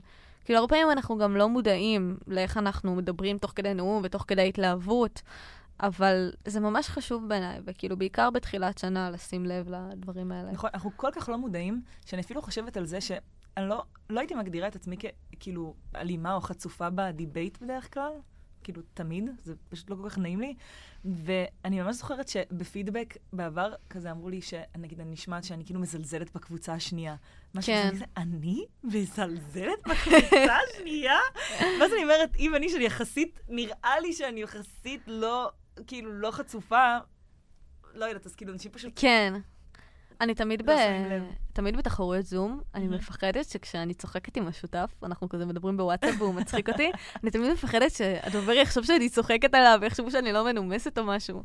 כאילו, 0.49 0.59
הרבה 0.59 0.69
פעמים 0.69 0.91
אנחנו 0.91 1.17
גם 1.17 1.37
לא 1.37 1.49
מודעים 1.49 2.17
לאיך 2.27 2.57
אנחנו 2.57 2.95
מדברים 2.95 3.37
תוך 3.37 3.53
כדי 3.55 3.73
נאום 3.73 4.01
ותוך 4.03 4.25
כדי 4.27 4.49
התלהבות, 4.49 5.21
אבל 5.79 6.31
זה 6.45 6.59
ממש 6.59 6.89
חשוב 6.89 7.27
בעיניי, 7.27 7.59
וכאילו, 7.65 7.97
בעיקר 7.97 8.29
בתחילת 8.29 8.77
שנה, 8.77 9.09
לשים 9.09 9.45
לב 9.45 9.69
לדברים 9.69 10.31
האלה. 10.31 10.51
נכון, 10.51 10.69
אנחנו 10.73 10.91
כל 10.95 11.09
כך 11.15 11.29
לא 11.29 11.37
מודעים, 11.37 11.81
שאני 12.05 12.21
אפילו 12.21 12.41
חושבת 12.41 12.77
על 12.77 12.85
זה 12.85 13.01
שאני 13.01 13.69
לא, 13.69 13.83
לא 14.09 14.19
הייתי 14.19 14.35
מגדירה 14.35 14.67
את 14.67 14.75
עצמי 14.75 14.97
ככאילו 14.97 15.73
אלימה 15.95 16.33
או 16.33 16.41
חצופה 16.41 16.89
בדיבייט 16.89 17.57
בדרך 17.61 17.93
כלל. 17.93 18.11
כאילו, 18.69 18.81
תמיד, 18.93 19.29
זה 19.43 19.53
פשוט 19.69 19.89
לא 19.89 19.95
כל 19.95 20.09
כך 20.09 20.17
נעים 20.17 20.41
לי. 20.41 20.55
ואני 21.05 21.81
ממש 21.81 21.95
זוכרת 21.95 22.27
שבפידבק 22.27 23.17
בעבר, 23.33 23.73
כזה 23.89 24.11
אמרו 24.11 24.29
לי, 24.29 24.41
שנגיד, 24.41 24.99
אני 24.99 25.11
נשמעת 25.11 25.43
שאני 25.43 25.65
כאילו 25.65 25.79
מזלזלת 25.79 26.33
בקבוצה 26.33 26.73
השנייה. 26.73 27.15
כן. 27.61 27.89
כזה, 27.91 28.05
אני 28.17 28.65
מזלזלת 28.83 29.79
בקבוצה 29.87 30.57
השנייה? 30.69 31.17
ואז 31.59 31.93
אני 31.93 32.03
אומרת, 32.03 32.35
אם 32.39 32.55
אני 32.55 32.69
שאני 32.69 32.83
יחסית, 32.83 33.39
נראה 33.49 33.99
לי 33.99 34.13
שאני 34.13 34.41
יחסית 34.41 35.01
לא, 35.07 35.51
כאילו, 35.87 36.11
לא 36.11 36.31
חצופה, 36.31 36.97
לא 37.93 38.05
יודעת, 38.05 38.25
אז 38.25 38.35
כאילו, 38.35 38.53
אנשים 38.53 38.71
פשוט... 38.71 38.93
כן. 38.95 39.33
אני 40.21 40.35
תמיד, 40.35 40.69
לא 40.69 40.75
ב... 40.75 40.79
תמיד 41.53 41.77
בתחרויות 41.77 42.25
זום, 42.25 42.61
אני 42.75 42.87
מפחדת 42.87 43.45
שכשאני 43.49 43.93
צוחקת 43.93 44.37
עם 44.37 44.47
השותף, 44.47 44.91
אנחנו 45.03 45.29
כזה 45.29 45.45
מדברים 45.45 45.77
בוואטסאפ 45.77 46.15
והוא 46.17 46.33
מצחיק 46.33 46.69
אותי, 46.69 46.91
אני 47.23 47.31
תמיד 47.31 47.51
מפחדת 47.51 47.91
שהדובר 47.91 48.51
יחשוב 48.51 48.85
שאני 48.85 49.09
צוחקת 49.09 49.53
עליו 49.53 49.77
ויחשבו 49.81 50.11
שאני 50.11 50.31
לא 50.31 50.45
מנומסת 50.45 50.97
או 50.97 51.03
משהו. 51.03 51.43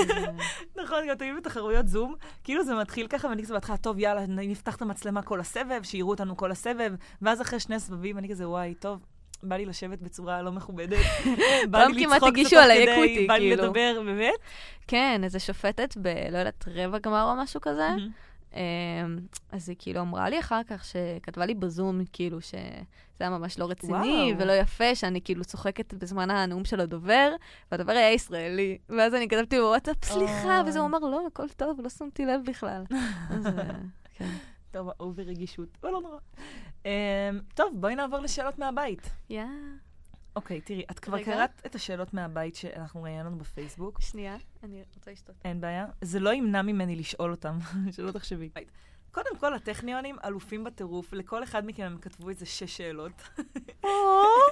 נכון, 0.82 0.98
גם 1.08 1.14
תמיד 1.18 1.36
בתחרויות 1.36 1.88
זום, 1.88 2.14
כאילו 2.44 2.64
זה 2.64 2.74
מתחיל 2.74 3.06
ככה, 3.06 3.28
ואני 3.28 3.42
כזה 3.42 3.54
בהתחלה, 3.54 3.76
טוב, 3.76 3.98
יאללה, 3.98 4.26
נפתח 4.26 4.76
את 4.76 4.82
המצלמה 4.82 5.22
כל 5.22 5.40
הסבב, 5.40 5.82
שיראו 5.82 6.10
אותנו 6.10 6.36
כל 6.36 6.50
הסבב, 6.50 6.94
ואז 7.22 7.40
אחרי 7.42 7.60
שני 7.60 7.80
סבבים 7.80 8.18
אני 8.18 8.28
כזה, 8.28 8.48
וואי, 8.48 8.74
טוב, 8.74 9.00
בא 9.42 9.56
לי 9.56 9.66
לשבת 9.66 9.98
בצורה 9.98 10.42
לא 10.42 10.52
מכובדת. 10.52 10.98
בא 11.70 11.84
לי 11.84 12.06
לצחוק 12.06 12.38
קצת 12.38 12.50
תוך 12.50 13.04
כדי, 13.04 13.26
בא 13.26 13.34
לי 13.34 13.40
כאילו. 13.40 13.64
לדבר, 13.64 14.02
באמת. 14.04 14.34
כן, 14.86 15.20
איזה 15.24 15.38
שופטת 15.38 15.96
ב... 16.02 16.08
לא 16.30 16.38
יודעת, 16.38 16.64
רבע 16.74 16.98
גמר 16.98 17.22
או 17.30 17.42
משהו 17.42 17.60
כזה. 17.60 17.88
אמ, 18.56 19.18
אז 19.52 19.68
היא 19.68 19.76
כאילו 19.78 20.00
אמרה 20.00 20.28
לי 20.28 20.40
אחר 20.40 20.60
כך, 20.66 20.84
שכתבה 20.84 21.46
לי 21.46 21.54
בזום, 21.54 22.00
כאילו, 22.12 22.40
שזה 22.40 22.58
היה 23.20 23.30
ממש 23.30 23.58
לא 23.58 23.70
רציני 23.70 24.34
ולא 24.38 24.52
יפה, 24.52 24.94
שאני 24.94 25.20
כאילו 25.20 25.44
צוחקת 25.44 25.94
בזמן 25.94 26.30
הנאום 26.30 26.64
של 26.64 26.80
הדובר, 26.80 27.32
והדובר 27.72 27.92
היה 27.92 28.12
ישראלי. 28.12 28.78
ואז 28.88 29.14
אני 29.14 29.28
כתבתי 29.28 29.58
בוואטסאפ, 29.58 30.04
סליחה, 30.04 30.62
וזה 30.66 30.78
הוא 30.78 30.86
אמר, 30.86 30.98
לא, 30.98 31.26
הכל 31.26 31.48
טוב, 31.48 31.80
לא 31.80 31.88
שמתי 31.88 32.26
לב 32.26 32.40
בכלל. 32.46 32.84
אז 33.30 33.46
אה, 33.46 33.52
כן. 34.14 34.30
טוב, 34.70 34.88
אהובי 35.00 35.22
רגישות, 35.22 35.68
אבל 35.82 35.90
לא 35.90 36.00
נורא. 36.00 36.18
Um, 36.86 37.54
טוב, 37.54 37.76
בואי 37.80 37.94
נעבור 37.94 38.18
לשאלות 38.18 38.58
מהבית. 38.58 39.10
יא. 39.30 39.42
Yeah. 39.42 39.46
אוקיי, 40.36 40.60
תראי, 40.60 40.84
את 40.90 40.98
כבר 40.98 41.22
קראת 41.22 41.62
את 41.66 41.74
השאלות 41.74 42.14
מהבית 42.14 42.54
שאנחנו 42.54 43.02
ראיינו 43.02 43.38
בפייסבוק. 43.38 44.00
שנייה, 44.00 44.36
אני 44.62 44.82
רוצה 44.94 45.10
לשתות. 45.10 45.34
אין 45.44 45.60
בעיה. 45.60 45.86
זה 46.00 46.20
לא 46.20 46.34
ימנע 46.34 46.62
ממני 46.62 46.96
לשאול 46.96 47.30
אותם, 47.30 47.58
שלא 47.96 48.10
תחשבי. 48.10 48.50
קודם 49.10 49.36
כל, 49.40 49.54
הטכניונים 49.54 50.16
אלופים 50.24 50.64
בטירוף, 50.64 51.12
לכל 51.12 51.42
אחד 51.42 51.66
מכם 51.66 51.82
הם 51.82 51.98
כתבו 51.98 52.28
איזה 52.28 52.46
שש 52.46 52.76
שאלות. 52.76 53.22
או, 53.84 53.90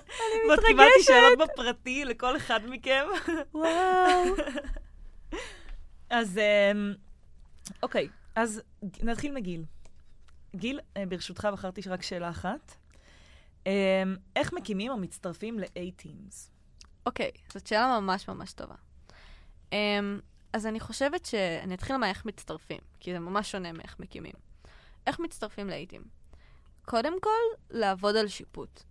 אני 0.09 0.43
מתרגשת. 0.53 0.67
קיבלתי 0.67 1.03
שאלות 1.03 1.39
בפרטי 1.39 2.05
לכל 2.05 2.37
אחד 2.37 2.61
מכם. 2.69 3.05
וואו. 3.55 4.25
אז 6.11 6.39
אמ, 6.39 6.95
אוקיי, 7.83 8.09
אז 8.37 8.63
נתחיל 9.03 9.35
מגיל. 9.35 9.65
גיל, 10.55 10.81
אה, 10.97 11.07
ברשותך 11.07 11.49
בחרתי 11.53 11.81
רק 11.87 12.03
שאלה 12.03 12.31
אחת. 12.31 12.75
אמ, 13.67 14.17
איך 14.37 14.53
מקימים 14.53 14.91
או 14.91 14.97
מצטרפים 14.97 15.59
ל-A-Teams? 15.59 16.51
אוקיי, 17.07 17.31
זאת 17.53 17.67
שאלה 17.67 18.01
ממש 18.01 18.29
ממש 18.29 18.53
טובה. 18.53 18.75
Um, 19.71 19.75
אז 20.53 20.67
אני 20.67 20.81
חושבת 20.81 21.25
ש... 21.25 21.35
אני 21.35 21.75
אתחיל 21.75 21.97
מאיך 21.97 22.25
מצטרפים, 22.25 22.81
כי 23.01 23.13
זה 23.13 23.19
ממש 23.19 23.51
שונה 23.51 23.73
מאיך 23.73 23.97
מקימים. 24.01 24.33
איך 25.07 25.21
מצטרפים 25.21 25.69
ל-A-Team? 25.69 26.03
קודם 26.85 27.21
כל, 27.21 27.31
לעבוד 27.71 28.17
על 28.17 28.29
שיפוט. 28.29 28.83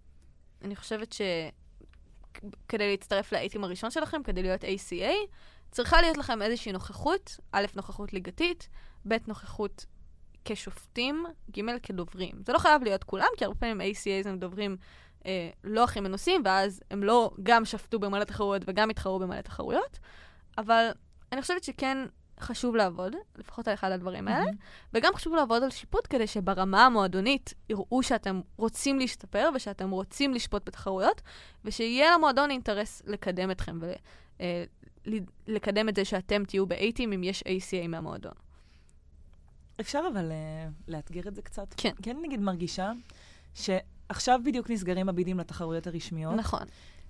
אני 0.61 0.75
חושבת 0.75 1.13
שכדי 1.13 2.91
להצטרף 2.91 3.31
ל-A-Team 3.31 3.63
הראשון 3.63 3.91
שלכם, 3.91 4.23
כדי 4.23 4.41
להיות 4.41 4.63
ACA, 4.63 5.13
צריכה 5.71 6.01
להיות 6.01 6.17
לכם 6.17 6.41
איזושהי 6.41 6.71
נוכחות, 6.71 7.39
א', 7.51 7.65
נוכחות 7.75 8.13
ליגתית, 8.13 8.69
ב', 9.07 9.15
נוכחות 9.27 9.85
כשופטים, 10.45 11.25
ג' 11.51 11.77
כדוברים. 11.83 12.35
זה 12.45 12.53
לא 12.53 12.57
חייב 12.57 12.83
להיות 12.83 13.03
כולם, 13.03 13.27
כי 13.37 13.45
הרבה 13.45 13.59
פעמים 13.59 13.81
ACAs 13.81 14.27
הם 14.27 14.39
דוברים 14.39 14.77
אה, 15.25 15.49
לא 15.63 15.83
הכי 15.83 15.99
מנוסים, 15.99 16.41
ואז 16.45 16.81
הם 16.91 17.03
לא 17.03 17.31
גם 17.43 17.65
שפטו 17.65 17.99
במלא 17.99 18.23
תחרויות 18.23 18.61
וגם 18.67 18.89
התחרו 18.89 19.19
במלא 19.19 19.41
תחרויות, 19.41 19.99
אבל 20.57 20.89
אני 21.31 21.41
חושבת 21.41 21.63
שכן 21.63 21.97
חשוב 22.39 22.75
לעבוד, 22.75 23.15
לפחות 23.37 23.67
על 23.67 23.73
אחד 23.73 23.91
הדברים 23.91 24.27
האלה, 24.27 24.45
mm-hmm. 24.45 24.87
וגם 24.93 25.15
חשוב 25.15 25.35
לעבוד 25.35 25.63
על 25.63 25.69
שיפוט 25.69 26.07
כדי 26.09 26.27
שברמה 26.27 26.85
המועדונית 26.85 27.53
יראו 27.69 28.03
שאתם 28.03 28.41
רוצים 28.57 28.99
להשתפר 28.99 29.49
ושאתם 29.55 29.89
רוצים 29.89 30.33
לשפוט 30.33 30.67
בתחרויות, 30.67 31.21
ושיהיה 31.65 32.13
למועדון 32.13 32.51
אינטרס 32.51 33.01
לקדם 33.05 33.51
אתכם 33.51 33.79
ולקדם 34.39 35.85
אה, 35.85 35.89
את 35.89 35.95
זה 35.95 36.05
שאתם 36.05 36.45
תהיו 36.45 36.65
ב-80 36.65 37.03
אם 37.03 37.23
יש 37.23 37.43
ACA 37.43 37.87
מהמועדון. 37.87 38.33
אפשר 39.79 40.01
אבל 40.13 40.31
uh, 40.31 40.71
לאתגר 40.87 41.27
את 41.27 41.35
זה 41.35 41.41
קצת? 41.41 41.73
כן. 41.77 41.91
כן, 42.01 42.17
נגיד 42.23 42.39
מרגישה 42.39 42.91
שעכשיו 43.53 44.39
בדיוק 44.45 44.69
נסגרים 44.69 45.09
הבידים 45.09 45.39
לתחרויות 45.39 45.87
הרשמיות. 45.87 46.35
נכון. 46.35 46.63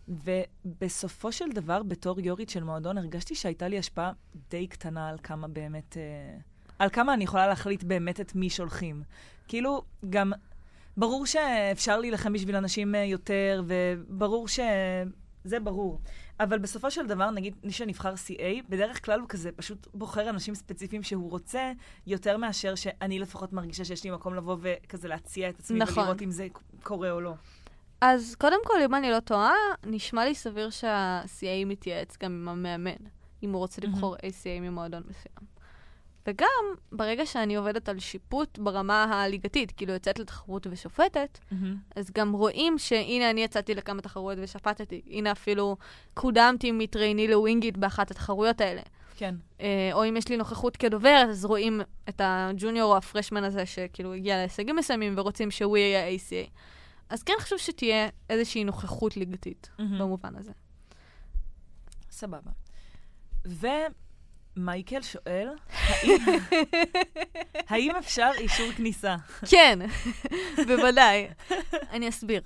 ובסופו 0.08 1.32
של 1.32 1.52
דבר, 1.52 1.84
בתור 1.84 2.20
יורית 2.20 2.50
של 2.50 2.64
מועדון, 2.64 2.98
הרגשתי 2.98 3.36
שהייתה 3.36 3.68
לי 3.68 3.80
השפעה 3.80 4.12
די 4.50 4.68
קטנה 4.68 5.10
על 5.10 5.18
כמה 5.24 5.48
באמת... 5.48 5.98
אה, 5.98 6.38
על 6.80 6.90
כמה 6.90 7.14
אני 7.14 7.24
יכולה 7.24 7.48
להחליט 7.48 7.84
באמת 7.84 8.20
את 8.20 8.36
מי 8.36 8.50
שולחים. 8.50 9.04
כאילו, 9.48 9.82
גם... 10.10 10.34
ברור 10.98 11.26
שאפשר 11.26 12.00
להילחם 12.00 12.34
בשביל 12.34 12.56
אנשים 12.56 12.96
אה, 12.96 13.04
יותר, 13.04 13.64
וברור 13.68 14.48
ש... 14.48 14.60
זה 15.44 15.60
ברור. 15.60 16.00
אבל 16.40 16.60
בסופו 16.60 16.92
של 16.92 17.08
דבר, 17.08 17.32
נגיד 17.32 17.56
מי 17.64 17.72
שנבחר 17.72 18.14
CA, 18.14 18.70
בדרך 18.70 19.06
כלל 19.06 19.20
הוא 19.20 19.30
כזה 19.30 19.52
פשוט 19.52 19.88
בוחר 19.94 20.30
אנשים 20.30 20.56
ספציפיים 20.56 21.04
שהוא 21.04 21.32
רוצה, 21.32 21.72
יותר 22.08 22.38
מאשר 22.38 22.76
שאני 22.76 23.20
לפחות 23.20 23.54
מרגישה 23.54 23.86
שיש 23.86 24.04
לי 24.04 24.12
מקום 24.12 24.36
לבוא 24.36 24.58
וכזה 24.62 25.08
להציע 25.08 25.50
את 25.50 25.60
עצמי 25.60 25.80
נכון. 25.80 26.04
ולראות 26.04 26.22
אם 26.22 26.32
זה 26.32 26.48
קורה 26.84 27.12
או 27.12 27.22
לא. 27.22 27.34
אז 28.02 28.36
קודם 28.36 28.60
כל, 28.66 28.82
אם 28.86 28.96
אני 28.96 29.12
לא 29.12 29.20
טועה, 29.20 29.54
נשמע 29.86 30.26
לי 30.26 30.36
סביר 30.36 30.70
שה-CA 30.70 31.66
מתייעץ 31.66 32.18
גם 32.24 32.32
עם 32.32 32.48
המאמן, 32.48 33.06
אם 33.44 33.52
הוא 33.52 33.60
רוצה 33.60 33.82
לבחור 33.82 34.16
ACA 34.16 34.62
ממועדון 34.62 35.04
מסוים. 35.10 35.54
וגם, 36.28 36.48
ברגע 36.92 37.26
שאני 37.26 37.56
עובדת 37.56 37.90
על 37.90 38.00
שיפוט 38.00 38.58
ברמה 38.58 39.04
הליגתית, 39.04 39.72
כאילו 39.72 39.94
יוצאת 39.94 40.20
לתחרות 40.20 40.68
ושופטת, 40.70 41.40
mm-hmm. 41.52 41.56
אז 41.96 42.12
גם 42.12 42.34
רואים 42.34 42.78
שהנה 42.78 43.30
אני 43.30 43.44
יצאתי 43.44 43.76
לכמה 43.76 44.02
תחרויות 44.02 44.40
ושפטתי. 44.42 45.02
הנה 45.08 45.32
אפילו 45.32 45.78
קודמתי 46.14 46.72
מטרייני 46.72 47.28
לווינגיט 47.28 47.78
באחת 47.78 48.12
התחרויות 48.12 48.62
האלה. 48.62 48.82
כן. 49.16 49.36
אה, 49.62 49.90
או 49.94 50.06
אם 50.10 50.18
יש 50.18 50.30
לי 50.30 50.38
נוכחות 50.38 50.78
כדוברת, 50.78 51.30
אז 51.30 51.46
רואים 51.46 51.82
את 52.10 52.22
הג'וניור 52.24 52.92
או 52.92 52.98
ה 52.98 53.03
freshman 53.03 53.44
הזה 53.44 53.66
שכאילו 53.66 54.14
הגיע 54.14 54.38
להישגים 54.38 54.76
מסוימים 54.76 55.14
ורוצים 55.18 55.52
שהוא 55.52 55.78
יהיה 55.78 56.18
ACA. 56.18 56.50
אז 57.10 57.24
כן 57.24 57.34
חשוב 57.40 57.58
שתהיה 57.58 58.10
איזושהי 58.30 58.64
נוכחות 58.64 59.18
ליגתית 59.18 59.70
mm-hmm. 59.78 59.84
במובן 60.00 60.36
הזה. 60.36 60.52
סבבה. 62.12 62.52
ומייקל 64.58 65.02
שואל, 65.02 65.50
האם, 65.70 66.18
האם 67.68 67.96
אפשר 67.96 68.32
אישור 68.38 68.72
כניסה? 68.72 69.16
כן, 69.50 69.80
בוודאי. 70.68 71.28
אני 71.90 72.10
אסביר. 72.10 72.42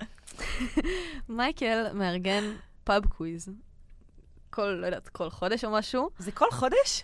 מייקל 1.30 1.94
מארגן 1.94 2.44
pub 2.84 3.06
quiz. 3.06 3.50
כל, 4.50 4.66
לא 4.66 4.86
יודעת, 4.86 5.10
כל 5.10 5.30
חודש 5.30 5.66
או 5.66 5.72
משהו. 5.72 6.10
זה 6.18 6.32
כל 6.32 6.52
חודש? 6.52 7.04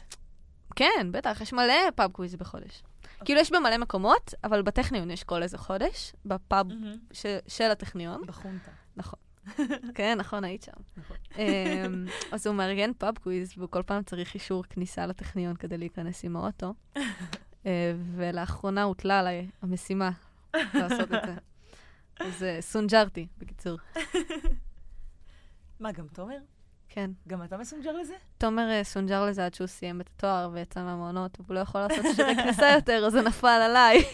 כן, 0.76 1.08
בטח, 1.12 1.42
יש 1.42 1.54
מלא 1.54 1.92
pub 1.96 2.12
quiz 2.12 2.36
בחודש. 2.36 2.84
כאילו 3.26 3.40
יש 3.40 3.52
במלא 3.52 3.78
מקומות, 3.78 4.34
אבל 4.44 4.62
בטכניון 4.62 5.12
יש 5.12 5.24
כל 5.24 5.44
איזה 5.44 5.58
חודש, 5.58 6.14
בפאב 6.26 6.68
של 7.48 7.72
הטכניון. 7.72 8.22
בחונטה. 8.26 8.72
נכון. 8.96 9.20
כן, 9.96 10.18
נכון, 10.18 10.44
היית 10.44 10.64
שם. 10.64 10.93
אמ, 11.38 12.06
אז 12.32 12.48
הוא 12.48 12.56
מארגן 12.56 12.94
pub 12.94 13.18
quiz, 13.18 13.54
והוא 13.58 13.70
כל 13.70 13.84
פעם 13.84 14.04
צריך 14.04 14.34
אישור 14.34 14.64
כניסה 14.64 15.06
לטכניון 15.06 15.56
כדי 15.56 15.78
להיכנס 15.78 16.26
עם 16.26 16.36
האוטו. 16.36 16.74
אה, 17.66 17.94
ולאחרונה 18.16 18.84
הוטלה 18.84 19.20
עליי 19.20 19.48
המשימה 19.62 20.12
לעשות 20.54 21.14
את 21.14 21.22
זה. 21.26 21.36
אז 22.20 22.44
אה, 22.44 22.62
סונג'רתי, 22.62 23.28
בקיצור. 23.38 23.78
מה, 25.80 25.92
גם 25.92 26.08
תומר? 26.08 26.38
כן. 26.90 27.12
גם 27.28 27.44
אתה 27.44 27.58
מסונג'ר 27.58 27.92
לזה? 27.92 28.14
תומר 28.38 28.70
אה, 28.72 28.84
סונג'ר 28.84 29.26
לזה 29.26 29.46
עד 29.46 29.54
שהוא 29.54 29.68
סיים 29.68 30.02
את 30.02 30.10
התואר 30.16 30.50
ויצא 30.54 30.84
מהמעונות, 30.84 31.38
והוא 31.40 31.56
לא 31.56 31.60
יכול 31.60 31.82
לעשות 31.82 32.06
שירי 32.16 32.36
כניסה 32.36 32.72
יותר, 32.76 33.06
אז 33.06 33.12
זה 33.12 33.22
נפל 33.22 33.48
עליי. 33.48 34.04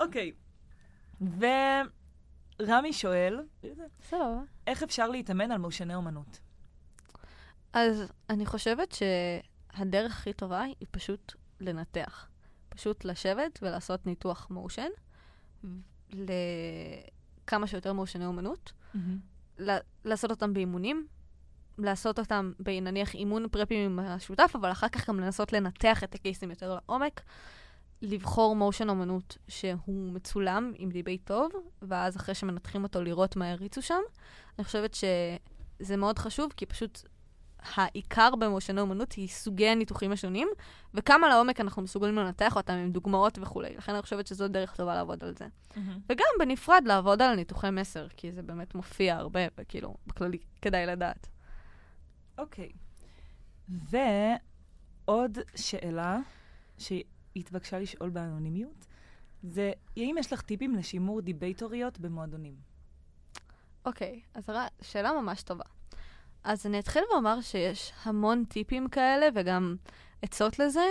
אוקיי. 0.00 0.32
ורמי 2.58 2.92
שואל, 2.92 3.42
סבבה. 4.00 4.40
איך 4.66 4.82
אפשר 4.82 5.08
להתאמן 5.08 5.50
על 5.50 5.58
מושני 5.58 5.94
אומנות? 5.94 6.40
אז 7.72 8.12
אני 8.30 8.46
חושבת 8.46 8.92
שהדרך 8.92 10.12
הכי 10.12 10.32
טובה 10.32 10.62
היא 10.62 10.86
פשוט 10.90 11.32
לנתח. 11.60 12.28
פשוט 12.68 13.04
לשבת 13.04 13.58
ולעשות 13.62 14.06
ניתוח 14.06 14.50
מושן 14.50 14.88
לכמה 16.12 17.66
שיותר 17.66 17.92
מושני 17.92 18.26
אומנות. 18.26 18.72
Mm-hmm. 18.94 19.58
לעשות 20.04 20.30
אותם 20.30 20.54
באימונים, 20.54 21.06
לעשות 21.78 22.18
אותם 22.18 22.52
בנניח 22.58 23.14
אימון 23.14 23.48
פרפים 23.48 23.90
עם 23.90 23.98
השותף, 23.98 24.52
אבל 24.54 24.72
אחר 24.72 24.88
כך 24.88 25.08
גם 25.08 25.20
לנסות 25.20 25.52
לנתח 25.52 26.04
את 26.04 26.14
הקייסים 26.14 26.50
יותר 26.50 26.74
לעומק, 26.74 27.22
לבחור 28.04 28.56
מושן 28.56 28.88
אומנות 28.88 29.38
שהוא 29.48 30.12
מצולם 30.12 30.72
עם 30.76 30.90
דיבי 30.90 31.18
טוב, 31.18 31.52
ואז 31.82 32.16
אחרי 32.16 32.34
שמנתחים 32.34 32.82
אותו 32.82 33.02
לראות 33.02 33.36
מה 33.36 33.50
הריצו 33.50 33.82
שם. 33.82 34.00
אני 34.58 34.64
חושבת 34.64 34.94
שזה 34.94 35.96
מאוד 35.96 36.18
חשוב, 36.18 36.52
כי 36.56 36.66
פשוט 36.66 37.02
העיקר 37.74 38.30
במושני 38.38 38.80
אומנות 38.80 39.12
היא 39.12 39.28
סוגי 39.28 39.68
הניתוחים 39.68 40.12
השונים, 40.12 40.48
וכמה 40.94 41.28
לעומק 41.28 41.60
אנחנו 41.60 41.82
מסוגלים 41.82 42.16
לנתח 42.16 42.56
אותם 42.56 42.72
עם 42.72 42.90
דוגמאות 42.90 43.38
וכולי. 43.42 43.76
לכן 43.76 43.92
אני 43.92 44.02
חושבת 44.02 44.26
שזו 44.26 44.48
דרך 44.48 44.76
טובה 44.76 44.94
לעבוד 44.94 45.24
על 45.24 45.34
זה. 45.34 45.44
Mm-hmm. 45.44 45.78
וגם 46.08 46.26
בנפרד 46.38 46.82
לעבוד 46.86 47.22
על 47.22 47.34
ניתוחי 47.34 47.70
מסר, 47.70 48.08
כי 48.08 48.32
זה 48.32 48.42
באמת 48.42 48.74
מופיע 48.74 49.16
הרבה, 49.16 49.40
וכאילו, 49.58 49.94
בכללי 50.06 50.38
כדאי 50.62 50.86
לדעת. 50.86 51.26
אוקיי. 52.38 52.68
Okay. 52.68 52.84
ועוד 55.08 55.38
שאלה 55.56 56.18
שהתבקשה 57.34 57.78
לשאול 57.78 58.10
באנונימיות, 58.10 58.86
זה 59.42 59.72
האם 59.96 60.16
יש 60.18 60.32
לך 60.32 60.40
טיפים 60.40 60.74
לשימור 60.74 61.20
דיבייטוריות 61.20 61.98
במועדונים? 61.98 62.54
אוקיי, 63.84 64.20
okay, 64.24 64.38
אז 64.38 64.50
שאלה 64.82 65.12
ממש 65.12 65.42
טובה. 65.42 65.64
אז 66.44 66.66
אני 66.66 66.78
אתחיל 66.78 67.02
ואומר 67.12 67.40
שיש 67.40 67.92
המון 68.02 68.44
טיפים 68.44 68.88
כאלה 68.88 69.26
וגם 69.34 69.76
עצות 70.22 70.58
לזה 70.58 70.84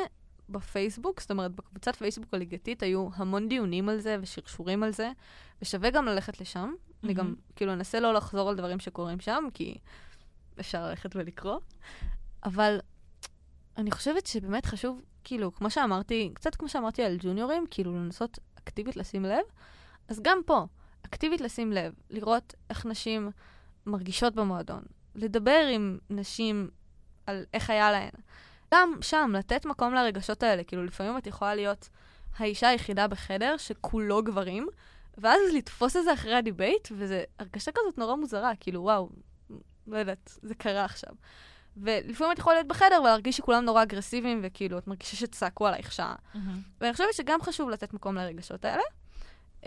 בפייסבוק, 0.50 1.22
זאת 1.22 1.32
אומרת, 1.32 1.52
בקבוצת 1.52 1.96
פייסבוק 1.96 2.34
הליגתית 2.34 2.84
היו 2.84 3.10
המון 3.16 3.50
דיונים 3.50 3.90
על 3.90 4.00
זה 4.00 4.18
ושרשורים 4.22 4.84
על 4.84 4.92
זה, 4.92 5.12
ושווה 5.62 5.90
גם 5.90 6.06
ללכת 6.06 6.42
לשם. 6.42 6.74
Mm-hmm. 6.74 7.06
אני 7.06 7.14
גם, 7.14 7.36
כאילו, 7.56 7.74
אנסה 7.74 8.00
לא 8.00 8.14
לחזור 8.14 8.50
על 8.50 8.56
דברים 8.56 8.80
שקורים 8.80 9.20
שם, 9.20 9.44
כי 9.54 9.78
אפשר 10.60 10.86
ללכת 10.86 11.16
ולקרוא. 11.16 11.60
אבל 12.46 12.80
אני 13.78 13.92
חושבת 13.92 14.26
שבאמת 14.26 14.66
חשוב, 14.66 15.02
כאילו, 15.24 15.54
כמו 15.54 15.70
שאמרתי, 15.70 16.32
קצת 16.34 16.56
כמו 16.56 16.70
שאמרתי 16.70 17.04
על 17.04 17.18
ג'וניורים, 17.20 17.66
כאילו, 17.72 17.96
לנסות 17.96 18.40
אקטיבית 18.60 18.98
לשים 18.98 19.26
לב. 19.26 19.44
אז 20.08 20.20
גם 20.22 20.38
פה, 20.46 20.66
אקטיבית 21.06 21.42
לשים 21.42 21.72
לב, 21.72 21.94
לראות 22.10 22.54
איך 22.70 22.86
נשים 22.86 23.32
מרגישות 23.86 24.36
במועדון, 24.36 24.84
לדבר 25.16 25.68
עם 25.72 25.98
נשים 26.10 26.70
על 27.26 27.46
איך 27.54 27.70
היה 27.70 27.92
להן. 27.92 28.12
גם 28.74 28.94
שם, 29.02 29.32
לתת 29.38 29.66
מקום 29.66 29.94
לרגשות 29.94 30.44
האלה. 30.44 30.64
כאילו, 30.64 30.86
לפעמים 30.86 31.18
את 31.18 31.28
יכולה 31.28 31.56
להיות 31.56 31.90
האישה 32.38 32.68
היחידה 32.68 33.08
בחדר 33.08 33.58
שכולו 33.58 34.24
גברים, 34.24 34.68
ואז 35.18 35.42
לתפוס 35.54 35.96
את 35.96 36.04
זה 36.04 36.14
אחרי 36.14 36.36
הדיבייט, 36.36 36.88
וזו 36.92 37.16
הרגשה 37.40 37.72
כזאת 37.72 37.98
נורא 37.98 38.16
מוזרה, 38.16 38.52
כאילו, 38.60 38.82
וואו, 38.82 39.10
לא 39.88 39.98
יודעת, 39.98 40.38
זה 40.42 40.56
קרה 40.56 40.86
עכשיו. 40.86 41.14
ולפעמים 41.78 42.34
את 42.34 42.40
יכולה 42.40 42.56
להיות 42.56 42.68
בחדר 42.68 43.00
ולהרגיש 43.02 43.38
שכולם 43.38 43.66
נורא 43.66 43.84
אגרסיביים, 43.84 44.40
וכאילו, 44.44 44.78
את 44.78 44.88
מרגישה 44.88 45.16
שצעקו 45.18 45.68
עלייך 45.68 45.92
שעה. 45.92 46.16
Mm-hmm. 46.16 46.38
ואני 46.82 46.94
חושבת 46.94 47.14
שגם 47.14 47.42
חשוב 47.42 47.70
לתת 47.70 47.94
מקום 47.94 48.16
לרגשות 48.16 48.66
האלה. 48.66 48.84
Um, 49.62 49.66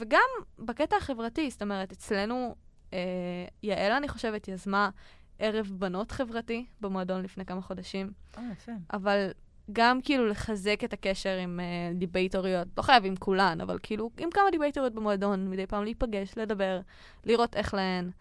וגם 0.00 0.28
בקטע 0.58 0.96
החברתי, 0.96 1.50
זאת 1.50 1.62
אומרת, 1.62 1.92
אצלנו 1.92 2.54
אה, 2.92 2.98
יעל, 3.62 3.92
אני 3.92 4.08
חושבת, 4.08 4.48
יזמה 4.48 4.90
ערב 5.38 5.72
בנות 5.78 6.12
חברתי 6.12 6.66
במועדון 6.80 7.22
לפני 7.22 7.44
כמה 7.44 7.62
חודשים. 7.62 8.12
אה, 8.38 8.42
יפה. 8.52 8.72
אבל 8.92 9.30
גם 9.72 10.00
כאילו 10.02 10.26
לחזק 10.26 10.84
את 10.84 10.92
הקשר 10.92 11.36
עם 11.36 11.60
uh, 11.60 11.98
דיבייטוריות, 11.98 12.68
לא 12.76 12.82
חייב 12.82 13.04
עם 13.04 13.16
כולן, 13.16 13.60
אבל 13.60 13.78
כאילו 13.82 14.10
עם 14.18 14.30
כמה 14.30 14.50
דיבייטוריות 14.50 14.94
במועדון, 14.94 15.50
מדי 15.50 15.66
פעם 15.66 15.84
להיפגש, 15.84 16.38
לדבר, 16.38 16.80
לראות 17.24 17.56
איך 17.56 17.74
להן, 17.74 18.08
uh, 18.08 18.12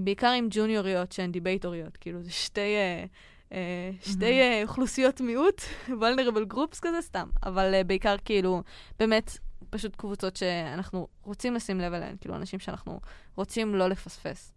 בעיקר 0.00 0.30
עם 0.30 0.48
ג'וניוריות 0.50 1.12
שהן 1.12 1.32
דיבייטוריות, 1.32 1.96
כאילו 1.96 2.22
זה 2.22 2.30
שתי 2.30 2.74
uh, 3.06 3.08
אה, 3.52 3.90
שתי 4.02 4.40
אה, 4.40 4.62
אוכלוסיות 4.62 5.20
מיעוט, 5.20 5.60
vulnerable 6.00 6.54
groups 6.54 6.78
כזה, 6.82 7.00
סתם. 7.00 7.28
אבל 7.42 7.74
אה, 7.74 7.84
בעיקר 7.84 8.16
כאילו, 8.24 8.62
באמת, 8.98 9.38
פשוט 9.70 9.96
קבוצות 9.96 10.36
שאנחנו 10.36 11.08
רוצים 11.22 11.54
לשים 11.54 11.80
לב 11.80 11.92
אליהן, 11.92 12.16
כאילו 12.20 12.36
אנשים 12.36 12.60
שאנחנו 12.60 13.00
רוצים 13.36 13.74
לא 13.74 13.88
לפספס. 13.88 14.52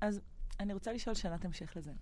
אז 0.00 0.20
אני 0.60 0.72
רוצה 0.72 0.92
לשאול 0.92 1.14
שאלת 1.14 1.44
המשך 1.44 1.72
לזה. 1.76 1.92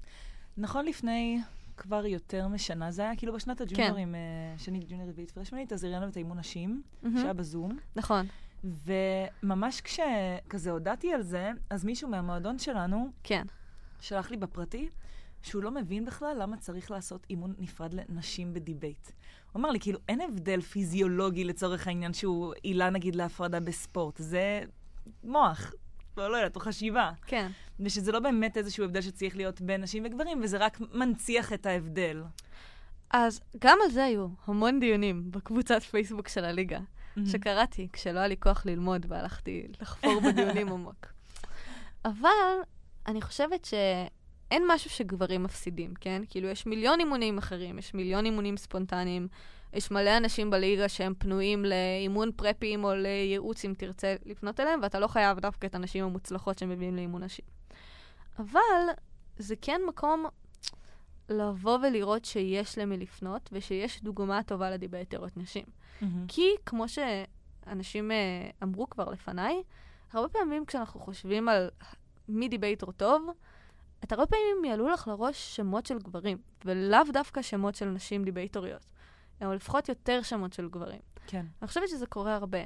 נכון 0.57 0.87
לפני 0.87 1.41
כבר 1.76 2.07
יותר 2.07 2.49
משנה, 2.49 2.91
זה 2.91 3.03
היה 3.03 3.16
כאילו 3.16 3.33
בשנת 3.33 3.61
הג'וניורים, 3.61 4.14
כן. 4.14 4.64
שנית 4.64 4.85
ג'וניור 4.89 5.09
רביעית 5.09 5.33
ושמינית, 5.37 5.72
אז 5.72 5.85
הראיינו 5.85 6.09
את 6.09 6.16
האימון 6.16 6.39
נשים, 6.39 6.83
mm-hmm. 6.83 7.09
שהיה 7.20 7.33
בזום. 7.33 7.78
נכון. 7.97 8.26
וממש 8.64 9.80
כשכזה 9.80 10.70
הודעתי 10.70 11.12
על 11.12 11.22
זה, 11.22 11.50
אז 11.70 11.84
מישהו 11.84 12.08
מהמועדון 12.08 12.58
שלנו, 12.58 13.08
כן. 13.22 13.42
שלח 14.00 14.30
לי 14.30 14.36
בפרטי, 14.36 14.88
שהוא 15.42 15.62
לא 15.62 15.70
מבין 15.70 16.04
בכלל 16.04 16.36
למה 16.40 16.56
צריך 16.56 16.90
לעשות 16.90 17.26
אימון 17.30 17.54
נפרד 17.58 17.94
לנשים 17.94 18.54
בדיבייט. 18.54 19.11
הוא 19.52 19.61
אמר 19.61 19.70
לי, 19.70 19.80
כאילו, 19.80 19.98
אין 20.08 20.20
הבדל 20.20 20.61
פיזיולוגי 20.61 21.44
לצורך 21.44 21.86
העניין 21.86 22.12
שהוא 22.12 22.54
עילה, 22.62 22.90
נגיד, 22.90 23.14
להפרדה 23.14 23.61
בספורט. 23.61 24.16
זה 24.18 24.61
מוח, 25.24 25.72
לא, 26.16 26.30
לא 26.30 26.36
יודעת, 26.36 26.56
או 26.56 26.61
חשיבה. 26.61 27.11
כן. 27.26 27.50
ושזה 27.80 28.12
לא 28.12 28.20
באמת 28.20 28.56
איזשהו 28.56 28.84
הבדל 28.84 29.00
שצריך 29.00 29.36
להיות 29.36 29.61
בין 29.61 29.80
נשים 29.80 30.04
וגברים, 30.06 30.40
וזה 30.42 30.58
רק 30.58 30.80
מנציח 30.92 31.52
את 31.52 31.66
ההבדל. 31.66 32.22
אז 33.11 33.40
גם 33.58 33.78
על 33.84 33.90
זה 33.90 34.04
היו 34.04 34.28
המון 34.46 34.80
דיונים 34.80 35.30
בקבוצת 35.30 35.82
פייסבוק 35.82 36.28
של 36.28 36.44
הליגה. 36.44 36.78
שקראתי 37.26 37.88
כשלא 37.92 38.18
היה 38.18 38.28
לי 38.28 38.36
כוח 38.36 38.66
ללמוד 38.66 39.06
והלכתי 39.08 39.66
לחפור 39.80 40.20
בדיונים 40.26 40.68
עמוק. 40.68 41.06
אבל 42.04 42.28
אני 43.06 43.22
חושבת 43.22 43.64
שאין 43.64 44.62
משהו 44.68 44.90
שגברים 44.90 45.42
מפסידים, 45.42 45.94
כן? 46.00 46.22
כאילו, 46.30 46.48
יש 46.48 46.66
מיליון 46.66 47.00
אימונים 47.00 47.38
אחרים, 47.38 47.78
יש 47.78 47.94
מיליון 47.94 48.24
אימונים 48.24 48.56
ספונטניים, 48.56 49.28
יש 49.72 49.90
מלא 49.90 50.16
אנשים 50.16 50.50
בליגה 50.50 50.88
שהם 50.88 51.14
פנויים 51.18 51.64
לאימון 51.64 52.30
פרפים 52.36 52.84
או 52.84 52.94
לייעוץ 52.94 53.64
אם 53.64 53.74
תרצה 53.78 54.14
לפנות 54.24 54.61
אליהם, 54.61 54.80
ואתה 54.82 54.98
לא 54.98 55.06
חייב 55.06 55.38
דווקא 55.40 55.66
את 55.66 55.74
הנשים 55.74 56.04
המוצלחות 56.04 56.58
שמביאים 56.58 56.96
לאימון 56.96 57.22
נשים. 57.22 57.44
אבל 58.38 58.86
זה 59.38 59.54
כן 59.62 59.80
מקום 59.88 60.26
לבוא 61.31 61.78
ולראות 61.83 62.24
שיש 62.24 62.78
למי 62.78 62.97
לפנות, 62.97 63.51
ושיש 63.53 64.03
דוגמה 64.03 64.43
טובה 64.43 64.70
לדיבייטריות 64.70 65.37
נשים. 65.37 65.64
Mm-hmm. 65.64 66.05
כי 66.28 66.47
כמו 66.66 66.85
שאנשים 66.89 68.11
uh, 68.11 68.14
אמרו 68.62 68.91
כבר 68.91 69.11
לפניי, 69.11 69.62
הרבה 70.12 70.28
פעמים 70.28 70.66
כשאנחנו 70.66 71.01
חושבים 71.01 71.49
על 71.49 71.70
מי 72.28 72.49
דיבייטר 72.49 72.91
טוב, 72.91 73.31
את 74.05 74.12
הרבה 74.12 74.26
פעמים 74.26 74.64
יעלו 74.64 74.89
לך 74.89 75.09
לראש 75.09 75.57
שמות 75.57 75.87
של 75.87 75.99
גברים, 75.99 76.39
ולאו 76.64 77.01
דווקא 77.12 77.43
שמות 77.43 77.74
של 77.74 77.87
נשים 77.89 78.24
דיבייטוריות. 78.24 78.87
או 79.45 79.55
לפחות 79.55 79.89
יותר 79.89 80.22
שמות 80.22 80.53
של 80.53 80.68
גברים. 80.68 81.01
כן. 81.26 81.47
אני 81.62 81.68
חושבת 81.68 81.89
שזה 81.89 82.07
קורה 82.07 82.35
הרבה. 82.35 82.59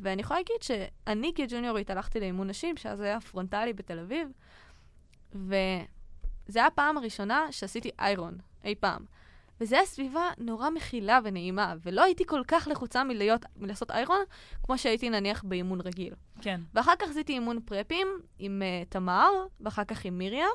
ואני 0.00 0.22
יכולה 0.22 0.40
להגיד 0.40 0.62
שאני 0.62 1.32
כג'וניורית 1.34 1.90
הלכתי 1.90 2.20
לאימון 2.20 2.48
נשים, 2.48 2.76
שאז 2.76 3.00
היה 3.00 3.20
פרונטלי 3.20 3.72
בתל 3.72 3.98
אביב, 3.98 4.28
וזו 5.32 5.48
הייתה 6.60 6.72
הפעם 6.72 6.98
הראשונה 6.98 7.46
שעשיתי 7.50 7.90
איירון, 7.98 8.38
אי 8.64 8.74
פעם. 8.74 9.04
וזו 9.60 9.76
הייתה 9.76 9.90
סביבה 9.90 10.30
נורא 10.38 10.70
מכילה 10.70 11.18
ונעימה, 11.24 11.74
ולא 11.82 12.02
הייתי 12.02 12.24
כל 12.26 12.42
כך 12.48 12.68
לחוצה 12.70 13.04
מלהיות, 13.04 13.46
מלעשות 13.56 13.90
איירון, 13.90 14.20
כמו 14.62 14.78
שהייתי 14.78 15.10
נניח 15.10 15.44
באימון 15.44 15.80
רגיל. 15.80 16.14
כן. 16.40 16.60
ואחר 16.74 16.92
כך 16.98 17.10
עשיתי 17.10 17.32
אימון 17.32 17.60
פרפים 17.64 18.06
עם 18.38 18.62
uh, 18.62 18.88
תמר, 18.88 19.30
ואחר 19.60 19.84
כך 19.84 20.04
עם 20.04 20.18
מרים, 20.18 20.48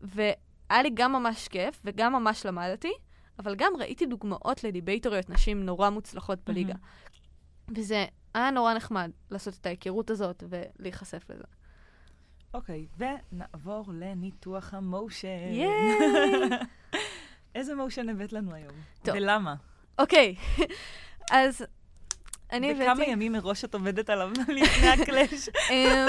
והיה 0.00 0.82
לי 0.82 0.90
גם 0.94 1.12
ממש 1.12 1.48
כיף, 1.48 1.82
וגם 1.84 2.12
ממש 2.12 2.46
למדתי, 2.46 2.92
אבל 3.38 3.54
גם 3.54 3.72
ראיתי 3.78 4.06
דוגמאות 4.06 4.64
לדיבייטוריות 4.64 5.30
נשים 5.30 5.62
נורא 5.66 5.90
מוצלחות 5.90 6.38
בליגה. 6.46 6.74
Mm-hmm. 6.74 7.72
וזה 7.76 8.04
היה 8.34 8.50
נורא 8.50 8.74
נחמד 8.74 9.10
לעשות 9.30 9.54
את 9.60 9.66
ההיכרות 9.66 10.10
הזאת 10.10 10.44
ולהיחשף 10.48 11.30
לזה. 11.30 11.44
אוקיי, 12.54 12.86
okay, 12.98 13.04
ונעבור 13.32 13.84
לניתוח 13.94 14.74
המושן. 14.74 15.28
ייי! 15.50 15.68
איזה 17.54 17.74
מושן 17.74 18.08
הבאת 18.08 18.32
לנו 18.32 18.54
היום? 18.54 18.72
טוב. 19.02 19.14
ולמה? 19.16 19.54
אוקיי, 19.98 20.34
okay. 20.38 20.62
אז 21.30 21.64
אני 22.52 22.70
הבאתי... 22.70 22.90
וכמה 22.90 23.04
ימים 23.04 23.32
מראש 23.32 23.64
את 23.64 23.74
עובדת 23.74 24.10
עליו 24.10 24.30
לפני 24.56 24.88
הקלאש? 24.88 25.48
אמ, 25.70 26.06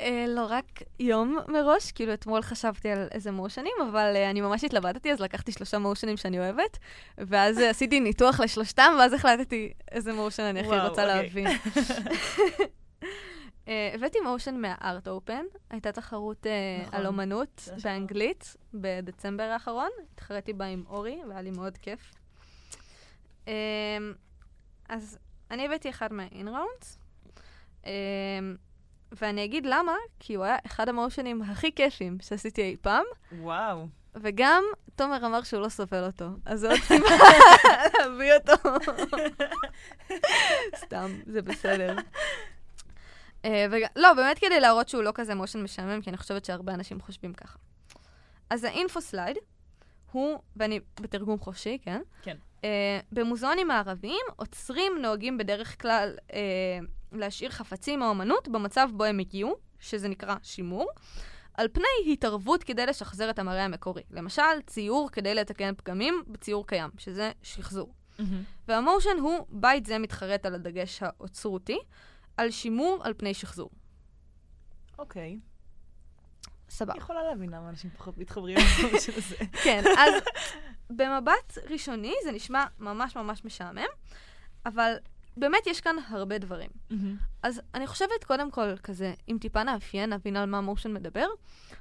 אה, 0.00 0.24
לא 0.28 0.46
רק 0.48 0.82
יום 1.00 1.38
מראש, 1.48 1.92
כאילו 1.92 2.14
אתמול 2.14 2.42
חשבתי 2.42 2.90
על 2.90 3.08
איזה 3.12 3.30
מושנים, 3.30 3.72
אבל 3.90 4.12
uh, 4.14 4.30
אני 4.30 4.40
ממש 4.40 4.64
התלבטתי, 4.64 5.12
אז 5.12 5.20
לקחתי 5.20 5.52
שלושה 5.52 5.78
מושנים 5.78 6.16
שאני 6.16 6.38
אוהבת, 6.38 6.78
ואז 7.18 7.58
uh, 7.58 7.62
עשיתי 7.62 8.00
ניתוח 8.00 8.40
לשלושתם, 8.40 8.92
ואז 8.98 9.12
החלטתי 9.12 9.72
איזה 9.92 10.12
מושן 10.12 10.42
אני 10.42 10.60
הכי 10.60 10.68
רוצה 10.68 10.86
אוקיי. 10.88 11.06
להבין. 11.06 11.46
Uh, 13.64 13.68
הבאתי 13.94 14.20
מושן 14.20 14.60
מהארט 14.60 15.08
אופן, 15.08 15.44
הייתה 15.70 15.92
תחרות 15.92 16.46
uh, 16.46 16.48
נכון. 16.86 16.94
על 16.94 17.06
אומנות 17.06 17.68
באנגלית 17.84 18.56
בדצמבר 18.74 19.42
האחרון, 19.42 19.90
התחרתי 20.12 20.52
בה 20.52 20.64
עם 20.64 20.84
אורי, 20.88 21.20
והיה 21.28 21.42
לי 21.42 21.50
מאוד 21.50 21.76
כיף. 21.76 22.12
Uh, 23.44 23.48
אז 24.88 25.18
אני 25.50 25.64
הבאתי 25.64 25.90
אחד 25.90 26.12
מהאינראונדס. 26.12 26.98
Uh, 27.82 27.86
ואני 29.12 29.44
אגיד 29.44 29.66
למה, 29.66 29.92
כי 30.20 30.34
הוא 30.34 30.44
היה 30.44 30.56
אחד 30.66 30.88
המושנים 30.88 31.42
הכי 31.42 31.74
כיפים 31.74 32.18
שעשיתי 32.20 32.62
אי 32.62 32.76
פעם. 32.80 33.04
וואו. 33.32 33.86
וגם 34.14 34.64
תומר 34.96 35.26
אמר 35.26 35.42
שהוא 35.42 35.60
לא 35.60 35.68
סובל 35.68 36.04
אותו, 36.04 36.24
אז 36.46 36.60
זו 36.60 36.70
עוד 36.70 36.80
סיבה 36.88 37.08
להביא 37.98 38.32
אותו. 38.34 38.52
סתם, 40.84 41.10
זה 41.26 41.42
בסדר. 41.42 41.96
וג... 43.70 43.82
לא, 43.96 44.14
באמת 44.14 44.38
כדי 44.38 44.60
להראות 44.60 44.88
שהוא 44.88 45.02
לא 45.02 45.10
כזה 45.14 45.34
מושן 45.34 45.62
משעמם, 45.62 46.02
כי 46.02 46.10
אני 46.10 46.16
חושבת 46.16 46.44
שהרבה 46.44 46.74
אנשים 46.74 47.00
חושבים 47.00 47.34
ככה. 47.34 47.58
אז 48.50 48.64
האינפו 48.64 49.00
סלייד 49.00 49.36
הוא, 50.12 50.38
ואני 50.56 50.80
בתרגום 51.00 51.38
חופשי, 51.38 51.78
כן? 51.82 52.00
כן. 52.22 52.36
Uh, 52.60 52.64
במוזיאונים 53.12 53.70
הערביים 53.70 54.26
עוצרים 54.36 54.92
נוהגים 55.02 55.38
בדרך 55.38 55.82
כלל 55.82 56.16
uh, 56.28 56.32
להשאיר 57.12 57.50
חפצים 57.50 58.02
או 58.02 58.10
אמנות 58.10 58.48
במצב 58.48 58.88
בו 58.92 59.04
הם 59.04 59.18
הגיעו, 59.18 59.56
שזה 59.80 60.08
נקרא 60.08 60.34
שימור, 60.42 60.90
על 61.54 61.68
פני 61.72 62.12
התערבות 62.12 62.64
כדי 62.64 62.86
לשחזר 62.86 63.30
את 63.30 63.38
המראה 63.38 63.64
המקורי. 63.64 64.02
למשל, 64.10 64.42
ציור 64.66 65.08
כדי 65.12 65.34
לתקן 65.34 65.74
פגמים 65.74 66.22
בציור 66.26 66.66
קיים, 66.66 66.90
שזה 66.98 67.32
שחזור. 67.42 67.94
Mm-hmm. 68.18 68.22
והמושן 68.68 69.18
הוא, 69.20 69.46
בית 69.48 69.86
זה 69.86 69.98
מתחרט 69.98 70.46
על 70.46 70.54
הדגש 70.54 71.02
האוצרותי, 71.02 71.78
על 72.36 72.50
שימור 72.50 73.00
על 73.04 73.14
פני 73.16 73.34
שחזור. 73.34 73.70
אוקיי. 74.98 75.38
סבבה. 76.68 76.92
אני 76.92 76.98
יכולה 76.98 77.22
להבין 77.22 77.50
למה 77.50 77.68
אנשים 77.68 77.90
פחות 77.90 78.18
מתחברים 78.18 78.58
למושן 78.82 79.12
הזה. 79.16 79.36
כן, 79.64 79.82
אז 79.98 80.14
במבט 80.90 81.58
ראשוני 81.70 82.14
זה 82.24 82.32
נשמע 82.32 82.64
ממש 82.78 83.16
ממש 83.16 83.44
משעמם, 83.44 83.86
אבל 84.66 84.94
באמת 85.36 85.66
יש 85.66 85.80
כאן 85.80 85.96
הרבה 86.08 86.38
דברים. 86.38 86.70
Mm-hmm. 86.70 86.94
אז 87.42 87.60
אני 87.74 87.86
חושבת, 87.86 88.24
קודם 88.26 88.50
כל, 88.50 88.76
כזה, 88.76 89.14
אם 89.28 89.36
טיפה 89.40 89.62
נאפיין, 89.62 90.12
נבין 90.12 90.36
על 90.36 90.48
מה 90.48 90.60
מושן 90.60 90.92
מדבר, 90.92 91.26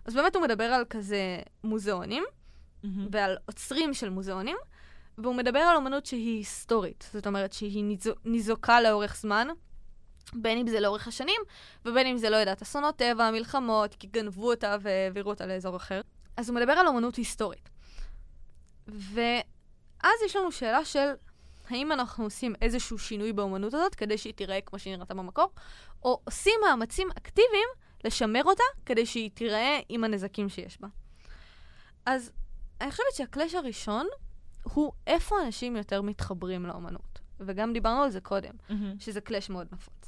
אז 0.06 0.14
באמת 0.16 0.36
הוא 0.36 0.43
מדבר 0.43 0.64
על 0.64 0.86
כזה 0.89 1.39
מוזיאונים, 1.64 2.24
mm-hmm. 2.24 2.88
ועל 3.12 3.38
עוצרים 3.45 3.93
של 3.93 4.10
מוזיאונים, 4.10 4.58
והוא 5.18 5.36
מדבר 5.36 5.60
על 5.60 5.76
אומנות 5.76 6.06
שהיא 6.06 6.38
היסטורית, 6.38 7.10
זאת 7.14 7.28
אומרת 7.28 7.54
שהיא 7.54 7.84
ניזו, 7.84 8.14
ניזוקה 8.26 8.82
לאורך 8.82 9.16
זמן, 9.16 9.47
בין 10.34 10.57
אם 10.57 10.67
זה 10.67 10.80
לאורך 10.80 11.07
השנים, 11.07 11.41
ובין 11.86 12.07
אם 12.07 12.17
זה, 12.17 12.30
לא 12.30 12.36
יודעת, 12.36 12.61
אסונות 12.61 12.95
טבע, 12.95 13.32
מלחמות, 13.32 13.95
כי 13.95 14.07
גנבו 14.07 14.49
אותה 14.49 14.78
והעבירו 14.82 15.30
אותה 15.30 15.45
לאזור 15.45 15.76
אחר. 15.76 16.01
אז 16.38 16.49
הוא 16.49 16.55
מדבר 16.55 16.71
על 16.71 16.88
אומנות 16.88 17.15
היסטורית. 17.15 17.69
ואז 18.88 20.13
יש 20.26 20.36
לנו 20.36 20.51
שאלה 20.51 20.86
של 20.86 21.11
האם 21.69 21.91
אנחנו 21.91 22.24
עושים 22.24 22.53
איזשהו 22.61 22.97
שינוי 22.97 23.34
באומנות 23.34 23.74
הזאת 23.74 23.95
כדי 23.95 24.17
שהיא 24.17 24.34
תיראה 24.34 24.61
כמו 24.61 24.80
שהיא 24.80 24.95
נראתה 24.95 25.13
במקור, 25.13 25.49
או 26.03 26.21
עושים 26.24 26.53
מאמצים 26.65 27.07
אקטיביים 27.17 27.67
לשמר 28.03 28.43
אותה 28.43 28.63
כדי 28.86 29.05
שהיא 29.05 29.30
תיראה 29.34 29.80
עם 29.89 30.03
הנזקים 30.03 30.49
שיש 30.49 30.82
בה. 30.82 30.88
אז 32.05 32.32
אני 32.82 32.91
חושבת 32.91 33.05
שהקלאש 33.13 33.55
הראשון 33.55 34.07
הוא 34.63 34.93
איפה 35.07 35.36
אנשים 35.45 35.76
יותר 35.76 36.01
מתחברים 36.01 36.65
לאומנות. 36.65 37.19
וגם 37.39 37.74
דיברנו 37.74 38.03
על 38.03 38.09
זה 38.09 38.21
קודם, 38.21 38.53
mm-hmm. 38.69 38.74
שזה 38.99 39.21
קלאש 39.21 39.49
מאוד 39.49 39.67
נפוץ. 39.71 40.03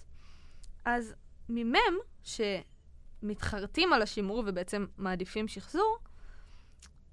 אז 0.86 1.14
ממם, 1.50 1.98
שמתחרטים 2.24 3.94
על 3.94 4.02
השימור 4.02 4.44
ובעצם 4.48 4.86
מעדיפים 4.98 5.48
שחזור, 5.48 5.98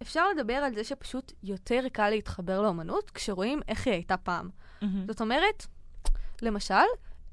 אפשר 0.03 0.29
לדבר 0.29 0.55
על 0.55 0.75
זה 0.75 0.85
שפשוט 0.85 1.33
יותר 1.43 1.81
קל 1.93 2.11
להתחבר 2.11 2.63
לאומנות 2.63 3.11
כשרואים 3.11 3.61
איך 3.69 3.87
היא 3.87 3.95
הייתה 3.95 4.17
פעם. 4.17 4.49
Mm-hmm. 4.49 4.87
זאת 5.07 5.21
אומרת, 5.21 5.67
למשל, 6.43 6.75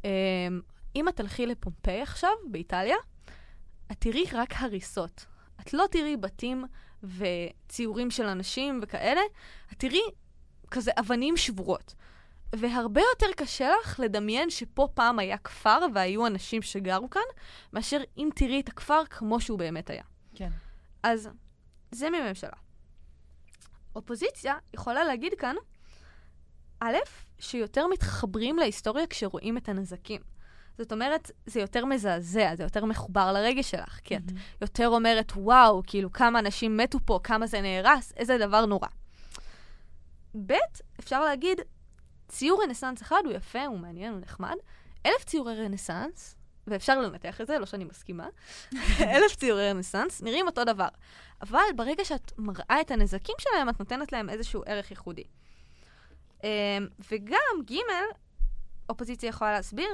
אמ, 0.04 0.10
אם 0.96 1.08
את 1.08 1.16
תלכי 1.16 1.46
לפומפיי 1.46 2.02
עכשיו, 2.02 2.30
באיטליה, 2.52 2.96
את 3.92 3.98
תראי 4.00 4.26
רק 4.34 4.54
הריסות. 4.58 5.26
את 5.62 5.74
לא 5.74 5.86
תראי 5.92 6.18
בתים 6.18 6.66
וציורים 7.04 8.12
של 8.12 8.26
אנשים 8.26 8.80
וכאלה, 8.84 9.22
את 9.74 9.80
תראי 9.80 10.02
כזה 10.72 10.92
אבנים 11.00 11.38
שבורות. 11.38 11.96
והרבה 12.56 13.02
יותר 13.02 13.34
קשה 13.38 13.70
לך 13.82 14.00
לדמיין 14.00 14.50
שפה 14.50 14.88
פעם 14.94 15.20
היה 15.20 15.38
כפר 15.38 15.80
והיו 15.94 16.28
אנשים 16.28 16.62
שגרו 16.62 17.10
כאן, 17.10 17.22
מאשר 17.74 18.02
אם 18.18 18.30
תראי 18.36 18.60
את 18.60 18.70
הכפר 18.70 19.06
כמו 19.10 19.42
שהוא 19.42 19.60
באמת 19.60 19.90
היה. 19.90 20.04
כן. 20.36 20.50
אז 21.04 21.30
זה 21.92 22.10
מממשלה. 22.10 22.58
אופוזיציה 23.96 24.56
יכולה 24.74 25.04
להגיד 25.04 25.34
כאן, 25.38 25.56
א', 26.80 26.96
שיותר 27.40 27.88
מתחברים 27.88 28.58
להיסטוריה 28.58 29.08
כשרואים 29.08 29.58
את 29.58 29.70
הנזקים. 29.70 30.22
זאת 30.78 30.92
אומרת, 30.92 31.32
זה 31.46 31.60
יותר 31.60 31.86
מזעזע, 31.86 32.56
זה 32.56 32.64
יותר 32.64 32.86
מחובר 32.86 33.32
לרגש 33.32 33.72
שלך, 33.72 34.00
כי 34.04 34.16
את 34.16 34.22
מהמם. 34.26 34.40
יותר 34.62 34.88
אומרת, 34.88 35.32
וואו, 35.36 35.84
כאילו, 35.88 36.12
כמה 36.12 36.40
אנשים 36.40 36.78
מתו 36.78 37.00
פה, 37.06 37.20
כמה 37.24 37.48
זה 37.48 37.62
נהרס, 37.62 38.14
איזה 38.18 38.38
דבר 38.38 38.66
נורא. 38.66 38.88
ב', 40.46 40.54
אפשר 41.00 41.26
להגיד, 41.26 41.58
ציור 42.30 42.64
רנסאנס 42.64 43.02
אחד 43.02 43.22
הוא 43.26 43.34
יפה, 43.34 43.66
הוא 43.66 43.80
מעניין, 43.80 44.14
הוא 44.14 44.22
נחמד. 44.22 44.56
אלף 45.06 45.24
ציורי 45.24 45.64
רנסאנס, 45.64 46.36
ואפשר 46.68 47.00
לנתח 47.00 47.42
את 47.42 47.48
זה, 47.48 47.60
לא 47.60 47.66
שאני 47.66 47.84
מסכימה, 47.84 48.28
אלף 49.16 49.36
ציורי 49.36 49.70
רנסאנס 49.70 50.22
נראים 50.22 50.48
אותו 50.48 50.64
דבר. 50.64 50.88
אבל 51.42 51.60
ברגע 51.76 52.06
שאת 52.06 52.32
מראה 52.38 52.82
את 52.82 52.92
הנזקים 52.92 53.36
שלהם, 53.40 53.70
את 53.70 53.80
נותנת 53.80 54.12
להם 54.12 54.30
איזשהו 54.30 54.64
ערך 54.66 54.92
ייחודי. 54.92 55.24
אמ, 56.44 56.50
וגם, 57.12 57.64
ג', 57.72 57.76
אופוזיציה 58.90 59.30
יכולה 59.30 59.52
להסביר 59.52 59.90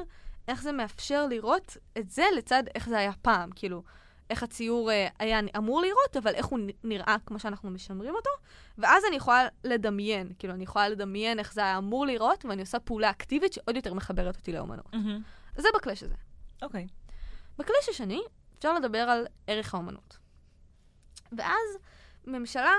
איך 0.47 0.61
זה 0.61 0.71
מאפשר 0.71 1.27
לראות 1.27 1.77
את 1.97 2.09
זה 2.09 2.25
לצד 2.37 2.63
איך 2.75 2.89
זה 2.89 2.97
היה 2.97 3.11
פעם. 3.21 3.49
כאילו, 3.55 3.83
איך 4.29 4.43
הציור 4.43 4.91
אה, 4.91 5.07
היה 5.19 5.39
אמור 5.57 5.81
לראות, 5.81 6.17
אבל 6.17 6.35
איך 6.35 6.45
הוא 6.45 6.59
נראה 6.83 7.15
כמו 7.25 7.39
שאנחנו 7.39 7.69
משמרים 7.71 8.15
אותו. 8.15 8.29
ואז 8.77 9.03
אני 9.07 9.15
יכולה 9.15 9.47
לדמיין, 9.63 10.31
כאילו, 10.39 10.53
אני 10.53 10.63
יכולה 10.63 10.89
לדמיין 10.89 11.39
איך 11.39 11.53
זה 11.53 11.61
היה 11.61 11.77
אמור 11.77 12.05
לראות, 12.05 12.45
ואני 12.45 12.61
עושה 12.61 12.79
פעולה 12.79 13.09
אקטיבית 13.09 13.53
שעוד 13.53 13.75
יותר 13.75 13.93
מחברת 13.93 14.35
אותי 14.35 14.51
לאומנות. 14.51 14.93
אז 15.55 15.61
זה 15.63 15.67
בקלאש 15.75 16.03
הזה. 16.03 16.15
אוקיי. 16.61 16.87
בקלאש 17.57 17.89
השני, 17.89 18.21
אפשר 18.57 18.73
לדבר 18.73 18.99
על 18.99 19.27
ערך 19.47 19.73
האומנות. 19.73 20.17
ואז 21.37 21.77
ממשלה 22.27 22.71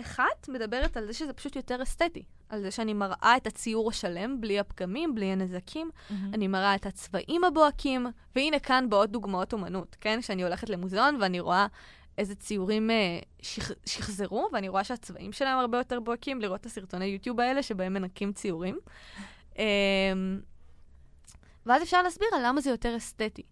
אחת 0.00 0.48
מדברת 0.48 0.96
על 0.96 1.06
זה 1.06 1.14
שזה 1.14 1.32
פשוט 1.32 1.56
יותר 1.56 1.82
אסתטי. 1.82 2.24
על 2.50 2.60
זה 2.62 2.70
שאני 2.70 2.94
מראה 2.94 3.36
את 3.36 3.46
הציור 3.46 3.88
השלם, 3.90 4.40
בלי 4.40 4.58
הפגמים, 4.58 5.14
בלי 5.14 5.26
הנזקים. 5.26 5.90
מהמם. 6.10 6.34
אני 6.34 6.48
מראה 6.48 6.74
את 6.74 6.86
הצבעים 6.86 7.44
הבוהקים, 7.44 8.06
והנה 8.36 8.58
כאן 8.58 8.86
באות 8.90 9.10
דוגמאות 9.10 9.52
אומנות, 9.52 9.96
כן? 10.00 10.22
שאני 10.22 10.42
הולכת 10.42 10.70
למוזיאון 10.70 11.16
ואני 11.20 11.40
רואה 11.40 11.66
איזה 12.18 12.34
ציורים 12.34 12.90
אה, 12.90 13.18
שח, 13.42 13.70
שחזרו, 13.86 14.48
ואני 14.52 14.68
רואה 14.68 14.84
שהצבעים 14.84 15.32
שלהם 15.32 15.58
הרבה 15.58 15.78
יותר 15.78 16.00
בוהקים, 16.00 16.40
לראות 16.40 16.60
את 16.60 16.66
הסרטוני 16.66 17.04
יוטיוב 17.04 17.40
האלה 17.40 17.62
שבהם 17.62 17.94
מנקים 17.94 18.32
ציורים. 18.32 18.78
אה, 19.58 19.64
ואז 21.66 21.82
אפשר 21.82 22.02
להסביר 22.02 22.28
על 22.36 22.46
למה 22.46 22.60
זה 22.60 22.70
יותר 22.70 22.96
אסתטי. 22.96 23.42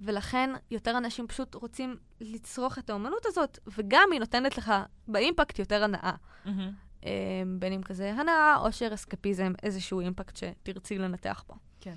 ולכן 0.00 0.50
יותר 0.70 0.98
אנשים 0.98 1.26
פשוט 1.26 1.54
רוצים 1.54 1.96
לצרוך 2.20 2.78
את 2.78 2.90
האומנות 2.90 3.26
הזאת, 3.26 3.58
וגם 3.76 4.08
היא 4.12 4.20
נותנת 4.20 4.58
לך 4.58 4.72
באימפקט 5.08 5.58
יותר 5.58 5.84
הנאה. 5.84 6.12
מהמם. 6.44 6.85
אה, 7.06 7.12
בין 7.58 7.72
אם 7.72 7.82
כזה 7.82 8.12
הנאה, 8.12 8.54
עושר, 8.54 8.94
אסקפיזם, 8.94 9.52
איזשהו 9.62 10.00
אימפקט 10.00 10.36
שתרצי 10.36 10.98
לנתח 10.98 11.44
בו. 11.48 11.54
כן. 11.80 11.94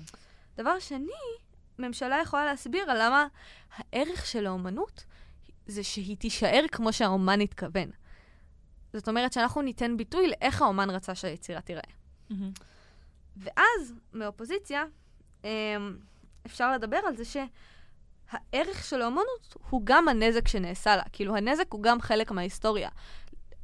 דבר 0.56 0.78
שני, 0.78 1.10
ממשלה 1.78 2.18
יכולה 2.22 2.44
להסביר 2.44 2.90
על 2.90 3.06
למה 3.06 3.26
הערך 3.76 4.26
של 4.26 4.46
האומנות 4.46 5.04
זה 5.66 5.82
שהיא 5.82 6.16
תישאר 6.16 6.64
כמו 6.72 6.92
שהאומן 6.92 7.40
התכוון. 7.40 7.90
זאת 8.92 9.08
אומרת 9.08 9.32
שאנחנו 9.32 9.62
ניתן 9.62 9.96
ביטוי 9.96 10.28
לאיך 10.28 10.62
האומן 10.62 10.90
רצה 10.90 11.14
שהיצירה 11.14 11.60
תיראה. 11.60 11.82
מהמם. 12.30 12.52
ואז, 13.36 13.94
מאופוזיציה, 14.12 14.84
אמ, 15.44 15.48
אפשר 16.46 16.72
לדבר 16.72 17.00
על 17.06 17.16
זה 17.16 17.24
שהערך 17.24 18.84
של 18.84 19.02
האומנות 19.02 19.56
הוא 19.70 19.80
גם 19.84 20.08
הנזק 20.08 20.48
שנעשה 20.48 20.96
לה. 20.96 21.02
כאילו, 21.12 21.36
הנזק 21.36 21.72
הוא 21.72 21.82
גם 21.82 22.00
חלק 22.00 22.30
מההיסטוריה. 22.30 22.88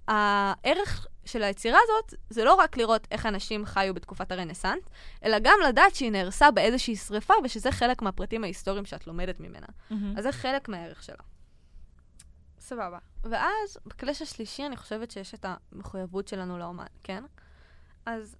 הערך 0.09 1.07
של 1.25 1.43
היצירה 1.43 1.79
הזאת 1.83 2.15
זה 2.31 2.45
לא 2.45 2.55
רק 2.55 2.77
לראות 2.77 3.07
איך 3.11 3.27
אנשים 3.27 3.67
חיו 3.67 3.95
בתקופת 3.95 4.33
הרנסאנס, 4.33 4.83
אלא 5.25 5.39
גם 5.43 5.59
לדעת 5.69 5.95
שהיא 5.95 6.13
נהרסה 6.13 6.51
באיזושהי 6.51 6.97
שריפה, 6.97 7.35
ושזה 7.45 7.73
חלק 7.73 8.03
מהפרטים 8.03 8.45
ההיסטוריים 8.45 8.85
שאת 8.85 9.07
לומדת 9.07 9.41
ממנה. 9.41 9.67
מהמם. 9.91 10.19
אז 10.19 10.25
זה 10.25 10.33
חלק 10.33 10.69
מהערך 10.69 11.03
שלה. 11.03 11.17
סבבה. 12.59 12.99
ואז, 13.25 13.79
בקלאש 13.87 14.23
השלישי, 14.23 14.67
אני 14.67 14.77
חושבת 14.77 15.11
שיש 15.11 15.35
את 15.35 15.47
המחויבות 15.73 16.29
שלנו 16.29 16.59
לאומן, 16.59 16.87
כן? 17.03 17.25
אז 18.07 18.37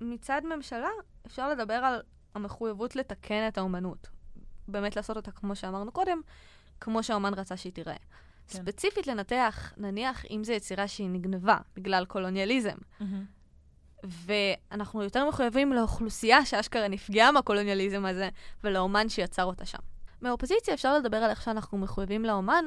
מצד 0.00 0.42
ממשלה, 0.44 0.88
אפשר 1.26 1.50
לדבר 1.50 1.74
על 1.74 2.02
המחויבות 2.34 2.96
לתקן 2.96 3.48
את 3.48 3.58
האומנות. 3.58 4.08
באמת 4.68 4.96
לעשות 4.96 5.16
אותה 5.16 5.30
כמו 5.30 5.56
שאמרנו 5.56 5.92
קודם, 5.92 6.20
כמו 6.80 7.02
שהאומן 7.02 7.34
רצה 7.34 7.56
שהיא 7.56 7.72
תיראה. 7.72 7.96
כן. 8.48 8.58
ספציפית 8.58 9.06
לנתח, 9.06 9.72
נניח 9.76 10.24
אם 10.30 10.44
זו 10.44 10.52
יצירה 10.52 10.88
שהיא 10.88 11.08
נגנבה 11.08 11.56
בגלל 11.76 12.04
קולוניאליזם. 12.04 12.76
ואנחנו 14.02 15.02
יותר 15.02 15.28
מחויבים 15.28 15.72
לאוכלוסייה 15.72 16.44
שאשכרה 16.44 16.88
נפגעה 16.88 17.32
מהקולוניאליזם 17.32 18.04
הזה, 18.04 18.28
ולאומן 18.64 19.08
שיצר 19.08 19.44
אותה 19.44 19.64
שם. 19.64 19.78
מהאופוזיציה 20.20 20.74
אפשר 20.74 20.98
לדבר 20.98 21.16
על 21.16 21.30
איך 21.30 21.42
שאנחנו 21.42 21.78
מחויבים 21.78 22.24
לאומן 22.24 22.64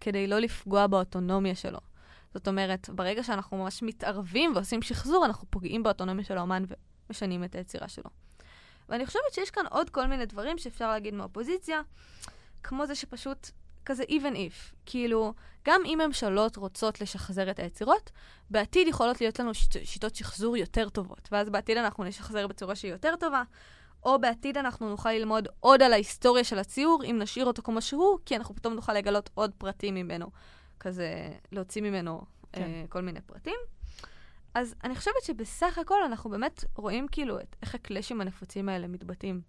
כדי 0.00 0.26
לא 0.26 0.38
לפגוע 0.38 0.86
באוטונומיה 0.86 1.54
שלו. 1.54 1.78
זאת 2.34 2.48
אומרת, 2.48 2.90
ברגע 2.90 3.22
שאנחנו 3.22 3.56
ממש 3.56 3.82
מתערבים 3.82 4.52
ועושים 4.54 4.82
שחזור, 4.82 5.26
אנחנו 5.26 5.46
פוגעים 5.50 5.82
באוטונומיה 5.82 6.24
של 6.24 6.38
האומן 6.38 6.64
ומשנים 7.08 7.44
את 7.44 7.54
היצירה 7.54 7.88
שלו. 7.88 8.10
ואני 8.88 9.06
חושבת 9.06 9.32
שיש 9.32 9.50
כאן 9.50 9.64
עוד 9.70 9.90
כל 9.90 10.06
מיני 10.06 10.26
דברים 10.26 10.58
שאפשר 10.58 10.88
להגיד 10.88 11.14
מהאופוזיציה, 11.14 11.80
כמו 12.62 12.86
זה 12.86 12.94
שפשוט 12.94 13.50
כזה 13.86 14.02
even 14.02 14.34
if. 14.34 14.74
כאילו, 14.86 15.34
גם 15.66 15.80
אם 15.84 16.00
ממשלות 16.06 16.56
רוצות 16.56 17.00
לשחזר 17.00 17.50
את 17.50 17.58
היצירות, 17.58 18.10
בעתיד 18.50 18.88
יכולות 18.88 19.20
להיות 19.20 19.38
לנו 19.38 19.54
שיט, 19.54 19.76
שיטות 19.84 20.14
שחזור 20.14 20.56
יותר 20.56 20.88
טובות, 20.88 21.28
ואז 21.32 21.50
בעתיד 21.50 21.76
אנחנו 21.76 22.04
נשחזר 22.04 22.46
בצורה 22.46 22.74
שהיא 22.74 22.92
יותר 22.92 23.14
טובה, 23.20 23.42
או 24.04 24.18
בעתיד 24.18 24.58
אנחנו 24.58 24.90
נוכל 24.90 25.12
ללמוד 25.12 25.48
עוד 25.60 25.82
על 25.82 25.92
ההיסטוריה 25.92 26.44
של 26.44 26.58
הציור, 26.58 27.02
אם 27.04 27.18
נשאיר 27.18 27.46
אותו 27.46 27.62
כמו 27.62 27.82
שהוא, 27.82 28.18
כי 28.26 28.36
אנחנו 28.36 28.54
פתאום 28.54 28.74
נוכל 28.74 28.92
לגלות 28.92 29.30
עוד 29.34 29.50
פרטים 29.58 29.94
ממנו, 29.94 30.26
כזה 30.80 31.30
להוציא 31.52 31.82
ממנו 31.82 32.20
כן. 32.52 32.60
כן. 32.60 32.62
אה, 32.62 32.84
כל 32.88 33.00
מיני 33.00 33.20
פרטים. 33.20 33.56
אז 34.54 34.74
אני 34.84 34.94
חושבת 34.94 35.22
שבסך 35.22 35.78
הכל 35.78 36.02
אנחנו 36.04 36.30
באמת 36.30 36.64
רואים 36.76 37.08
כאילו 37.08 37.40
את 37.40 37.56
איך 37.62 37.74
הקלאשים 37.74 38.20
הנפוצים 38.20 38.68
האלה 38.68 38.86
מתבטאים 38.86 39.40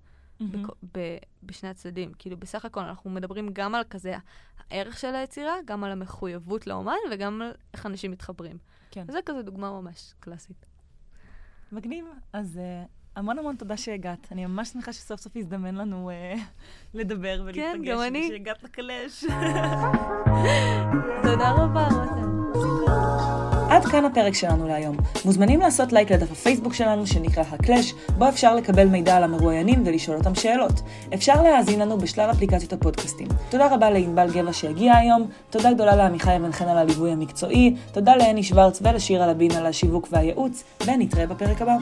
ב- 0.93 1.17
בשני 1.43 1.69
הצדדים. 1.69 2.11
כאילו, 2.19 2.37
בסך 2.37 2.65
הכל 2.65 2.79
אנחנו 2.79 3.09
מדברים 3.09 3.49
גם 3.53 3.75
על 3.75 3.83
כזה 3.89 4.15
הערך 4.69 4.99
של 4.99 5.15
היצירה, 5.15 5.53
גם 5.65 5.83
על 5.83 5.91
המחויבות 5.91 6.67
לאומן 6.67 6.95
וגם 7.11 7.41
על 7.41 7.51
איך 7.73 7.85
אנשים 7.85 8.11
מתחברים. 8.11 8.57
כן. 8.91 9.05
זה 9.11 9.19
כזה 9.25 9.41
דוגמה 9.41 9.81
ממש 9.81 10.13
קלאסית. 10.19 10.65
מגניב. 11.71 12.05
אז 12.33 12.57
אה, 12.57 12.83
המון 13.15 13.39
המון 13.39 13.55
תודה 13.55 13.77
שהגעת. 13.77 14.27
אני 14.31 14.45
ממש 14.45 14.69
שמחה 14.69 14.93
שסוף 14.93 15.19
סוף 15.19 15.33
הזדמן 15.35 15.75
לנו 15.75 16.09
אה, 16.09 16.33
לדבר 16.93 17.41
ולהיפגש. 17.45 17.73
כן, 17.73 17.81
גם 17.85 18.01
אני. 18.07 18.27
ושהגעת 18.29 18.63
לקלש. 18.63 19.23
תודה 21.23 21.51
רבה, 21.51 21.87
רותם. 21.87 23.52
עד 23.83 23.89
כאן 23.89 24.05
הפרק 24.05 24.33
שלנו 24.33 24.67
להיום. 24.67 24.95
מוזמנים 25.25 25.59
לעשות 25.59 25.93
לייק 25.93 26.11
לדף 26.11 26.31
הפייסבוק 26.31 26.73
שלנו 26.73 27.07
שנקרא 27.07 27.43
הקלאש, 27.51 27.93
בו 28.17 28.29
אפשר 28.29 28.55
לקבל 28.55 28.87
מידע 28.87 29.17
על 29.17 29.23
המרואיינים 29.23 29.83
ולשאול 29.85 30.17
אותם 30.17 30.35
שאלות. 30.35 30.81
אפשר 31.13 31.43
להאזין 31.43 31.79
לנו 31.79 31.97
בשלל 31.97 32.31
אפליקציות 32.31 32.73
הפודקאסטים. 32.73 33.27
תודה 33.49 33.73
רבה 33.73 33.89
לענבל 33.89 34.31
גבע 34.33 34.53
שהגיעה 34.53 34.97
היום, 34.97 35.27
תודה 35.49 35.73
גדולה 35.73 35.95
לעמיחי 35.95 36.35
אבן 36.35 36.51
חן 36.51 36.67
על 36.67 36.77
הליווי 36.77 37.11
המקצועי, 37.11 37.75
תודה 37.91 38.15
להני 38.15 38.43
שוורץ 38.43 38.79
ולשירה 38.81 39.27
לבין 39.27 39.51
על 39.51 39.65
השיווק 39.65 40.07
והייעוץ, 40.11 40.63
ונתראה 40.85 41.27
בפרק 41.27 41.61
הבא. 41.61 41.75